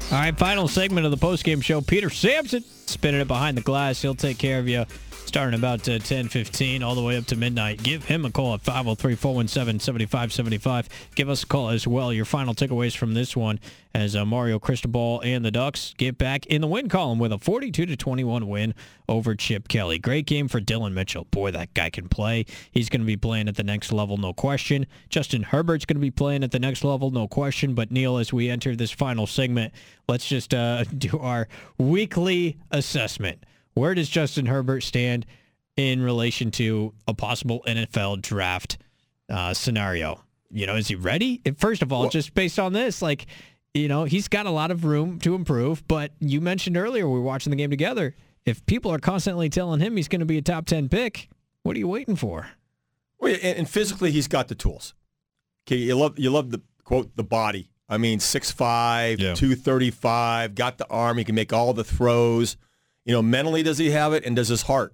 [0.10, 1.82] All right, final segment of the postgame show.
[1.82, 4.02] Peter Sampson spinning it behind the glass.
[4.02, 4.86] He'll take care of you
[5.28, 7.84] starting about uh, 10 15 all the way up to midnight.
[7.84, 10.90] Give him a call at 503 417 7575.
[11.16, 12.14] Give us a call as well.
[12.14, 13.60] Your final takeaways from this one
[13.94, 17.38] as uh, Mario Cristobal and the Ducks get back in the win column with a
[17.38, 18.74] 42 21 win
[19.10, 20.00] over Chip Kelly.
[20.00, 21.26] Great game for Dillon Mitchell.
[21.32, 22.46] Boy, that guy can play.
[22.72, 24.86] He's going to be playing at the next level, no question.
[25.10, 27.74] Justin Herbert's going to be playing at the next level, no question.
[27.74, 29.74] But Neil, as we enter this final segment,
[30.08, 31.48] let's just uh, do our
[31.78, 33.44] weekly assessment.
[33.78, 35.26] Where does Justin Herbert stand
[35.76, 38.78] in relation to a possible NFL draft
[39.30, 40.24] uh, scenario?
[40.50, 41.42] You know, is he ready?
[41.58, 43.28] First of all, just based on this, like,
[43.74, 45.88] you know, he's got a lot of room to improve.
[45.88, 48.16] But you mentioned earlier, we were watching the game together.
[48.46, 51.30] If people are constantly telling him he's going to be a top 10 pick,
[51.64, 52.50] what are you waiting for?
[53.20, 54.94] Well, and, and physically, he's got the tools.
[55.68, 57.70] Okay, you love you love the quote the body.
[57.90, 59.34] I mean, 6'5", Yeah.
[59.34, 61.18] 235, got the arm.
[61.18, 62.58] He can make all the throws.
[63.08, 64.26] You know, mentally, does he have it?
[64.26, 64.94] And does his heart?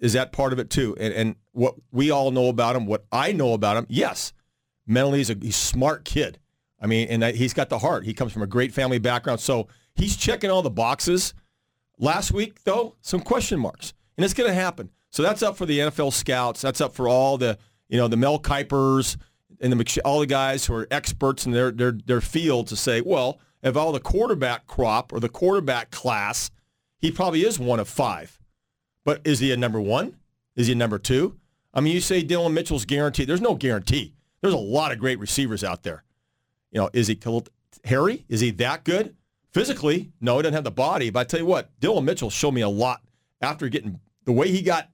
[0.00, 0.96] Is that part of it too?
[0.98, 4.32] And, and what we all know about him, what I know about him, yes,
[4.86, 6.38] mentally he's a he's smart kid.
[6.80, 8.04] I mean, and he's got the heart.
[8.04, 11.34] He comes from a great family background, so he's checking all the boxes.
[11.98, 14.88] Last week, though, some question marks, and it's going to happen.
[15.10, 16.62] So that's up for the NFL scouts.
[16.62, 17.58] That's up for all the
[17.90, 19.18] you know the Mel Kipers
[19.60, 23.02] and the all the guys who are experts in their their their field to say,
[23.02, 26.50] well, of all the quarterback crop or the quarterback class,
[26.98, 28.38] he probably is one of five.
[29.04, 30.16] But is he a number one?
[30.56, 31.38] Is he a number two?
[31.72, 33.28] I mean, you say Dillon Mitchell's guaranteed.
[33.28, 34.14] There's no guarantee.
[34.40, 36.04] There's a lot of great receivers out there.
[36.72, 37.18] You know, is he
[37.84, 38.24] Harry?
[38.28, 39.14] Is he that good?
[39.52, 41.10] Physically, no, he doesn't have the body.
[41.10, 43.00] But I tell you what, Dillon Mitchell showed me a lot
[43.40, 44.90] after getting the way he got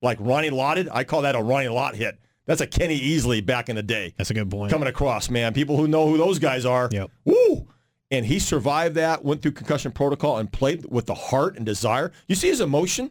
[0.00, 0.88] like Ronnie Lotted.
[0.90, 2.18] I call that a Ronnie Lott hit.
[2.46, 4.72] That's a Kenny Easley back in the day That's a good point.
[4.72, 5.52] coming across, man.
[5.52, 6.88] People who know who those guys are.
[6.90, 7.10] Yep.
[7.26, 7.68] Woo!
[8.10, 12.10] And he survived that, went through concussion protocol, and played with the heart and desire.
[12.26, 13.10] You see his emotion?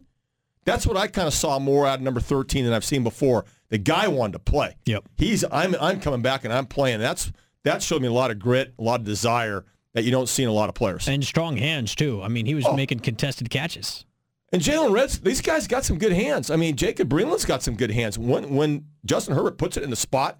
[0.66, 3.46] That's what I kind of saw more out of number 13 than I've seen before.
[3.70, 4.76] The guy wanted to play.
[4.86, 5.04] Yep.
[5.16, 7.00] He's I'm I'm coming back and I'm playing.
[7.00, 7.32] That's
[7.64, 10.44] that showed me a lot of grit, a lot of desire that you don't see
[10.44, 11.08] in a lot of players.
[11.08, 12.22] And strong hands, too.
[12.22, 12.76] I mean, he was Oh.
[12.76, 14.06] making contested catches.
[14.54, 16.50] And Jaylon Redds, these guys got some good hands.
[16.50, 18.18] I mean, Jacob Breeland's got some good hands.
[18.18, 20.40] When when Justin Herbert puts it in the spot,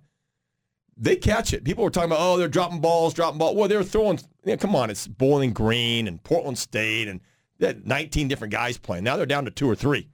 [0.98, 1.64] they catch it.
[1.64, 3.56] People were talking about, oh, they're dropping balls, dropping balls.
[3.56, 4.20] Well, they're throwing.
[4.44, 7.22] Yeah, come on, it's Bowling Green and Portland State, and
[7.60, 9.04] they had 19 different guys playing.
[9.04, 10.10] Now they're down to two or three.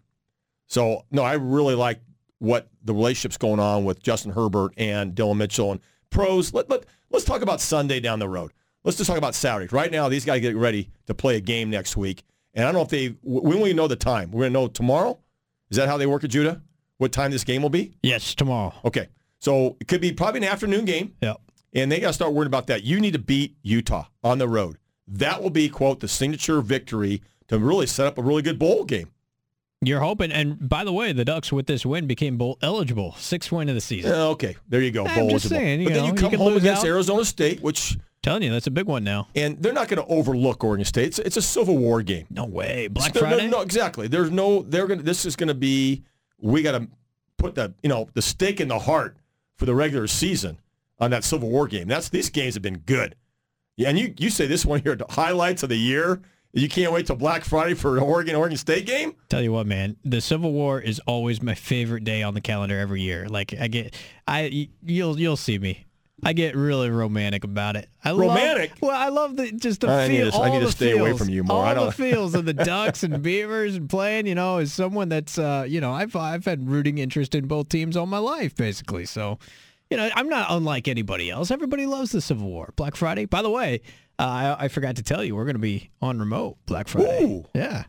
[0.67, 2.01] So no, I really like
[2.39, 5.79] what the relationship's going on with Justin Herbert and Dillon Mitchell and
[6.09, 6.53] pros.
[6.53, 8.51] Let, let, let's talk about Sunday down the road.
[8.83, 9.73] Let's just talk about Saturday.
[9.73, 12.23] Right now, these guys get ready to play a game next week.
[12.53, 14.31] And I don't know if they, when will we know the time?
[14.31, 15.19] We're going to know tomorrow?
[15.69, 16.61] Is that how they work at Judah?
[16.97, 17.93] What time this game will be?
[18.03, 18.73] Yes, tomorrow.
[18.85, 19.07] Okay.
[19.43, 21.15] So it could be probably an afternoon game.
[21.21, 21.41] Yep.
[21.73, 22.83] And they got to start worrying about that.
[22.83, 24.77] You need to beat Utah on the road.
[25.05, 28.85] That will be, quote, the signature victory to really set up a really good bowl
[28.85, 29.11] game.
[29.81, 33.51] You're hoping, and by the way, the Ducks with this win became bowl eligible, sixth
[33.51, 34.13] win of the season.
[34.13, 35.05] Okay, there you go.
[35.05, 35.57] I'm bowl eligible.
[35.57, 36.87] saying, you but then know, you you come can home against out.
[36.87, 39.27] Arizona State, which Telling you, that's a big one now.
[39.35, 41.07] and they're not going to overlook Oregon State.
[41.07, 42.27] It's, it's a Civil War game.
[42.29, 43.47] No way, Black No, no, Friday.
[43.49, 44.07] No, exactly.
[44.07, 44.61] There's no.
[44.61, 44.99] They're going.
[44.99, 46.03] to This is going to be
[46.39, 46.87] we got to
[47.37, 49.17] put the you know the stake in the heart
[49.57, 50.59] for the regular season
[50.99, 51.87] on that Civil War game.
[51.87, 53.15] That's these games have been good.
[53.75, 56.21] Yeah, and you you say this one here, the highlights of the year.
[56.55, 59.15] You can't wait till Black Friday for an Oregon Oregon State game.
[59.29, 62.79] Tell you what, man, the Civil War is always my favorite day on the calendar
[62.79, 63.27] every year.
[63.27, 63.95] Like I get,
[64.27, 65.85] I you'll you'll see me.
[66.21, 67.89] I get really romantic about it.
[68.03, 68.71] I romantic.
[68.71, 70.25] Love, well, I love the just the I feel.
[70.25, 71.57] Need to, I need to stay feels, away from you more.
[71.57, 71.87] All I don't.
[71.87, 74.27] the feels of the Ducks and Beavers and playing.
[74.27, 77.69] You know, as someone that's uh, you know, I've I've had rooting interest in both
[77.69, 79.05] teams all my life, basically.
[79.05, 79.39] So,
[79.89, 81.51] you know, I'm not unlike anybody else.
[81.51, 82.73] Everybody loves the Civil War.
[82.75, 83.25] Black Friday.
[83.25, 83.81] By the way,
[84.19, 87.23] uh, I, I forgot to tell you, we're going to be on remote Black Friday.
[87.25, 87.45] Ooh.
[87.53, 87.85] Yeah,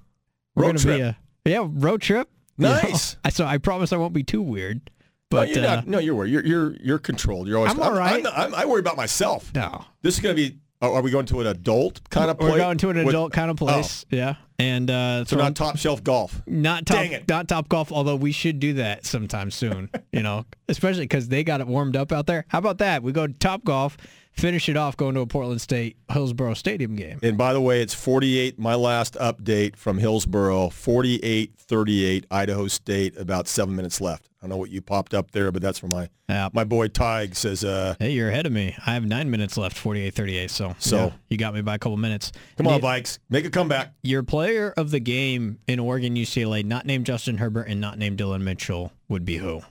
[0.54, 2.28] we're Road going to be a yeah road trip.
[2.56, 2.72] you know.
[2.72, 3.16] Nice.
[3.24, 4.90] I so I promise I won't be too weird.
[5.34, 6.32] No, you're uh, not, no, you're worried.
[6.32, 7.48] You're you're you're controlled.
[7.48, 7.72] You're always.
[7.72, 8.24] I'm all right.
[8.26, 9.52] I'm, I'm, I worry about myself.
[9.54, 10.58] no, This is going to be.
[10.82, 12.38] Are we going to an adult kind of?
[12.38, 12.52] Place?
[12.52, 14.04] We're going to an with- adult kind of place.
[14.12, 14.16] Oh.
[14.16, 16.42] Yeah, and uh, So not top shelf golf.
[16.46, 17.90] Not top, not top golf.
[17.90, 19.88] Although we should do that sometime soon.
[20.12, 22.44] you know, especially because they got it warmed up out there.
[22.48, 23.02] How about that?
[23.02, 23.96] We go to top golf,
[24.32, 27.18] finish it off, going to a Portland State Hillsboro Stadium game.
[27.22, 28.58] And by the way, it's 48.
[28.58, 33.16] My last update from Hillsboro, 48-38, Idaho State.
[33.16, 34.28] About seven minutes left.
[34.44, 36.50] I don't know what you popped up there, but that's from my Yeah.
[36.52, 37.64] my boy Tig says.
[37.64, 38.76] Uh, Hey, you're ahead of me.
[38.86, 40.50] I have nine minutes left, 48-38.
[40.50, 42.30] So, So- yeah, you got me by a couple minutes.
[42.58, 43.94] Come on, The- Vikes, make a comeback.
[44.02, 48.18] Your player of the game in Oregon UCLA, not named Justin Herbert and not named
[48.18, 49.62] Dillon Mitchell, would be who?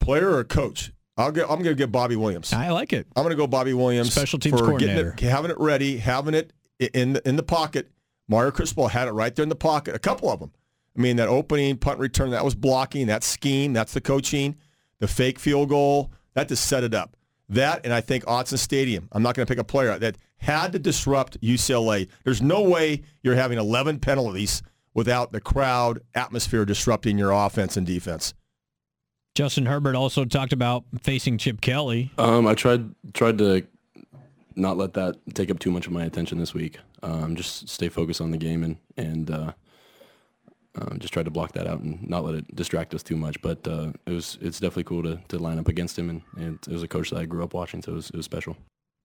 [0.00, 0.90] Player or coach?
[1.16, 1.44] I'll get.
[1.44, 2.52] I'm going to get Bobby Williams.
[2.52, 3.06] I like it.
[3.14, 4.12] I'm going to go Bobby Williams.
[4.12, 5.14] Special teams for coordinator.
[5.16, 7.92] it, having it ready, having it in the, in the pocket.
[8.28, 9.94] Mario Cristobal had it right there in the pocket.
[9.94, 10.50] A couple of them.
[10.96, 13.06] I mean, that opening punt return, that was blocking.
[13.06, 14.56] That scheme, that's the coaching.
[14.98, 17.16] The fake field goal, that just set it up.
[17.48, 19.08] That and I think Autzen Stadium.
[19.12, 22.08] I'm not going to pick a player that had to disrupt UCLA.
[22.24, 24.62] There's no way you're having 11 penalties
[24.94, 28.32] without the crowd atmosphere disrupting your offense and defense.
[29.34, 32.10] Justin Herbert also talked about facing Chip Kelly.
[32.16, 33.66] Um, I tried tried to
[34.56, 36.78] not let that take up too much of my attention this week.
[37.02, 39.52] Um, just stay focused on the game and and uh,
[40.76, 43.40] um, just tried to block that out and not let it distract us too much.
[43.42, 46.58] But uh, it was it's definitely cool to, to line up against him and, and
[46.68, 48.56] it was a coach that I grew up watching, so it was, it was special.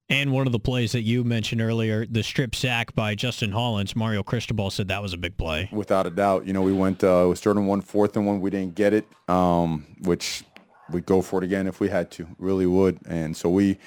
[0.10, 3.96] And one of the plays that you mentioned earlier, the strip sack by Justin Hollins,
[3.96, 5.70] Mario Cristobal said that was a big play.
[5.72, 8.50] Without a doubt, you know, we went, uh, we started one fourth and one, we
[8.50, 10.44] didn't get it, um, which
[10.90, 13.00] we'd go for it again if we had to, really would.
[13.08, 13.78] And so we,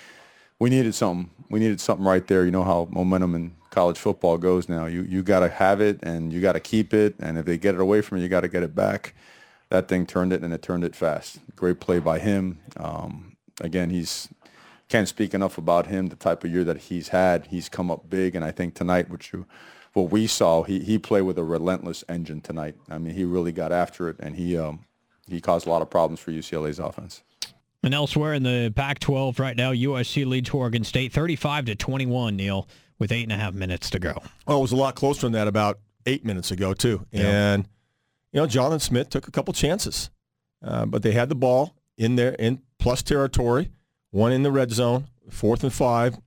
[0.64, 1.28] we needed something.
[1.50, 2.46] We needed something right there.
[2.46, 4.86] You know how momentum in college football goes now.
[4.86, 7.16] You, you got to have it and you got to keep it.
[7.20, 9.14] And if they get it away from you, you got to get it back.
[9.68, 11.40] That thing turned it and it turned it fast.
[11.54, 12.60] Great play by him.
[12.78, 14.30] Um, again, he's,
[14.88, 17.48] can't speak enough about him, the type of year that he's had.
[17.48, 19.44] He's come up big, and I think tonight, which you,
[19.92, 22.76] what we saw, he he played with a relentless engine tonight.
[22.88, 24.84] I mean, he really got after it, and he um,
[25.28, 27.22] he caused a lot of problems for UCLA's offense.
[27.84, 32.36] And elsewhere in the Pac-12 right now, USC leads Oregon State 35 to 21.
[32.36, 32.66] Neil,
[32.98, 34.22] with eight and a half minutes to go.
[34.46, 37.06] Oh, it was a lot closer than that about eight minutes ago too.
[37.12, 37.68] And
[38.32, 40.10] you know, Jonathan Smith took a couple chances,
[40.62, 43.70] uh, but they had the ball in there in plus territory,
[44.10, 46.18] one in the red zone, fourth and five,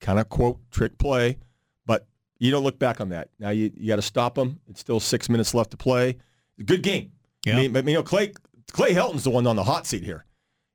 [0.00, 1.38] kind of quote trick play.
[1.86, 2.06] But
[2.38, 3.28] you don't look back on that.
[3.38, 4.60] Now you, you got to stop them.
[4.68, 6.16] It's still six minutes left to play.
[6.64, 7.12] Good game.
[7.46, 7.54] Yeah.
[7.54, 8.32] I mean, but you know, Clay
[8.72, 10.24] Clay Helton's the one on the hot seat here.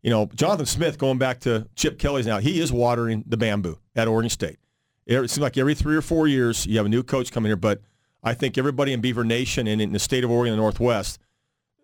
[0.02, 2.40] You know, Jonathan Smith going back to Chip Kelly's now.
[2.40, 4.58] He is watering the bamboo at Oregon State.
[5.06, 7.56] It seems like every three or four years you have a new coach coming here,
[7.58, 7.82] but
[8.24, 11.20] I think everybody in Beaver Nation and in the state of Oregon, the Northwest,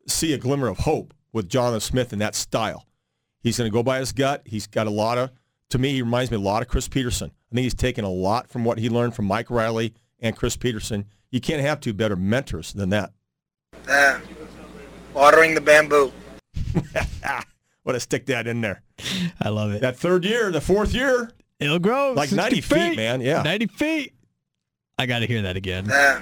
[0.08, 2.86] see a glimmer of hope with Jonathan Smith and that style.
[3.40, 4.44] He's going to go by his gut.
[4.46, 5.32] He's got a lot of,
[5.70, 7.32] to me, he reminds me a lot of Chris Petersen.
[7.52, 10.56] I think he's taken a lot from what he learned from Mike Riley and Chris
[10.56, 11.06] Petersen.
[11.32, 13.12] You can't have two better mentors than that.
[13.88, 14.20] Yeah.
[15.14, 16.12] Watering the bamboo.
[17.86, 18.82] What to stick that in there.
[19.40, 19.82] I love it.
[19.82, 21.30] That third year, the fourth year,
[21.60, 23.22] It'll grow like 90 feet, man.
[23.22, 23.44] Yeah.
[23.44, 24.14] 90 feet.
[24.98, 25.86] I got to hear that again.
[25.86, 26.22] Yeah.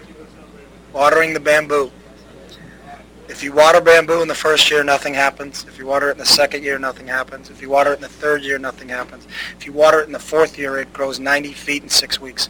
[0.92, 1.90] Watering the bamboo.
[3.30, 5.66] If you water bamboo in the first year, nothing happens.
[5.68, 7.50] If you water it in the second year, nothing happens.
[7.50, 9.26] If you water it in the third year, nothing happens.
[9.58, 12.50] If you water it in the fourth year, it grows 90 feet in six weeks.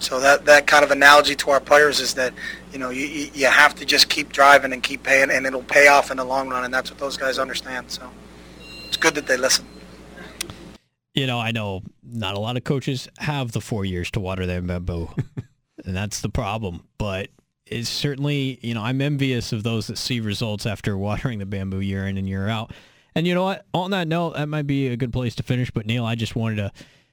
[0.00, 2.32] So that, that kind of analogy to our players is that,
[2.72, 5.62] you know, you, you you have to just keep driving and keep paying, and it'll
[5.62, 7.90] pay off in the long run, and that's what those guys understand.
[7.90, 8.10] So
[8.86, 9.66] it's good that they listen.
[11.14, 14.46] You know, I know not a lot of coaches have the four years to water
[14.46, 15.10] their bamboo,
[15.84, 16.84] and that's the problem.
[16.96, 17.28] But
[17.66, 21.80] it's certainly, you know, I'm envious of those that see results after watering the bamboo
[21.80, 22.72] year in and year out.
[23.14, 23.66] And you know what?
[23.74, 25.70] On that note, that might be a good place to finish.
[25.70, 26.72] But Neil, I just wanted to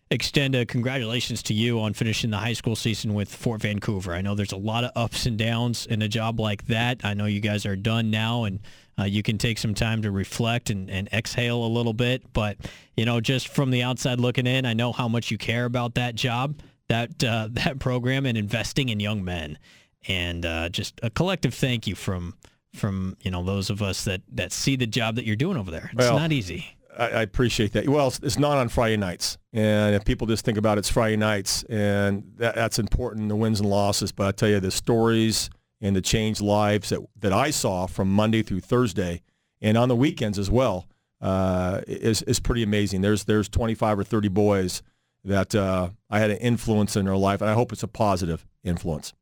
[0.10, 4.14] extend a congratulations to you on finishing the high school season with Fort Vancouver.
[4.14, 7.02] I know there's a lot of ups and downs in a job like that.
[7.04, 8.60] I know you guys are done now and
[9.00, 12.24] uh, you can take some time to reflect and, and exhale a little bit.
[12.34, 12.58] But,
[12.96, 15.96] you know, just from the outside looking in, I know how much you care about
[15.96, 19.60] that job, that, uh, that program, and investing in young men.
[20.08, 22.36] And uh, just a collective thank you from
[22.76, 25.72] from you know those of us that that see the job that you're doing over
[25.72, 25.90] there.
[25.92, 26.77] It's Well, not easy.
[26.98, 27.88] I, I appreciate that.
[27.88, 30.90] Well, it's, it's not on Friday nights, and if people just think about it, it's
[30.90, 34.12] Friday nights, and that, that's important, the wins and losses.
[34.12, 35.50] But I tell you, the stories
[35.82, 39.22] and the changed lives that that I saw from Monday through Thursday,
[39.62, 40.88] and on the weekends as well,
[41.22, 43.02] uh, is is pretty amazing.
[43.02, 44.82] There's there's 25 or 30 boys
[45.24, 48.46] that uh, I had an influence in their life, and I hope it's a positive
[48.64, 49.14] influence.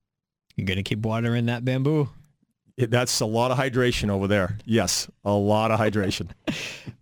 [0.55, 2.09] You're gonna keep watering that bamboo.
[2.77, 4.57] That's a lot of hydration over there.
[4.65, 6.29] Yes, a lot of hydration.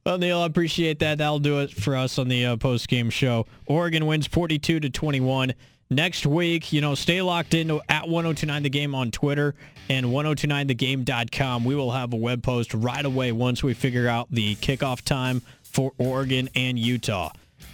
[0.05, 1.19] Well, Neil, I appreciate that.
[1.19, 3.45] That'll do it for us on the uh, post game show.
[3.67, 5.53] Oregon wins 42 to 21.
[5.89, 9.55] Next week, you know, stay locked in at 1029 The Game on Twitter
[9.87, 11.63] and 1029thegame.com.
[11.63, 15.41] We will have a web post right away once we figure out the kickoff time
[15.61, 17.31] for Oregon and Utah.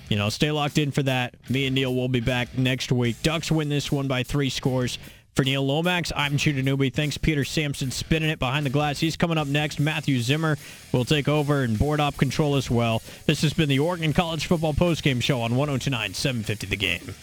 [0.09, 1.35] You know, stay locked in for that.
[1.49, 3.15] Me and Neil will be back next week.
[3.23, 4.99] Ducks win this one by three scores.
[5.39, 6.89] For Neil Lomax, I'm Judah Newby.
[6.89, 8.99] Thanks, Peter Sampson, spinning it behind the glass.
[8.99, 9.79] He's coming up next.
[9.79, 10.57] Matthew Zimmer
[10.91, 13.01] will take over and board op control as well.
[13.25, 17.15] This has been the Oregon College Football Postgame Show on 1029 750 The Game.